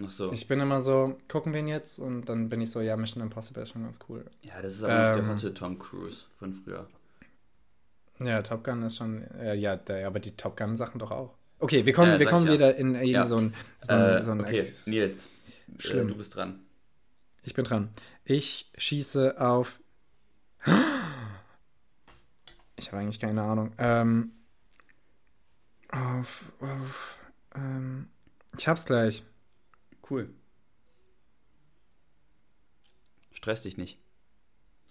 Ach 0.04 0.10
so. 0.10 0.32
Ich 0.32 0.46
bin 0.46 0.60
immer 0.60 0.80
so, 0.80 1.18
gucken 1.28 1.52
wir 1.52 1.60
ihn 1.60 1.68
jetzt 1.68 1.98
und 1.98 2.26
dann 2.26 2.48
bin 2.48 2.60
ich 2.60 2.70
so, 2.70 2.80
ja, 2.80 2.96
Mission 2.96 3.22
Impossible 3.22 3.62
ist 3.62 3.70
schon 3.70 3.84
ganz 3.84 3.98
cool. 4.08 4.24
Ja, 4.42 4.60
das 4.60 4.74
ist 4.74 4.84
aber 4.84 5.16
ähm, 5.16 5.26
der 5.26 5.34
hotte 5.34 5.54
Tom 5.54 5.78
Cruise 5.78 6.24
von 6.38 6.52
früher. 6.52 6.86
Ja, 8.18 8.42
Top 8.42 8.64
Gun 8.64 8.82
ist 8.82 8.96
schon, 8.96 9.22
äh, 9.38 9.54
ja, 9.54 9.76
der, 9.76 10.06
aber 10.06 10.20
die 10.20 10.36
Top 10.36 10.56
Gun 10.56 10.76
Sachen 10.76 10.98
doch 10.98 11.10
auch. 11.10 11.34
Okay, 11.58 11.86
wir 11.86 11.92
kommen, 11.92 12.12
ja, 12.12 12.18
wir 12.18 12.26
kommen 12.26 12.48
wieder 12.48 12.76
in, 12.76 12.94
in 12.94 13.06
ja. 13.06 13.26
so 13.26 13.36
ein, 13.36 13.54
so 13.80 13.94
ein, 13.94 14.00
äh, 14.00 14.22
so 14.22 14.32
ein 14.32 14.40
Okay, 14.40 14.60
Ex 14.60 14.86
Nils, 14.86 15.30
äh, 15.78 15.80
schlimm. 15.80 16.08
Du 16.08 16.16
bist 16.16 16.34
dran. 16.34 16.60
Ich 17.42 17.54
bin 17.54 17.64
dran. 17.64 17.90
Ich 18.24 18.70
schieße 18.76 19.40
auf 19.40 19.80
ich 22.76 22.92
habe 22.92 23.02
eigentlich 23.02 23.18
keine 23.20 23.42
Ahnung. 23.42 23.72
Ähm, 23.78 24.32
auf, 25.90 26.52
auf, 26.60 27.18
ähm, 27.54 28.08
ich 28.56 28.68
hab's 28.68 28.84
gleich. 28.84 29.22
Cool. 30.08 30.30
Stress 33.32 33.62
dich 33.62 33.76
nicht. 33.76 33.98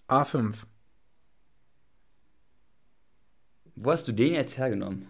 A5. 0.08 0.54
Wo 3.74 3.92
hast 3.92 4.08
du 4.08 4.12
den 4.12 4.32
jetzt 4.32 4.56
hergenommen? 4.56 5.08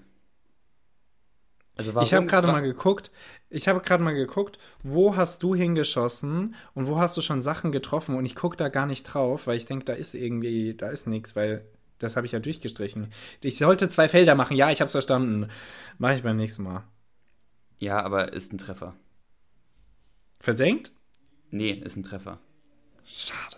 Also 1.76 1.94
warum, 1.94 2.06
ich 2.06 2.14
habe 2.14 2.26
gerade 2.26 2.48
mal 2.48 2.62
geguckt, 2.62 3.10
ich 3.50 3.68
habe 3.68 3.80
gerade 3.80 4.02
mal 4.02 4.14
geguckt, 4.14 4.58
wo 4.82 5.14
hast 5.14 5.42
du 5.42 5.54
hingeschossen 5.54 6.54
und 6.72 6.86
wo 6.86 6.96
hast 6.98 7.16
du 7.18 7.20
schon 7.20 7.42
Sachen 7.42 7.70
getroffen 7.70 8.16
und 8.16 8.24
ich 8.24 8.34
gucke 8.34 8.56
da 8.56 8.70
gar 8.70 8.86
nicht 8.86 9.02
drauf, 9.02 9.46
weil 9.46 9.58
ich 9.58 9.66
denke, 9.66 9.84
da 9.84 9.92
ist 9.92 10.14
irgendwie, 10.14 10.74
da 10.74 10.88
ist 10.88 11.06
nichts, 11.06 11.36
weil 11.36 11.66
das 11.98 12.16
habe 12.16 12.26
ich 12.26 12.32
ja 12.32 12.38
durchgestrichen. 12.38 13.12
Ich 13.40 13.56
sollte 13.56 13.88
zwei 13.88 14.08
Felder 14.08 14.34
machen. 14.34 14.56
Ja, 14.56 14.70
ich 14.70 14.80
habe 14.80 14.86
es 14.86 14.92
verstanden. 14.92 15.48
Mache 15.98 16.14
ich 16.14 16.22
beim 16.22 16.36
nächsten 16.36 16.62
Mal. 16.62 16.84
Ja, 17.78 18.02
aber 18.02 18.32
ist 18.32 18.52
ein 18.52 18.58
Treffer. 18.58 18.94
Versenkt? 20.40 20.92
Nee, 21.50 21.70
ist 21.70 21.96
ein 21.96 22.02
Treffer. 22.02 22.38
Schade. 23.04 23.56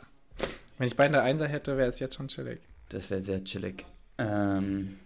Wenn 0.77 0.87
ich 0.87 0.97
beide 0.97 1.23
Einser 1.23 1.49
hätte, 1.49 1.77
wäre 1.77 1.89
es 1.89 1.99
jetzt 1.99 2.15
schon 2.17 2.29
chillig. 2.29 2.61
Das 2.91 3.11
wäre 3.11 3.23
sehr 3.23 3.43
chillig. 3.43 3.85
Ähm, 4.19 4.99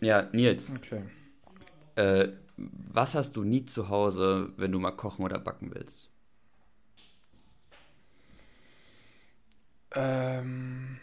ja, 0.00 0.28
Nils. 0.32 0.72
Okay. 0.76 1.02
Äh, 1.96 2.28
was 2.56 3.14
hast 3.14 3.36
du 3.36 3.44
nie 3.44 3.64
zu 3.64 3.88
Hause, 3.88 4.50
wenn 4.56 4.72
du 4.72 4.78
mal 4.78 4.92
kochen 4.92 5.24
oder 5.24 5.38
backen 5.38 5.72
willst? 5.74 6.10
Ähm. 9.94 10.98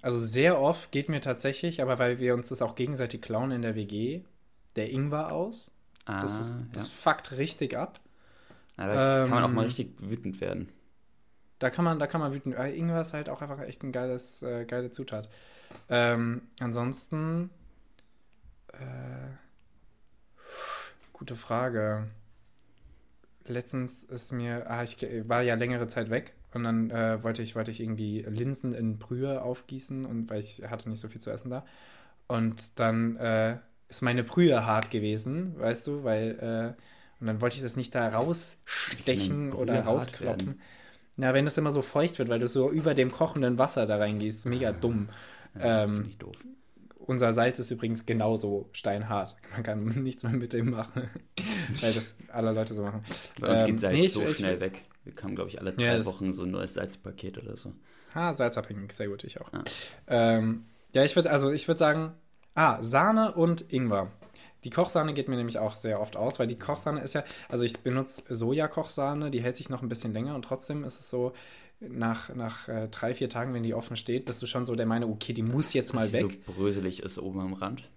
Also 0.00 0.20
sehr 0.20 0.60
oft 0.60 0.92
geht 0.92 1.08
mir 1.08 1.20
tatsächlich, 1.20 1.82
aber 1.82 1.98
weil 1.98 2.20
wir 2.20 2.34
uns 2.34 2.48
das 2.48 2.62
auch 2.62 2.74
gegenseitig 2.74 3.20
klauen 3.20 3.50
in 3.50 3.62
der 3.62 3.74
WG, 3.74 4.22
der 4.76 4.90
Ingwer 4.90 5.32
aus. 5.32 5.74
Ah, 6.04 6.20
das, 6.22 6.40
ist, 6.40 6.56
das 6.72 6.84
ja. 6.84 7.12
fuckt 7.12 7.32
richtig 7.32 7.76
ab. 7.76 8.00
Ja, 8.76 8.86
da 8.86 9.22
ähm, 9.22 9.28
kann 9.28 9.34
man 9.34 9.44
auch 9.44 9.54
mal 9.54 9.62
ähm, 9.62 9.66
richtig 9.66 9.94
wütend 9.98 10.40
werden. 10.40 10.68
Da 11.58 11.70
kann 11.70 11.84
man, 11.84 11.98
da 11.98 12.06
kann 12.06 12.20
man 12.20 12.32
wütend. 12.32 12.54
Äh, 12.54 12.76
Ingwer 12.76 13.00
ist 13.00 13.12
halt 13.12 13.28
auch 13.28 13.42
einfach 13.42 13.60
echt 13.60 13.82
ein 13.82 13.90
geiles, 13.90 14.42
äh, 14.42 14.64
geile 14.64 14.90
Zutat. 14.90 15.28
Ähm, 15.88 16.42
ansonsten. 16.60 17.50
Äh, 18.72 19.32
gute 21.12 21.34
Frage. 21.34 22.08
Letztens 23.46 24.04
ist 24.04 24.30
mir, 24.30 24.70
ah, 24.70 24.84
ich 24.84 24.98
war 25.26 25.42
ja 25.42 25.56
längere 25.56 25.88
Zeit 25.88 26.10
weg 26.10 26.37
und 26.58 26.64
dann 26.64 26.90
äh, 26.90 27.22
wollte, 27.22 27.42
ich, 27.42 27.56
wollte 27.56 27.70
ich 27.70 27.80
irgendwie 27.80 28.22
Linsen 28.28 28.74
in 28.74 28.98
Brühe 28.98 29.42
aufgießen 29.42 30.04
und 30.04 30.28
weil 30.28 30.40
ich 30.40 30.62
hatte 30.68 30.88
nicht 30.88 31.00
so 31.00 31.08
viel 31.08 31.20
zu 31.20 31.30
essen 31.30 31.50
da. 31.50 31.64
Und 32.26 32.78
dann 32.78 33.16
äh, 33.16 33.56
ist 33.88 34.02
meine 34.02 34.24
Brühe 34.24 34.66
hart 34.66 34.90
gewesen, 34.90 35.58
weißt 35.58 35.86
du, 35.86 36.04
weil 36.04 36.76
äh, 36.76 36.82
und 37.20 37.26
dann 37.26 37.40
wollte 37.40 37.56
ich 37.56 37.62
das 37.62 37.76
nicht 37.76 37.94
da 37.94 38.08
rausstechen 38.08 39.52
oder 39.52 39.80
rauskloppen. 39.80 40.60
Na, 41.16 41.34
wenn 41.34 41.44
das 41.44 41.58
immer 41.58 41.72
so 41.72 41.82
feucht 41.82 42.18
wird, 42.20 42.28
weil 42.28 42.38
du 42.38 42.46
so 42.46 42.70
über 42.70 42.94
dem 42.94 43.10
kochenden 43.10 43.58
Wasser 43.58 43.86
da 43.86 43.96
reingehst, 43.96 44.46
mega 44.46 44.70
dumm. 44.70 45.08
Das 45.54 45.84
ähm, 45.84 45.90
ist 45.90 45.96
ziemlich 45.96 46.18
doof. 46.18 46.36
Unser 46.98 47.32
Salz 47.32 47.58
ist 47.58 47.70
übrigens 47.70 48.06
genauso 48.06 48.68
steinhart. 48.72 49.34
Man 49.52 49.62
kann 49.64 49.84
nichts 50.04 50.22
mehr 50.22 50.32
mit 50.32 50.52
dem 50.52 50.70
machen. 50.70 51.10
weil 51.80 51.92
das 51.92 52.14
alle 52.28 52.52
Leute 52.52 52.74
so 52.74 52.82
machen. 52.82 53.02
Bei 53.40 53.50
uns 53.50 53.62
ähm, 53.62 53.66
geht 53.66 53.80
Salz 53.80 53.96
nee, 53.96 54.06
so 54.06 54.22
ich, 54.22 54.36
schnell 54.36 54.54
ich, 54.54 54.60
weg. 54.60 54.84
Wir 55.08 55.14
kamen, 55.14 55.34
glaube 55.34 55.48
ich, 55.48 55.58
alle 55.58 55.72
drei 55.72 55.96
ja, 55.96 56.04
Wochen 56.04 56.34
so 56.34 56.42
ein 56.42 56.50
neues 56.50 56.74
Salzpaket 56.74 57.38
oder 57.38 57.56
so. 57.56 57.72
Ah, 58.12 58.34
salzabhängig, 58.34 58.92
sehr 58.92 59.08
gut, 59.08 59.24
ich 59.24 59.40
auch. 59.40 59.50
Ja, 59.54 59.64
ähm, 60.06 60.66
ja 60.92 61.02
ich 61.02 61.16
würde 61.16 61.30
also, 61.30 61.50
ich 61.50 61.66
würde 61.66 61.78
sagen, 61.78 62.12
ah, 62.54 62.82
Sahne 62.82 63.32
und 63.32 63.72
Ingwer. 63.72 64.12
Die 64.64 64.70
Kochsahne 64.70 65.14
geht 65.14 65.28
mir 65.28 65.36
nämlich 65.36 65.58
auch 65.58 65.76
sehr 65.76 65.98
oft 65.98 66.18
aus, 66.18 66.38
weil 66.38 66.46
die 66.46 66.58
Kochsahne 66.58 67.00
ist 67.00 67.14
ja, 67.14 67.24
also 67.48 67.64
ich 67.64 67.78
benutze 67.78 68.22
Sojakochsahne, 68.28 69.30
die 69.30 69.40
hält 69.40 69.56
sich 69.56 69.70
noch 69.70 69.80
ein 69.80 69.88
bisschen 69.88 70.12
länger 70.12 70.34
und 70.34 70.44
trotzdem 70.44 70.84
ist 70.84 71.00
es 71.00 71.08
so, 71.08 71.32
nach, 71.80 72.34
nach 72.34 72.68
äh, 72.68 72.88
drei, 72.88 73.14
vier 73.14 73.30
Tagen, 73.30 73.54
wenn 73.54 73.62
die 73.62 73.72
offen 73.72 73.96
steht, 73.96 74.26
bist 74.26 74.42
du 74.42 74.46
schon 74.46 74.66
so 74.66 74.74
der 74.74 74.84
Meinung, 74.84 75.10
okay, 75.12 75.32
die 75.32 75.42
muss 75.42 75.72
jetzt 75.72 75.94
mal 75.94 76.12
weg. 76.12 76.40
So 76.44 76.52
bröselig 76.52 77.02
ist 77.02 77.18
oben 77.18 77.40
am 77.40 77.54
Rand. 77.54 77.88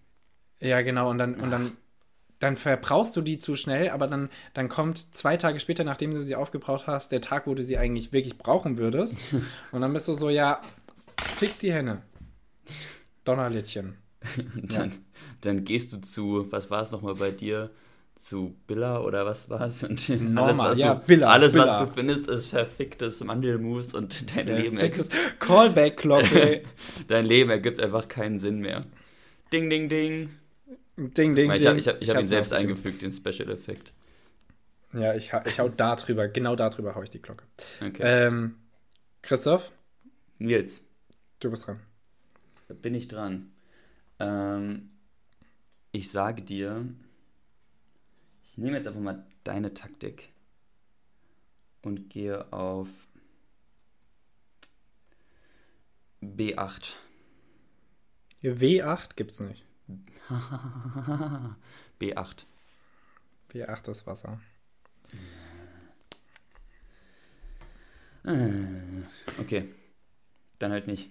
Ja, 0.62 0.82
genau, 0.82 1.09
und 1.09 1.18
dann, 1.18 1.36
und 1.36 1.51
dann 1.51 1.76
dann 2.42 2.58
verbrauchst 2.58 3.16
du 3.16 3.22
die 3.22 3.38
zu 3.38 3.56
schnell, 3.56 3.89
aber 3.89 4.08
dann, 4.08 4.30
dann 4.56 4.68
kommt 4.68 5.16
zwei 5.16 5.38
Tage 5.38 5.60
später, 5.60 5.84
nachdem 5.84 6.14
du 6.14 6.24
sie 6.24 6.36
aufgebraucht 6.36 6.88
hast, 6.88 7.12
der 7.12 7.22
Tag, 7.22 7.46
wo 7.46 7.54
du 7.54 7.64
sie 7.64 7.78
eigentlich 7.78 8.14
wirklich 8.14 8.38
brauchen 8.38 8.80
würdest. 8.80 9.20
Und 9.72 9.82
dann 9.82 9.94
bist 9.94 10.08
du 10.08 10.16
so, 10.16 10.30
ja, 10.30 10.60
fick 11.38 11.60
die 11.60 11.72
Henne. 11.72 12.02
Donnerlittchen. 13.26 13.96
dann, 14.56 14.89
ja. 14.89 14.98
dann 15.42 15.64
gehst 15.64 15.94
du 15.94 16.02
zu, 16.02 16.52
was 16.52 16.72
war 16.72 16.82
es 16.82 16.92
nochmal 16.92 17.16
bei 17.16 17.30
dir? 17.30 17.70
Zu 18.16 18.56
Billa 18.68 19.02
oder 19.02 19.26
was 19.26 19.50
war 19.50 19.62
es? 19.62 19.84
Alles, 19.84 20.58
was 20.58 20.78
ja, 20.78 20.96
du, 20.96 21.06
Billa, 21.08 21.28
alles 21.28 21.54
Billa. 21.54 21.66
was 21.66 21.78
du 21.78 21.88
findest, 21.92 22.28
ist 22.28 22.48
verficktes 22.48 23.24
Mandelmus 23.24 23.96
und 23.96 24.36
dein 24.36 24.46
Leben 24.46 24.78
ergibt. 24.78 25.10
Callback-Glocke. 25.39 26.62
dein 27.08 27.26
Leben 27.26 27.50
ergibt 27.50 27.82
einfach 27.82 28.08
keinen 28.08 28.38
Sinn 28.38 28.60
mehr. 28.60 28.82
Ding, 29.52 29.72
ding, 29.72 29.89
ding. 29.89 30.30
Ding, 31.10 31.36
ding, 31.36 31.52
ich, 31.52 31.64
ding. 31.64 31.78
Ich, 31.78 31.88
habe 31.88 32.20
ihn 32.20 32.26
selbst 32.26 32.54
eingefügt, 32.54 33.02
den 33.02 33.12
Special 33.12 33.49
Effekt. 33.49 33.91
Ja, 34.93 35.16
ich, 35.16 35.32
ich 35.45 35.60
hau 35.60 35.70
da 35.70 35.95
drüber, 35.95 36.28
genau 36.28 36.56
da 36.56 36.70
drüber 36.70 36.95
hau 36.95 37.02
ich 37.02 37.10
die 37.10 37.22
Glocke. 37.22 37.45
Okay. 37.82 38.02
Ähm, 38.04 38.56
Christoph? 39.22 39.72
Nils. 40.38 40.82
Du 41.39 41.49
bist 41.49 41.66
dran. 41.66 41.80
Bin 42.68 42.93
ich 42.93 43.08
dran. 43.08 43.52
Ähm, 44.20 44.89
ich 45.91 46.12
sage 46.12 46.41
dir, 46.41 46.86
Ich 48.43 48.58
nehme 48.58 48.78
jetzt 48.78 48.88
einfach 48.88 49.02
mal 49.02 49.26
deine 49.43 49.74
Taktik 49.74 50.30
und 51.82 52.10
gehe 52.10 52.52
auf 52.52 52.89
B8. 56.22 56.93
W8 58.43 59.16
gibt's 59.16 59.39
nicht. 59.39 59.66
B8. 62.00 62.46
B8 63.52 63.92
ist 63.92 64.08
Wasser. 64.08 64.40
Okay. 69.40 69.74
Dann 70.60 70.72
halt 70.72 70.88
nicht. 70.88 71.10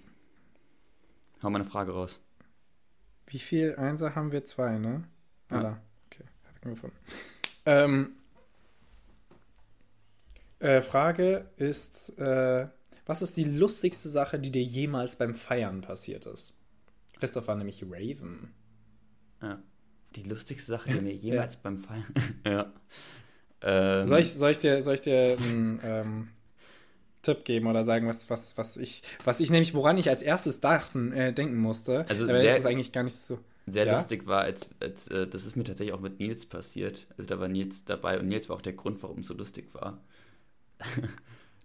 Hau 1.43 1.49
mal 1.49 1.61
eine 1.61 1.69
Frage 1.69 1.91
raus. 1.91 2.19
Wie 3.27 3.39
viel 3.39 3.75
Einser 3.75 4.15
haben 4.15 4.31
wir? 4.31 4.45
Zwei, 4.45 4.77
ne? 4.77 5.03
Ja. 5.49 5.57
Ah, 5.57 5.81
okay. 6.07 6.25
Hab 6.45 6.55
ich 6.55 6.61
gefunden. 6.61 6.97
Ähm, 7.65 8.15
äh, 10.59 10.81
Frage 10.81 11.49
ist, 11.57 12.17
äh, 12.17 12.67
was 13.05 13.21
ist 13.21 13.35
die 13.35 13.43
lustigste 13.43 14.09
Sache, 14.09 14.39
die 14.39 14.51
dir 14.51 14.63
jemals 14.63 15.15
beim 15.15 15.33
Feiern 15.33 15.81
passiert 15.81 16.25
ist? 16.25 16.53
Christoph 17.19 17.47
war 17.47 17.55
nämlich 17.55 17.83
Raven. 17.83 18.53
Ja. 19.41 19.59
Die 20.15 20.23
lustigste 20.23 20.71
Sache, 20.71 20.91
die 20.91 21.01
mir 21.01 21.13
jemals 21.13 21.55
ja. 21.55 21.59
beim 21.63 21.77
Feiern. 21.77 22.13
ja. 22.45 22.73
Ähm, 23.61 24.07
soll, 24.07 24.19
ich, 24.19 24.33
soll 24.33 24.51
ich 24.51 24.59
dir, 24.59 24.81
soll 24.83 24.95
ich 24.95 25.01
dir 25.01 25.37
einen 25.39 25.79
ähm, 25.83 26.27
Tipp 27.21 27.45
geben 27.45 27.67
oder 27.67 27.83
sagen, 27.83 28.07
was, 28.07 28.29
was, 28.29 28.57
was 28.57 28.77
ich, 28.77 29.03
was 29.23 29.39
ich 29.39 29.51
nämlich, 29.51 29.73
woran 29.73 29.97
ich 29.97 30.09
als 30.09 30.21
erstes 30.21 30.59
dachten, 30.59 31.13
äh, 31.13 31.33
denken 31.33 31.57
musste? 31.57 32.05
Also 32.09 32.23
aber 32.25 32.39
sehr, 32.39 32.57
ist 32.57 32.65
eigentlich 32.65 32.91
gar 32.91 33.03
nicht 33.03 33.15
so. 33.15 33.39
Sehr 33.67 33.85
ja? 33.85 33.93
lustig 33.93 34.25
war, 34.25 34.41
als, 34.41 34.69
als 34.79 35.07
äh, 35.07 35.27
das 35.27 35.45
ist 35.45 35.55
mir 35.55 35.63
tatsächlich 35.63 35.93
auch 35.93 35.99
mit 36.01 36.19
Nils 36.19 36.45
passiert. 36.45 37.07
Also 37.17 37.29
da 37.29 37.39
war 37.39 37.47
Nils 37.47 37.85
dabei 37.85 38.19
und 38.19 38.27
Nils 38.27 38.49
war 38.49 38.57
auch 38.57 38.61
der 38.61 38.73
Grund, 38.73 39.01
warum 39.03 39.19
es 39.19 39.27
so 39.27 39.33
lustig 39.33 39.73
war. 39.73 40.01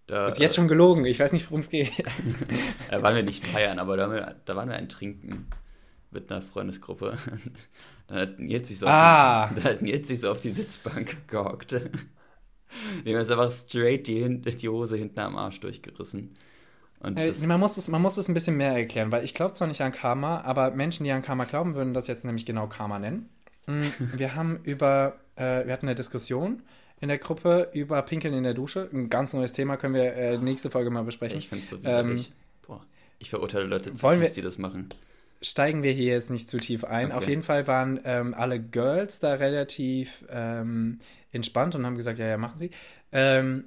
Da, 0.09 0.29
ist 0.29 0.39
jetzt 0.39 0.55
schon 0.55 0.69
gelogen, 0.69 1.05
ich 1.05 1.19
weiß 1.19 1.33
nicht, 1.33 1.51
worum 1.51 1.63
es 1.63 1.69
geht. 1.69 1.91
da 2.93 3.03
waren 3.03 3.17
wir 3.17 3.25
nicht 3.25 3.45
feiern, 3.45 3.81
aber 3.81 3.97
da, 3.97 4.09
wir, 4.09 4.37
da 4.45 4.55
waren 4.55 4.69
wir 4.69 4.77
ein 4.77 4.89
Trinken 4.89 5.49
mit 6.17 6.31
einer 6.31 6.43
Freundesgruppe. 6.43 7.17
Dann 8.09 8.19
hat 8.19 8.39
Nils 8.39 8.69
sich 8.69 8.79
so, 8.79 8.87
ah. 8.87 9.45
auf, 9.45 9.55
die, 9.55 9.61
dann 9.63 9.93
hat 9.93 10.07
sich 10.07 10.21
so 10.21 10.31
auf 10.31 10.41
die 10.41 10.53
Sitzbank 10.53 11.29
gehockt. 11.29 11.73
Dem 13.05 13.17
ist 13.17 13.31
einfach 13.31 13.51
straight 13.51 14.07
die, 14.07 14.39
die 14.39 14.69
Hose 14.69 14.97
hinten 14.97 15.19
am 15.19 15.37
Arsch 15.37 15.59
durchgerissen. 15.61 16.35
Hey, 17.03 17.33
man, 17.47 17.61
muss 17.61 17.77
es, 17.77 17.89
man 17.89 18.01
muss 18.01 18.17
es 18.17 18.29
ein 18.29 18.35
bisschen 18.35 18.57
mehr 18.57 18.73
erklären, 18.73 19.13
weil 19.13 19.25
ich 19.25 19.35
glaube 19.35 19.55
zwar 19.55 19.69
nicht 19.69 19.81
an 19.83 19.93
Karma, 19.93 20.41
aber 20.41 20.71
Menschen, 20.71 21.05
die 21.05 21.11
an 21.11 21.23
Karma 21.23 21.45
glauben, 21.45 21.75
würden 21.75 21.95
das 21.95 22.07
jetzt 22.07 22.25
nämlich 22.25 22.47
genau 22.47 22.69
Karma 22.69 22.99
nennen. 22.99 23.29
Mm, 23.67 23.89
wir 24.15 24.35
haben 24.35 24.61
über, 24.63 25.17
äh, 25.37 25.67
wir 25.67 25.73
hatten 25.73 25.87
eine 25.87 25.95
Diskussion 25.95 26.63
in 27.01 27.09
der 27.09 27.19
Gruppe 27.19 27.71
über 27.73 28.01
Pinkeln 28.03 28.35
in 28.35 28.45
der 28.45 28.55
Dusche. 28.55 28.89
Ein 28.93 29.11
ganz 29.11 29.35
neues 29.35 29.53
Thema 29.53 29.77
können 29.77 29.95
wir 29.95 30.15
äh, 30.15 30.39
nächste 30.39 30.71
Folge 30.71 30.91
mal 30.91 31.05
besprechen. 31.05 31.39
Ich 31.39 31.49
finde 31.49 31.65
es 31.65 31.71
so 31.71 31.81
widerlich. 31.81 32.27
Ähm, 32.29 32.33
Boah, 32.67 32.85
ich 33.19 33.31
verurteile 33.31 33.67
Leute 33.67 33.95
zutiefst, 33.95 34.21
wir, 34.21 34.29
die 34.31 34.43
das 34.43 34.59
machen. 34.59 34.89
Steigen 35.43 35.83
wir 35.83 35.93
hier 35.93 36.15
jetzt 36.15 36.31
nicht 36.31 36.49
zu 36.49 36.59
tief 36.59 36.85
ein. 36.85 37.07
Okay. 37.07 37.17
Auf 37.17 37.29
jeden 37.29 37.43
Fall 37.43 37.67
waren 37.67 38.01
ähm, 38.05 38.35
alle 38.35 38.61
Girls 38.61 39.21
da 39.21 39.35
relativ 39.35 40.25
ähm, 40.31 40.99
entspannt 41.33 41.75
und 41.75 41.85
haben 41.85 41.97
gesagt, 41.97 42.19
ja, 42.19 42.27
ja, 42.27 42.39
machen 42.39 42.59
sie. 42.59 42.71
Ähm, 43.13 43.65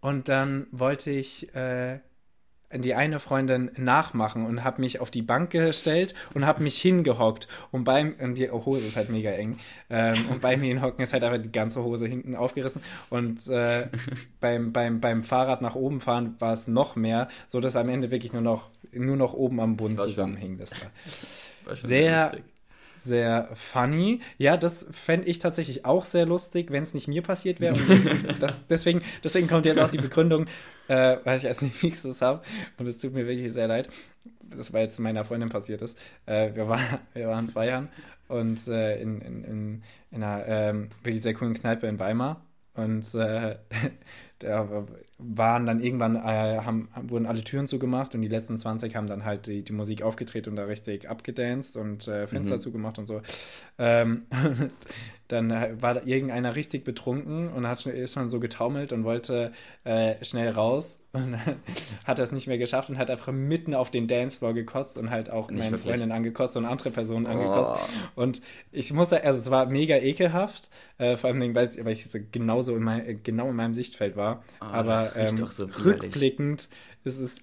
und 0.00 0.28
dann 0.28 0.66
wollte 0.70 1.10
ich 1.10 1.54
äh, 1.54 1.98
die 2.72 2.94
eine 2.94 3.18
Freundin 3.18 3.70
nachmachen 3.76 4.44
und 4.44 4.62
habe 4.62 4.82
mich 4.82 5.00
auf 5.00 5.10
die 5.10 5.22
Bank 5.22 5.50
gestellt 5.50 6.14
und 6.34 6.44
habe 6.46 6.62
mich 6.62 6.76
hingehockt 6.76 7.48
und 7.70 7.84
beim 7.84 8.14
und 8.20 8.36
die 8.36 8.50
Hose 8.50 8.86
ist 8.86 8.96
halt 8.96 9.08
mega 9.08 9.30
eng 9.30 9.58
ähm, 9.88 10.16
und 10.30 10.42
beim 10.42 10.60
hinhocken 10.60 11.02
ist 11.02 11.14
halt 11.14 11.24
einfach 11.24 11.42
die 11.42 11.50
ganze 11.50 11.82
Hose 11.82 12.06
hinten 12.06 12.36
aufgerissen 12.36 12.82
und 13.08 13.46
äh, 13.48 13.86
beim, 14.40 14.72
beim, 14.72 15.00
beim 15.00 15.22
Fahrrad 15.22 15.62
nach 15.62 15.76
oben 15.76 16.00
fahren 16.00 16.36
war 16.40 16.52
es 16.52 16.68
noch 16.68 16.94
mehr, 16.94 17.28
so 17.46 17.60
dass 17.60 17.74
am 17.74 17.88
Ende 17.88 18.10
wirklich 18.10 18.34
nur 18.34 18.42
noch 18.42 18.70
nur 18.92 19.16
noch 19.16 19.34
oben 19.34 19.60
am 19.60 19.76
Bund 19.76 20.00
zusammenhing. 20.00 20.58
Das 20.58 20.70
war, 21.64 21.76
sehr 21.76 22.24
lustig 22.24 22.44
sehr 22.98 23.48
funny. 23.54 24.20
Ja, 24.38 24.56
das 24.56 24.86
fände 24.90 25.26
ich 25.28 25.38
tatsächlich 25.38 25.84
auch 25.84 26.04
sehr 26.04 26.26
lustig, 26.26 26.70
wenn 26.70 26.82
es 26.82 26.94
nicht 26.94 27.08
mir 27.08 27.22
passiert 27.22 27.60
wäre. 27.60 27.76
deswegen, 28.70 29.02
deswegen 29.22 29.48
kommt 29.48 29.66
jetzt 29.66 29.78
auch 29.80 29.90
die 29.90 29.98
Begründung, 29.98 30.46
äh, 30.88 31.16
was 31.24 31.42
ich 31.42 31.48
als 31.48 31.62
nächstes 31.82 32.20
habe. 32.22 32.42
Und 32.76 32.86
es 32.86 32.98
tut 32.98 33.14
mir 33.14 33.26
wirklich 33.26 33.52
sehr 33.52 33.68
leid. 33.68 33.88
Das 34.42 34.72
war 34.72 34.80
jetzt 34.80 34.98
meiner 34.98 35.24
Freundin 35.24 35.48
passiert 35.48 35.82
ist. 35.82 35.98
Äh, 36.26 36.54
wir, 36.54 36.68
war, 36.68 36.80
wir 37.14 37.28
waren 37.28 37.50
feiern 37.50 37.88
und 38.28 38.66
äh, 38.68 39.00
in, 39.00 39.20
in, 39.20 39.44
in, 39.44 39.82
in 40.10 40.22
einer 40.22 40.46
ähm, 40.46 40.88
wirklich 41.02 41.22
sehr 41.22 41.34
coolen 41.34 41.54
Kneipe 41.54 41.86
in 41.86 41.98
Weimar. 41.98 42.44
Und 42.74 43.14
äh, 43.14 43.56
da 44.38 44.86
waren 45.18 45.66
dann 45.66 45.80
irgendwann, 45.80 46.14
äh, 46.14 46.60
haben, 46.64 46.88
wurden 47.02 47.26
alle 47.26 47.42
Türen 47.42 47.66
zugemacht 47.66 48.14
und 48.14 48.22
die 48.22 48.28
letzten 48.28 48.56
20 48.56 48.94
haben 48.94 49.08
dann 49.08 49.24
halt 49.24 49.46
die, 49.46 49.62
die 49.62 49.72
Musik 49.72 50.02
aufgedreht 50.02 50.46
und 50.46 50.56
da 50.56 50.64
richtig 50.64 51.10
abgedanced 51.10 51.76
und 51.76 52.06
äh, 52.06 52.26
Fenster 52.28 52.54
mhm. 52.54 52.60
zugemacht 52.60 52.98
und 52.98 53.06
so. 53.06 53.20
Ähm, 53.78 54.26
dann 55.28 55.50
war 55.82 56.06
irgendeiner 56.06 56.56
richtig 56.56 56.84
betrunken 56.84 57.52
und 57.52 57.66
hat, 57.66 57.84
ist 57.84 58.14
schon 58.14 58.30
so 58.30 58.40
getaumelt 58.40 58.92
und 58.92 59.04
wollte 59.04 59.52
äh, 59.84 60.22
schnell 60.24 60.50
raus 60.50 61.04
und 61.12 61.36
hat 62.06 62.18
das 62.18 62.32
nicht 62.32 62.46
mehr 62.46 62.58
geschafft 62.58 62.88
und 62.90 62.98
hat 62.98 63.10
einfach 63.10 63.32
mitten 63.32 63.74
auf 63.74 63.90
den 63.90 64.08
Dancefloor 64.08 64.54
gekotzt 64.54 64.96
und 64.96 65.10
halt 65.10 65.30
auch 65.30 65.50
nicht 65.50 65.60
meine 65.60 65.72
wirklich. 65.72 65.90
Freundin 65.90 66.12
angekotzt 66.12 66.56
und 66.56 66.64
andere 66.64 66.90
Personen 66.90 67.26
oh. 67.26 67.30
angekotzt. 67.30 67.80
Und 68.14 68.40
ich 68.72 68.92
muss 68.92 69.10
sagen, 69.10 69.26
also 69.26 69.38
es 69.38 69.50
war 69.50 69.66
mega 69.66 69.96
ekelhaft, 69.96 70.70
äh, 70.96 71.16
vor 71.16 71.30
allem, 71.30 71.54
weil, 71.54 71.70
weil 71.84 71.92
ich 71.92 72.06
so 72.06 72.18
genauso 72.32 72.74
in 72.74 72.82
mein, 72.82 73.22
genau 73.22 73.50
in 73.50 73.56
meinem 73.56 73.74
Sichtfeld 73.74 74.16
war. 74.16 74.42
Oh, 74.60 74.64
Aber 74.64 75.12
ähm, 75.14 75.36
so 75.50 75.66
rückblickend 75.66 76.68
ist 77.04 77.18
es 77.18 77.40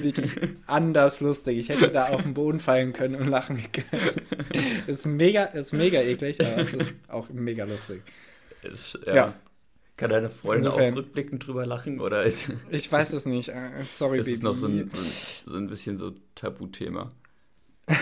wirklich 0.00 0.32
anders 0.66 1.20
lustig. 1.20 1.58
Ich 1.58 1.68
hätte 1.68 1.90
da 1.90 2.08
auf 2.08 2.22
den 2.22 2.34
Boden 2.34 2.60
fallen 2.60 2.92
können 2.92 3.16
und 3.16 3.26
lachen 3.26 3.62
können. 3.72 4.20
ist 4.86 5.06
mega, 5.06 5.44
ist 5.44 5.72
mega 5.72 6.00
eklig, 6.00 6.40
aber 6.40 6.62
es 6.62 6.74
ist 6.74 6.92
auch 7.08 7.28
mega 7.30 7.64
lustig. 7.64 8.02
Ist, 8.62 8.98
ja. 9.06 9.14
ja. 9.14 9.34
Kann 9.96 10.10
deine 10.10 10.28
Freundin 10.28 10.66
Insofern, 10.66 10.92
auch 10.92 10.98
rückblickend 10.98 11.46
drüber 11.46 11.66
lachen? 11.66 12.00
Oder 12.00 12.24
ist, 12.24 12.52
ich 12.70 12.90
weiß 12.90 13.12
es 13.12 13.26
nicht. 13.26 13.48
Äh, 13.48 13.84
sorry, 13.84 14.18
ist 14.18 14.24
Baby. 14.24 14.34
Ist 14.34 14.42
noch 14.42 14.56
so 14.56 14.66
ein, 14.66 14.90
so 14.92 15.56
ein 15.56 15.68
bisschen 15.68 15.98
so 15.98 16.12
Tabuthema. 16.34 17.12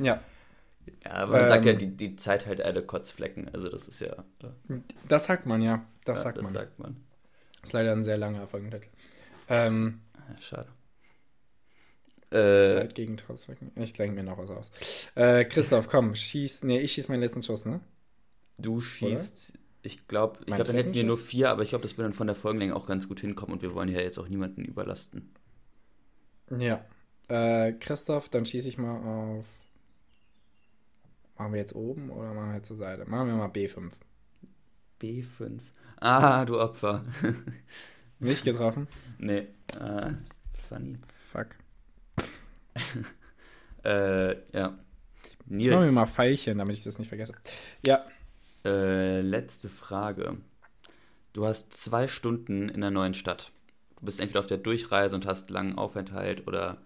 ja. 0.00 0.20
Ja, 1.04 1.10
aber 1.10 1.32
man 1.32 1.42
ähm, 1.42 1.48
sagt 1.48 1.64
ja, 1.66 1.72
ähm. 1.72 1.78
die, 1.78 1.96
die 1.96 2.16
Zeit 2.16 2.46
halt 2.46 2.60
alle 2.60 2.82
Kotzflecken. 2.82 3.48
Also 3.52 3.68
das 3.68 3.86
ist 3.86 4.00
ja. 4.00 4.24
Das 5.06 5.26
sagt 5.26 5.46
man, 5.46 5.62
ja. 5.62 5.84
Das 6.04 6.20
ja, 6.20 6.24
sagt 6.24 6.38
das 6.38 6.44
man. 6.44 6.52
sagt 6.52 6.78
man. 6.78 6.96
Das 7.60 7.70
ist 7.70 7.72
leider 7.74 7.92
ein 7.92 8.02
sehr 8.02 8.18
langer 8.18 8.46
Folgentitel. 8.48 8.88
Ähm, 9.48 10.00
ah, 10.14 10.40
Schade. 10.40 10.68
Äh, 12.30 12.74
Zeit 12.74 12.94
gegen 12.94 13.16
Kotzflecken. 13.16 13.72
Ich 13.76 13.94
denke 13.94 14.14
mir 14.14 14.22
noch 14.22 14.38
was 14.38 14.50
aus. 14.50 14.70
Äh, 15.14 15.44
Christoph, 15.46 15.88
komm, 15.88 16.14
schieß. 16.14 16.64
Nee, 16.64 16.80
ich 16.80 16.92
schieß 16.92 17.08
meinen 17.08 17.20
letzten 17.20 17.42
Schuss, 17.42 17.64
ne? 17.64 17.80
Du 18.58 18.80
schießt. 18.80 19.50
Oder? 19.50 19.58
Ich 19.82 20.08
glaube, 20.08 20.40
ich 20.40 20.46
glaube, 20.46 20.64
dann 20.64 20.76
hätten 20.76 20.92
wir 20.92 21.04
nur 21.04 21.16
vier, 21.16 21.50
aber 21.50 21.62
ich 21.62 21.70
glaube, 21.70 21.82
das 21.82 21.96
würde 21.96 22.08
dann 22.08 22.12
von 22.12 22.26
der 22.26 22.36
Folgenlänge 22.36 22.76
auch 22.76 22.86
ganz 22.86 23.08
gut 23.08 23.20
hinkommen 23.20 23.54
und 23.54 23.62
wir 23.62 23.74
wollen 23.74 23.88
ja 23.88 24.00
jetzt 24.00 24.18
auch 24.18 24.28
niemanden 24.28 24.64
überlasten. 24.64 25.30
Ja. 26.58 26.84
Äh, 27.28 27.72
Christoph, 27.74 28.28
dann 28.28 28.44
schieße 28.44 28.68
ich 28.68 28.76
mal 28.76 28.98
auf 28.98 29.44
Machen 31.38 31.52
wir 31.52 31.60
jetzt 31.60 31.74
oben 31.76 32.10
oder 32.10 32.34
machen 32.34 32.50
wir 32.50 32.56
jetzt 32.56 32.66
zur 32.66 32.76
Seite? 32.76 33.08
Machen 33.08 33.28
wir 33.28 33.34
mal 33.36 33.48
B5. 33.48 33.92
B5. 35.00 35.60
Ah, 36.00 36.44
du 36.44 36.60
Opfer. 36.60 37.04
Nicht 38.20 38.44
getroffen? 38.44 38.88
Nee. 39.18 39.48
Ah, 39.78 40.10
funny. 40.68 40.98
Fuck. 41.32 41.48
äh, 43.84 44.36
ja. 44.56 44.78
Nils. 45.46 45.66
Ich 45.66 45.70
mache 45.70 45.86
mir 45.86 45.92
mal 45.92 46.06
Pfeilchen, 46.06 46.58
damit 46.58 46.76
ich 46.76 46.84
das 46.84 46.98
nicht 46.98 47.08
vergesse. 47.08 47.34
Ja. 47.84 48.06
Äh, 48.64 49.20
letzte 49.20 49.68
Frage. 49.68 50.36
Du 51.32 51.46
hast 51.46 51.72
zwei 51.72 52.08
Stunden 52.08 52.68
in 52.68 52.80
der 52.80 52.90
neuen 52.90 53.14
Stadt. 53.14 53.52
Du 53.98 54.06
bist 54.06 54.20
entweder 54.20 54.40
auf 54.40 54.46
der 54.46 54.58
Durchreise 54.58 55.14
und 55.14 55.26
hast 55.26 55.50
langen 55.50 55.76
Aufenthalt 55.76 56.46
oder 56.46 56.78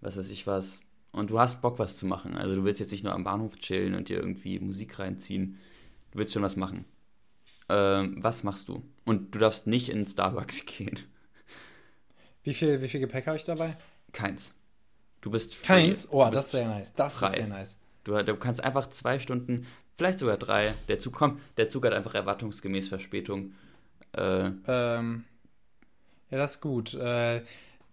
was 0.00 0.16
weiß 0.16 0.30
ich 0.30 0.46
was 0.46 0.80
und 1.14 1.30
du 1.30 1.38
hast 1.38 1.62
Bock, 1.62 1.78
was 1.78 1.96
zu 1.96 2.06
machen. 2.06 2.36
Also 2.36 2.56
du 2.56 2.64
willst 2.64 2.80
jetzt 2.80 2.90
nicht 2.90 3.04
nur 3.04 3.12
am 3.12 3.22
Bahnhof 3.22 3.56
chillen 3.56 3.94
und 3.94 4.08
dir 4.08 4.16
irgendwie 4.16 4.58
Musik 4.58 4.98
reinziehen. 4.98 5.58
Du 6.10 6.18
willst 6.18 6.34
schon 6.34 6.42
was 6.42 6.56
machen. 6.56 6.84
Ähm, 7.68 8.16
was 8.18 8.42
machst 8.42 8.68
du? 8.68 8.82
Und 9.04 9.34
du 9.34 9.38
darfst 9.38 9.66
nicht 9.66 9.88
in 9.88 10.06
Starbucks 10.06 10.66
gehen. 10.66 10.98
Wie 12.42 12.52
viel, 12.52 12.82
wie 12.82 12.88
viel 12.88 13.00
Gepäck 13.00 13.26
habe 13.26 13.36
ich 13.36 13.44
dabei? 13.44 13.76
Keins. 14.12 14.54
Du 15.20 15.30
bist 15.30 15.54
free. 15.54 15.66
Keins? 15.66 16.08
Oh, 16.10 16.28
das 16.30 16.46
ist 16.46 16.50
sehr 16.52 16.68
nice. 16.68 16.92
Das 16.94 17.18
frei. 17.18 17.26
ist 17.28 17.34
sehr 17.36 17.46
nice. 17.46 17.78
Du, 18.04 18.22
du, 18.22 18.36
kannst 18.36 18.62
einfach 18.62 18.90
zwei 18.90 19.18
Stunden, 19.18 19.66
vielleicht 19.96 20.18
sogar 20.18 20.36
drei. 20.36 20.74
Der 20.88 20.98
Zug 20.98 21.14
kommt, 21.14 21.40
der 21.56 21.70
Zug 21.70 21.86
hat 21.86 21.94
einfach 21.94 22.14
erwartungsgemäß 22.14 22.88
Verspätung. 22.88 23.54
Äh, 24.12 24.50
ähm, 24.66 25.24
ja, 26.30 26.38
das 26.38 26.56
ist 26.56 26.60
gut. 26.60 26.92
Äh, 26.94 27.42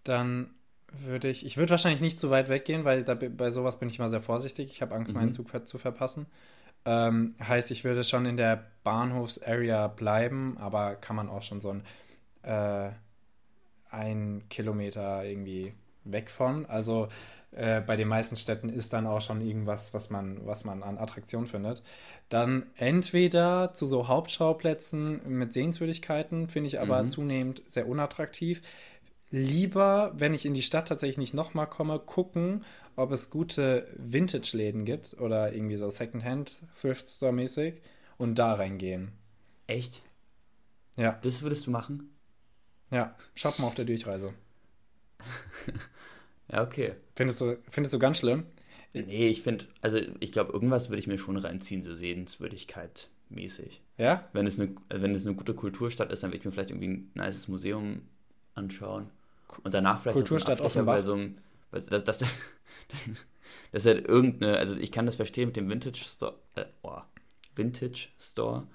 dann 0.03 0.53
würde 0.91 1.29
ich, 1.29 1.45
ich 1.45 1.55
würde 1.55 1.69
wahrscheinlich 1.69 2.01
nicht 2.01 2.19
zu 2.19 2.29
weit 2.29 2.49
weggehen, 2.49 2.83
weil 2.83 3.03
da, 3.03 3.15
bei 3.15 3.51
sowas 3.51 3.79
bin 3.79 3.87
ich 3.87 3.99
immer 3.99 4.09
sehr 4.09 4.21
vorsichtig. 4.21 4.69
Ich 4.71 4.81
habe 4.81 4.93
Angst, 4.95 5.13
mhm. 5.13 5.21
meinen 5.21 5.33
Zug 5.33 5.49
zu 5.65 5.77
verpassen. 5.77 6.25
Ähm, 6.85 7.35
heißt, 7.39 7.71
ich 7.71 7.83
würde 7.83 8.03
schon 8.03 8.25
in 8.25 8.37
der 8.37 8.65
Bahnhofsarea 8.83 9.87
bleiben, 9.87 10.57
aber 10.59 10.95
kann 10.95 11.15
man 11.15 11.29
auch 11.29 11.43
schon 11.43 11.61
so 11.61 11.69
ein, 11.69 11.83
äh, 12.43 12.91
ein 13.89 14.43
Kilometer 14.49 15.23
irgendwie 15.23 15.73
weg 16.03 16.29
von. 16.29 16.65
Also 16.65 17.09
äh, 17.51 17.81
bei 17.81 17.95
den 17.95 18.07
meisten 18.07 18.35
Städten 18.35 18.69
ist 18.69 18.93
dann 18.93 19.05
auch 19.05 19.21
schon 19.21 19.41
irgendwas, 19.41 19.93
was 19.93 20.09
man, 20.09 20.45
was 20.45 20.63
man 20.63 20.83
an 20.83 20.97
Attraktion 20.97 21.47
findet. 21.47 21.83
Dann 22.29 22.67
entweder 22.75 23.73
zu 23.73 23.85
so 23.85 24.07
Hauptschauplätzen 24.07 25.21
mit 25.27 25.53
Sehenswürdigkeiten, 25.53 26.47
finde 26.47 26.67
ich 26.67 26.79
aber 26.79 27.03
mhm. 27.03 27.09
zunehmend 27.09 27.61
sehr 27.67 27.87
unattraktiv. 27.87 28.61
Lieber, 29.31 30.11
wenn 30.15 30.33
ich 30.33 30.45
in 30.45 30.53
die 30.53 30.61
Stadt 30.61 30.87
tatsächlich 30.87 31.17
nicht 31.17 31.33
nochmal 31.33 31.67
komme, 31.67 31.99
gucken, 31.99 32.65
ob 32.95 33.11
es 33.11 33.29
gute 33.29 33.87
Vintage-Läden 33.97 34.85
gibt 34.85 35.15
oder 35.19 35.53
irgendwie 35.53 35.75
so 35.75 35.89
Secondhand, 35.89 36.63
Thrift 36.79 37.07
Store-mäßig 37.07 37.81
und 38.17 38.35
da 38.35 38.53
reingehen. 38.53 39.11
Echt? 39.67 40.01
Ja. 40.97 41.19
Das 41.21 41.41
würdest 41.41 41.67
du 41.67 41.71
machen? 41.71 42.09
Ja, 42.91 43.15
shoppen 43.35 43.63
auf 43.65 43.75
der 43.75 43.85
Durchreise. 43.85 44.33
ja, 46.51 46.63
okay. 46.63 46.93
Findest 47.15 47.41
du, 47.41 47.57
findest 47.69 47.93
du 47.93 47.99
ganz 47.99 48.17
schlimm? 48.19 48.45
Nee, 48.93 49.29
ich 49.29 49.41
finde, 49.41 49.65
also 49.81 49.99
ich 50.19 50.31
glaube, 50.33 50.51
irgendwas 50.51 50.89
würde 50.89 50.99
ich 50.99 51.07
mir 51.07 51.17
schon 51.17 51.37
reinziehen, 51.37 51.83
so 51.83 51.95
Sehenswürdigkeit 51.95 53.09
mäßig. 53.29 53.81
Ja? 53.97 54.27
Wenn 54.33 54.45
es, 54.45 54.59
eine, 54.59 54.75
wenn 54.89 55.15
es 55.15 55.25
eine 55.25 55.35
gute 55.35 55.53
Kulturstadt 55.53 56.11
ist, 56.11 56.23
dann 56.23 56.31
würde 56.31 56.39
ich 56.39 56.45
mir 56.45 56.51
vielleicht 56.51 56.71
irgendwie 56.71 56.89
ein 56.89 57.11
nices 57.13 57.47
Museum 57.47 58.01
anschauen. 58.53 59.09
Und 59.63 59.73
danach 59.73 60.01
vielleicht 60.01 60.15
Kulturstadt 60.15 60.59
noch 60.59 60.69
so 60.69 60.83
bei 60.83 61.01
so 61.01 61.13
einem. 61.13 61.37
Das, 61.71 61.87
das, 61.87 62.03
das, 62.03 62.19
das 62.19 63.09
ist 63.71 63.85
halt 63.85 64.07
irgendeine, 64.07 64.57
also 64.57 64.75
ich 64.75 64.91
kann 64.91 65.05
das 65.05 65.15
verstehen 65.15 65.47
mit 65.47 65.55
dem 65.55 65.69
Vintage 65.69 66.03
Store, 66.03 66.39
äh, 66.55 66.65
oh, 66.83 67.01
Vintage 67.55 68.09
Store, 68.19 68.67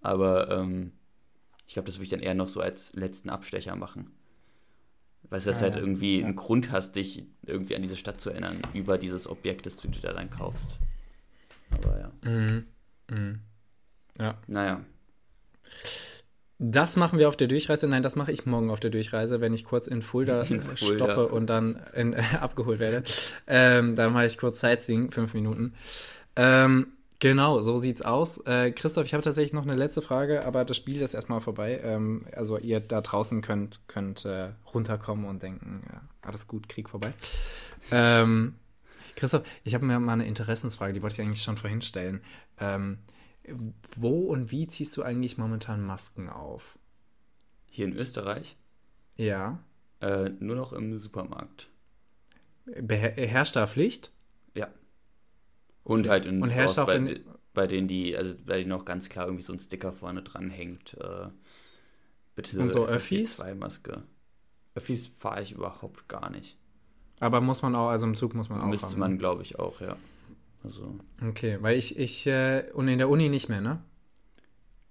aber 0.00 0.50
ähm, 0.50 0.92
ich 1.66 1.74
glaube, 1.74 1.86
das 1.86 1.96
würde 1.96 2.04
ich 2.04 2.10
dann 2.10 2.20
eher 2.20 2.34
noch 2.34 2.48
so 2.48 2.60
als 2.60 2.92
letzten 2.92 3.30
Abstecher 3.30 3.76
machen. 3.76 4.12
Weil 5.22 5.40
du, 5.40 5.46
dass 5.46 5.58
ah, 5.58 5.62
halt 5.62 5.76
irgendwie 5.76 6.20
ja. 6.20 6.26
einen 6.26 6.36
Grund 6.36 6.70
hast, 6.70 6.96
dich 6.96 7.24
irgendwie 7.46 7.76
an 7.76 7.82
diese 7.82 7.96
Stadt 7.96 8.20
zu 8.20 8.30
erinnern, 8.30 8.60
über 8.74 8.98
dieses 8.98 9.26
Objekt, 9.26 9.66
das 9.66 9.76
du 9.76 9.88
dir 9.88 10.00
da 10.00 10.12
dann 10.12 10.28
kaufst. 10.28 10.70
Aber 11.70 11.98
ja. 11.98 12.30
Mhm. 12.30 12.66
Mhm. 13.08 13.40
Ja. 14.18 14.38
Naja. 14.46 14.84
Das 16.64 16.94
machen 16.94 17.18
wir 17.18 17.28
auf 17.28 17.36
der 17.36 17.48
Durchreise. 17.48 17.88
Nein, 17.88 18.04
das 18.04 18.14
mache 18.14 18.30
ich 18.30 18.46
morgen 18.46 18.70
auf 18.70 18.78
der 18.78 18.90
Durchreise, 18.90 19.40
wenn 19.40 19.52
ich 19.52 19.64
kurz 19.64 19.88
in 19.88 20.00
Fulda, 20.00 20.42
in 20.42 20.60
Fulda. 20.60 20.94
stoppe 20.94 21.26
und 21.28 21.48
dann 21.48 21.80
in, 21.92 22.12
äh, 22.12 22.22
abgeholt 22.40 22.78
werde. 22.78 23.02
Ähm, 23.48 23.96
dann 23.96 24.12
mache 24.12 24.26
ich 24.26 24.38
kurz 24.38 24.60
Sightseeing, 24.60 25.10
fünf 25.10 25.34
Minuten. 25.34 25.74
Ähm, 26.36 26.86
Genau, 27.18 27.60
so 27.60 27.78
sieht's 27.78 28.02
aus. 28.02 28.38
Äh, 28.46 28.72
Christoph, 28.72 29.04
ich 29.04 29.14
habe 29.14 29.22
tatsächlich 29.22 29.52
noch 29.52 29.62
eine 29.62 29.76
letzte 29.76 30.02
Frage, 30.02 30.44
aber 30.44 30.64
das 30.64 30.76
Spiel 30.76 31.00
ist 31.00 31.14
erstmal 31.14 31.40
vorbei. 31.40 31.80
Ähm, 31.84 32.26
also 32.34 32.58
ihr 32.58 32.80
da 32.80 33.00
draußen 33.00 33.42
könnt, 33.42 33.78
könnt 33.86 34.24
äh, 34.24 34.48
runterkommen 34.74 35.26
und 35.26 35.40
denken, 35.40 35.84
ja, 35.88 36.00
alles 36.22 36.48
gut, 36.48 36.68
Krieg 36.68 36.90
vorbei. 36.90 37.12
Ähm, 37.92 38.54
Christoph, 39.14 39.44
ich 39.62 39.74
habe 39.74 39.84
mir 39.86 40.00
mal 40.00 40.14
eine 40.14 40.26
Interessensfrage, 40.26 40.94
die 40.94 41.02
wollte 41.02 41.14
ich 41.14 41.20
eigentlich 41.20 41.44
schon 41.44 41.56
vorhin 41.56 41.82
stellen. 41.82 42.22
Wo 43.96 44.26
und 44.26 44.50
wie 44.50 44.66
ziehst 44.68 44.96
du 44.96 45.02
eigentlich 45.02 45.38
momentan 45.38 45.84
Masken 45.84 46.28
auf? 46.28 46.78
Hier 47.66 47.86
in 47.86 47.96
Österreich? 47.96 48.56
Ja. 49.16 49.58
Äh, 50.00 50.30
nur 50.40 50.56
noch 50.56 50.72
im 50.72 50.98
Supermarkt. 50.98 51.68
Beherrscht 52.64 53.56
da 53.56 53.66
Pflicht? 53.66 54.12
Ja. 54.54 54.68
Und 55.84 56.08
halt 56.08 56.26
in 56.26 56.42
und 56.42 56.50
Stores, 56.50 56.76
bei, 56.76 56.96
in 56.96 57.24
bei 57.54 57.66
denen 57.66 57.88
die, 57.88 58.16
also 58.16 58.34
bei 58.46 58.58
denen 58.58 58.72
auch 58.72 58.84
ganz 58.84 59.08
klar 59.08 59.26
irgendwie 59.26 59.42
so 59.42 59.52
ein 59.52 59.58
Sticker 59.58 59.92
vorne 59.92 60.22
dran 60.22 60.50
hängt. 60.50 60.94
Äh, 60.94 61.28
bitte 62.34 62.60
und 62.60 62.72
so 62.72 62.86
Öffis? 62.86 63.42
Maske. 63.56 64.02
Öffis 64.74 65.06
fahre 65.06 65.42
ich 65.42 65.52
überhaupt 65.52 66.08
gar 66.08 66.30
nicht. 66.30 66.56
Aber 67.20 67.40
muss 67.40 67.62
man 67.62 67.74
auch, 67.74 67.88
also 67.88 68.06
im 68.06 68.16
Zug 68.16 68.34
muss 68.34 68.48
man 68.48 68.60
auch. 68.60 68.66
Müsste 68.66 68.92
haben, 68.92 68.98
man, 68.98 69.12
ne? 69.12 69.18
glaube 69.18 69.42
ich, 69.42 69.58
auch, 69.58 69.80
ja. 69.80 69.96
Also. 70.64 70.98
Okay, 71.26 71.58
weil 71.60 71.76
ich, 71.76 71.98
ich, 71.98 72.26
äh, 72.26 72.70
und 72.72 72.88
in 72.88 72.98
der 72.98 73.08
Uni 73.08 73.28
nicht 73.28 73.48
mehr, 73.48 73.60
ne? 73.60 73.82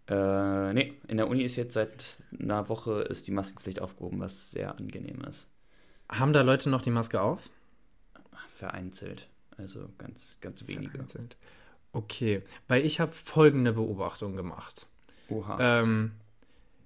Äh, 0.07 0.73
nee, 0.73 0.93
in 1.07 1.17
der 1.17 1.29
Uni 1.29 1.43
ist 1.43 1.55
jetzt 1.55 1.73
seit 1.73 2.03
einer 2.37 2.67
Woche 2.67 3.01
ist 3.03 3.27
die 3.27 3.31
Maskenpflicht 3.31 3.81
aufgehoben, 3.81 4.19
was 4.19 4.51
sehr 4.51 4.77
angenehm 4.77 5.21
ist. 5.21 5.47
Haben 6.09 6.33
da 6.33 6.41
Leute 6.41 6.69
noch 6.69 6.81
die 6.81 6.91
Maske 6.91 7.21
auf? 7.21 7.49
Vereinzelt. 8.57 9.29
Also 9.57 9.89
ganz, 9.97 10.37
ganz 10.41 10.67
wenige. 10.67 10.91
Vereinzelt. 10.91 11.37
Okay, 11.93 12.41
weil 12.67 12.85
ich 12.85 12.99
habe 12.99 13.11
folgende 13.11 13.73
Beobachtung 13.73 14.35
gemacht. 14.35 14.87
Oha. 15.29 15.57
Ähm, 15.59 16.11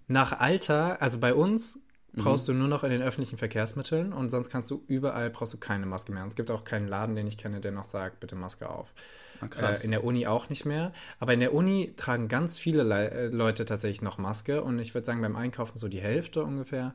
nach 0.08 0.40
Alter, 0.40 1.02
also 1.02 1.20
bei 1.20 1.34
uns 1.34 1.80
brauchst 2.16 2.48
mhm. 2.48 2.54
du 2.54 2.60
nur 2.60 2.68
noch 2.68 2.84
in 2.84 2.90
den 2.90 3.02
öffentlichen 3.02 3.38
Verkehrsmitteln 3.38 4.14
und 4.14 4.30
sonst 4.30 4.50
kannst 4.50 4.72
du 4.72 4.84
überall 4.88 5.30
brauchst 5.30 5.54
du 5.54 5.58
keine 5.58 5.86
Maske 5.86 6.12
mehr. 6.12 6.24
Und 6.24 6.30
es 6.30 6.36
gibt 6.36 6.52
auch 6.52 6.64
keinen 6.64 6.88
Laden, 6.88 7.16
den 7.16 7.28
ich 7.28 7.38
kenne, 7.38 7.60
der 7.60 7.72
noch 7.72 7.86
sagt, 7.86 8.20
bitte 8.20 8.36
Maske 8.36 8.70
auf. 8.70 8.94
Ah, 9.42 9.72
äh, 9.72 9.84
in 9.84 9.92
der 9.92 10.04
Uni 10.04 10.28
auch 10.28 10.50
nicht 10.50 10.66
mehr. 10.66 10.92
Aber 11.20 11.34
in 11.34 11.40
der 11.40 11.54
Uni 11.54 11.94
tragen 11.98 12.28
ganz 12.28 12.58
viele 12.58 12.84
Le 12.84 13.12
äh, 13.12 13.28
Leute 13.28 13.66
tatsächlich 13.66 14.02
noch 14.02 14.18
Maske 14.18 14.62
und 14.62 14.80
ich 14.80 14.94
würde 14.94 15.06
sagen, 15.06 15.22
beim 15.22 15.36
Einkaufen 15.36 15.78
so 15.78 15.88
die 15.88 16.02
Hälfte 16.02 16.44
ungefähr. 16.44 16.94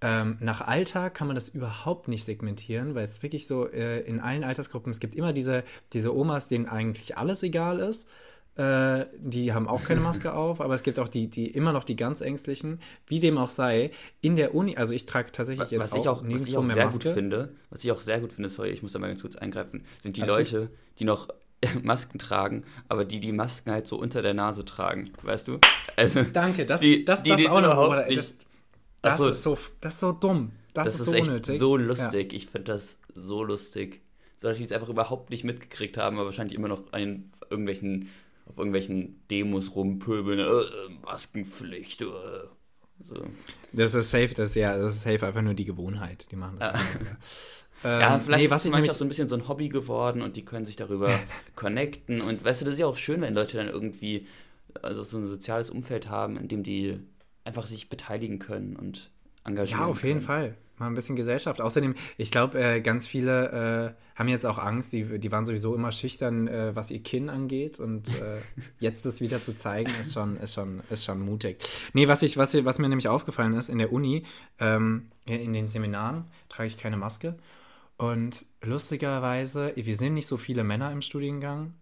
Ähm, 0.00 0.36
nach 0.40 0.60
Alter 0.60 1.10
kann 1.10 1.26
man 1.26 1.34
das 1.34 1.48
überhaupt 1.48 2.06
nicht 2.06 2.24
segmentieren, 2.24 2.94
weil 2.94 3.04
es 3.04 3.22
wirklich 3.22 3.46
so 3.48 3.68
äh, 3.68 4.00
in 4.00 4.20
allen 4.20 4.44
Altersgruppen, 4.44 4.92
es 4.92 5.00
gibt 5.00 5.16
immer 5.16 5.32
diese, 5.32 5.64
diese 5.92 6.14
Omas, 6.14 6.46
denen 6.46 6.66
eigentlich 6.66 7.18
alles 7.18 7.42
egal 7.42 7.80
ist. 7.80 8.08
Äh, 8.58 9.06
die 9.16 9.52
haben 9.52 9.68
auch 9.68 9.84
keine 9.84 10.00
Maske 10.02 10.32
auf, 10.32 10.60
aber 10.60 10.74
es 10.74 10.82
gibt 10.82 10.98
auch 10.98 11.06
die, 11.06 11.28
die 11.28 11.46
immer 11.46 11.72
noch 11.72 11.84
die 11.84 11.94
ganz 11.94 12.20
ängstlichen. 12.20 12.80
Wie 13.06 13.20
dem 13.20 13.38
auch 13.38 13.50
sei, 13.50 13.92
in 14.20 14.34
der 14.34 14.54
Uni, 14.54 14.76
also 14.76 14.94
ich 14.94 15.06
trage 15.06 15.30
tatsächlich 15.30 15.70
jetzt 15.70 15.80
was 15.80 15.92
auch, 15.92 15.98
ich 15.98 16.08
auch 16.08 16.24
was 16.24 16.48
ich 16.48 16.56
auch 16.56 16.66
sehr 16.66 16.84
Maske. 16.84 17.04
gut 17.04 17.14
finde, 17.14 17.54
was 17.70 17.84
ich 17.84 17.92
auch 17.92 18.00
sehr 18.00 18.18
gut 18.20 18.32
finde, 18.32 18.48
sorry, 18.48 18.70
ich 18.70 18.82
muss 18.82 18.92
da 18.92 18.98
mal 18.98 19.06
ganz 19.06 19.22
kurz 19.22 19.36
eingreifen, 19.36 19.84
sind 20.02 20.16
die 20.16 20.22
Alles 20.22 20.50
Leute, 20.50 20.70
die 20.98 21.04
noch 21.04 21.28
Masken 21.82 22.18
tragen, 22.18 22.64
aber 22.88 23.04
die 23.04 23.20
die 23.20 23.32
Masken 23.32 23.70
halt 23.70 23.86
so 23.86 23.96
unter 23.96 24.22
der 24.22 24.34
Nase 24.34 24.64
tragen, 24.64 25.10
weißt 25.22 25.46
du? 25.46 25.58
Also 25.96 26.24
Danke, 26.32 26.66
das, 26.66 26.80
die, 26.80 27.04
das, 27.04 27.22
das, 27.22 27.42
das 27.42 27.50
auch 27.50 27.60
noch. 27.60 27.94
Das, 28.08 28.34
das, 29.02 29.18
so, 29.18 29.28
ist 29.28 29.42
so, 29.44 29.58
das 29.80 29.94
ist 29.94 30.00
so 30.00 30.12
dumm. 30.12 30.50
Das, 30.74 30.86
das 30.86 31.00
ist, 31.00 31.06
so 31.06 31.12
echt 31.12 31.28
unnötig. 31.28 31.58
so 31.58 31.76
lustig. 31.76 32.32
Ja. 32.32 32.36
Ich 32.36 32.46
finde 32.46 32.72
das 32.72 32.98
so 33.14 33.42
lustig. 33.44 34.00
So, 34.36 34.48
dass 34.48 34.58
die 34.58 34.64
es 34.64 34.72
einfach 34.72 34.88
überhaupt 34.88 35.30
nicht 35.30 35.44
mitgekriegt 35.44 35.96
haben, 35.96 36.16
aber 36.16 36.26
wahrscheinlich 36.26 36.56
immer 36.56 36.68
noch 36.68 36.92
an 36.92 37.30
irgendwelchen, 37.50 38.08
auf 38.48 38.58
irgendwelchen 38.58 39.26
Demos 39.28 39.74
rumpöbeln. 39.74 40.38
Äh, 40.38 41.04
Maskenpflicht. 41.04 42.02
Äh. 42.02 42.06
So. 43.00 43.14
Das 43.72 43.94
ist 43.94 44.10
safe, 44.10 44.34
das 44.34 44.50
ist 44.50 44.56
ja, 44.56 44.76
das 44.76 44.96
ist 44.96 45.02
safe 45.02 45.26
einfach 45.26 45.42
nur 45.42 45.54
die 45.54 45.64
Gewohnheit. 45.64 46.26
Die 46.30 46.36
machen 46.36 46.56
das. 46.58 46.80
Ähm, 47.84 48.00
ja, 48.00 48.18
vielleicht 48.24 48.44
nee, 48.44 48.50
was 48.50 48.62
ist 48.62 48.66
es 48.66 48.72
manchmal 48.72 48.96
so 48.96 49.04
ein 49.04 49.08
bisschen 49.08 49.28
so 49.28 49.36
ein 49.36 49.46
Hobby 49.46 49.68
geworden 49.68 50.22
und 50.22 50.36
die 50.36 50.44
können 50.44 50.66
sich 50.66 50.76
darüber 50.76 51.16
connecten. 51.54 52.20
Und 52.20 52.44
weißt 52.44 52.60
du, 52.60 52.64
das 52.64 52.74
ist 52.74 52.80
ja 52.80 52.86
auch 52.86 52.96
schön, 52.96 53.20
wenn 53.20 53.34
Leute 53.34 53.56
dann 53.56 53.68
irgendwie 53.68 54.26
also 54.82 55.02
so 55.02 55.18
ein 55.18 55.26
soziales 55.26 55.70
Umfeld 55.70 56.08
haben, 56.08 56.36
in 56.36 56.48
dem 56.48 56.62
die 56.62 56.98
einfach 57.44 57.66
sich 57.66 57.88
beteiligen 57.88 58.38
können 58.38 58.76
und 58.76 59.10
engagieren. 59.44 59.80
Ja, 59.80 59.86
auf 59.86 60.02
jeden 60.02 60.20
Fall. 60.20 60.56
Mal 60.78 60.86
ein 60.86 60.94
bisschen 60.94 61.16
Gesellschaft. 61.16 61.60
Außerdem, 61.60 61.94
ich 62.16 62.30
glaube, 62.30 62.58
äh, 62.58 62.80
ganz 62.80 63.06
viele 63.06 63.94
äh, 64.14 64.18
haben 64.18 64.28
jetzt 64.28 64.46
auch 64.46 64.58
Angst, 64.58 64.92
die, 64.92 65.18
die 65.18 65.32
waren 65.32 65.46
sowieso 65.46 65.74
immer 65.74 65.92
schüchtern, 65.92 66.48
äh, 66.48 66.74
was 66.74 66.90
ihr 66.90 67.02
Kinn 67.02 67.30
angeht. 67.30 67.78
Und 67.78 68.08
äh, 68.08 68.38
jetzt 68.80 69.06
das 69.06 69.20
wieder 69.20 69.42
zu 69.42 69.56
zeigen, 69.56 69.90
ist 70.00 70.12
schon, 70.12 70.36
ist 70.38 70.54
schon, 70.54 70.82
ist 70.90 71.04
schon 71.04 71.20
mutig. 71.20 71.58
Nee, 71.92 72.08
was, 72.08 72.22
ich, 72.22 72.36
was, 72.36 72.54
was 72.64 72.78
mir 72.78 72.88
nämlich 72.88 73.08
aufgefallen 73.08 73.54
ist, 73.54 73.68
in 73.68 73.78
der 73.78 73.92
Uni, 73.92 74.24
ähm, 74.58 75.10
in 75.26 75.52
den 75.52 75.66
Seminaren 75.66 76.24
trage 76.48 76.66
ich 76.66 76.78
keine 76.78 76.96
Maske. 76.96 77.36
Und 77.96 78.46
lustigerweise, 78.62 79.72
wir 79.74 79.96
sind 79.96 80.14
nicht 80.14 80.28
so 80.28 80.36
viele 80.36 80.62
Männer 80.62 80.92
im 80.92 81.02
Studiengang. 81.02 81.74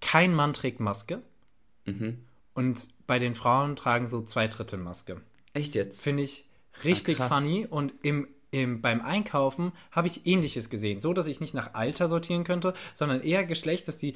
Kein 0.00 0.34
Mann 0.34 0.52
trägt 0.52 0.80
Maske. 0.80 1.22
Mhm. 1.86 2.18
Und 2.54 2.88
bei 3.06 3.18
den 3.20 3.36
Frauen 3.36 3.76
tragen 3.76 4.08
so 4.08 4.22
zwei 4.22 4.48
Drittel 4.48 4.80
Maske. 4.80 5.20
Echt 5.54 5.76
jetzt? 5.76 6.02
Finde 6.02 6.24
ich 6.24 6.47
richtig 6.84 7.20
Ach, 7.20 7.32
funny. 7.32 7.66
Und 7.68 7.92
im, 8.02 8.28
im, 8.50 8.80
beim 8.80 9.00
Einkaufen 9.00 9.72
habe 9.90 10.06
ich 10.06 10.26
ähnliches 10.26 10.70
gesehen. 10.70 11.00
So, 11.00 11.12
dass 11.12 11.26
ich 11.26 11.40
nicht 11.40 11.54
nach 11.54 11.74
Alter 11.74 12.08
sortieren 12.08 12.44
könnte, 12.44 12.74
sondern 12.94 13.20
eher 13.20 13.44
Geschlecht, 13.44 13.88
dass 13.88 13.96
die 13.96 14.14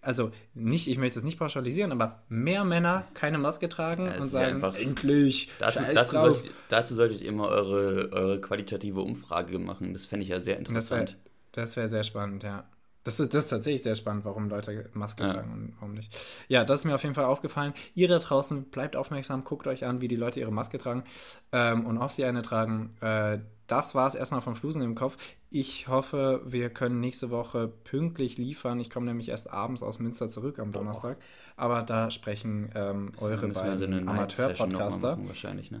also 0.00 0.30
nicht, 0.54 0.88
ich 0.88 0.96
möchte 0.96 1.18
es 1.18 1.24
nicht 1.24 1.38
pauschalisieren, 1.38 1.92
aber 1.92 2.22
mehr 2.28 2.64
Männer 2.64 3.08
keine 3.14 3.36
Maske 3.36 3.68
tragen 3.68 4.06
ja, 4.06 4.20
und 4.20 4.28
sagen, 4.28 4.54
einfach, 4.54 4.76
endlich, 4.76 5.50
dazu, 5.58 5.82
dazu, 5.92 6.18
solltet, 6.18 6.50
dazu, 6.68 6.94
solltet, 6.94 7.20
ihr 7.20 7.28
immer 7.28 7.48
eure, 7.48 8.10
eure 8.12 8.40
qualitative 8.40 9.00
Umfrage 9.00 9.58
machen. 9.58 9.92
Das 9.92 10.06
fände 10.06 10.22
ich 10.22 10.30
ja 10.30 10.40
sehr 10.40 10.56
interessant. 10.56 11.16
Das 11.52 11.76
wäre 11.76 11.84
wär 11.84 11.88
sehr 11.88 12.04
spannend, 12.04 12.42
ja. 12.44 12.64
Das 13.08 13.18
ist, 13.20 13.32
das 13.32 13.44
ist 13.44 13.50
tatsächlich 13.50 13.82
sehr 13.82 13.94
spannend, 13.94 14.26
warum 14.26 14.50
Leute 14.50 14.90
Maske 14.92 15.22
ja. 15.22 15.32
tragen 15.32 15.50
und 15.50 15.72
warum 15.76 15.94
nicht. 15.94 16.14
Ja, 16.48 16.62
das 16.62 16.80
ist 16.80 16.84
mir 16.84 16.94
auf 16.94 17.02
jeden 17.02 17.14
Fall 17.14 17.24
aufgefallen. 17.24 17.72
Ihr 17.94 18.06
da 18.06 18.18
draußen, 18.18 18.64
bleibt 18.64 18.96
aufmerksam, 18.96 19.44
guckt 19.44 19.66
euch 19.66 19.86
an, 19.86 20.02
wie 20.02 20.08
die 20.08 20.16
Leute 20.16 20.40
ihre 20.40 20.52
Maske 20.52 20.76
tragen 20.76 21.04
ähm, 21.50 21.86
und 21.86 21.96
ob 21.96 22.12
sie 22.12 22.26
eine 22.26 22.42
tragen. 22.42 22.94
Äh, 23.00 23.38
das 23.66 23.94
war 23.94 24.06
es 24.08 24.14
erstmal 24.14 24.42
von 24.42 24.54
Flusen 24.54 24.82
im 24.82 24.94
Kopf. 24.94 25.16
Ich 25.48 25.88
hoffe, 25.88 26.42
wir 26.44 26.68
können 26.68 27.00
nächste 27.00 27.30
Woche 27.30 27.68
pünktlich 27.68 28.36
liefern. 28.36 28.78
Ich 28.78 28.90
komme 28.90 29.06
nämlich 29.06 29.30
erst 29.30 29.50
abends 29.50 29.82
aus 29.82 29.98
Münster 29.98 30.28
zurück 30.28 30.58
am 30.58 30.72
Donnerstag. 30.72 31.16
Oh. 31.18 31.24
Aber 31.56 31.80
da 31.80 32.10
sprechen 32.10 32.68
ähm, 32.74 33.12
eure 33.16 33.48
beiden 33.48 33.78
so 33.78 33.86
Amateur-Podcaster. 33.86 35.18
Wahrscheinlich, 35.26 35.70
ne? 35.70 35.80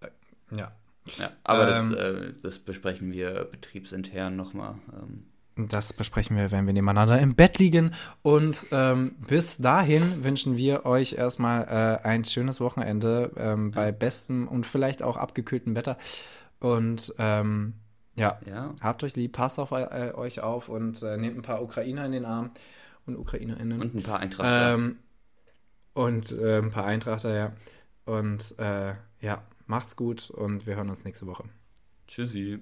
Äh, 0.00 0.08
ja. 0.58 0.72
Ja, 1.18 1.30
aber 1.44 1.76
ähm, 1.76 1.90
das, 1.90 2.00
äh, 2.00 2.32
das 2.42 2.58
besprechen 2.58 3.12
wir 3.12 3.44
betriebsintern 3.44 4.34
nochmal. 4.34 4.76
Ähm. 4.94 5.26
Das 5.56 5.94
besprechen 5.94 6.36
wir, 6.36 6.50
wenn 6.50 6.66
wir 6.66 6.74
nebeneinander 6.74 7.18
im 7.18 7.34
Bett 7.34 7.58
liegen. 7.58 7.94
Und 8.20 8.66
ähm, 8.72 9.16
bis 9.26 9.56
dahin 9.56 10.22
wünschen 10.22 10.58
wir 10.58 10.84
euch 10.84 11.14
erstmal 11.14 11.62
äh, 11.64 12.06
ein 12.06 12.26
schönes 12.26 12.60
Wochenende 12.60 13.32
ähm, 13.38 13.70
bei 13.70 13.90
bestem 13.90 14.48
und 14.48 14.66
vielleicht 14.66 15.02
auch 15.02 15.16
abgekühltem 15.16 15.74
Wetter. 15.74 15.96
Und 16.60 17.14
ähm, 17.18 17.74
ja, 18.18 18.38
ja, 18.46 18.70
habt 18.82 19.02
euch 19.02 19.16
lieb, 19.16 19.32
passt 19.32 19.58
auf 19.58 19.72
äh, 19.72 20.12
euch 20.14 20.40
auf 20.40 20.68
und 20.68 21.02
äh, 21.02 21.16
nehmt 21.16 21.38
ein 21.38 21.42
paar 21.42 21.62
Ukrainer 21.62 22.04
in 22.04 22.12
den 22.12 22.24
Arm 22.26 22.50
und 23.06 23.16
Ukrainerinnen. 23.16 23.80
Und 23.80 23.94
ein 23.94 24.02
paar 24.02 24.20
Eintrachter. 24.20 24.74
Ähm, 24.74 24.98
und 25.94 26.32
äh, 26.32 26.58
ein 26.58 26.70
paar 26.70 26.84
Eintrachter, 26.84 27.34
ja. 27.34 27.52
Und 28.04 28.58
äh, 28.58 28.94
ja, 29.20 29.42
macht's 29.66 29.96
gut 29.96 30.30
und 30.30 30.66
wir 30.66 30.76
hören 30.76 30.90
uns 30.90 31.04
nächste 31.04 31.26
Woche. 31.26 31.44
Tschüssi. 32.06 32.60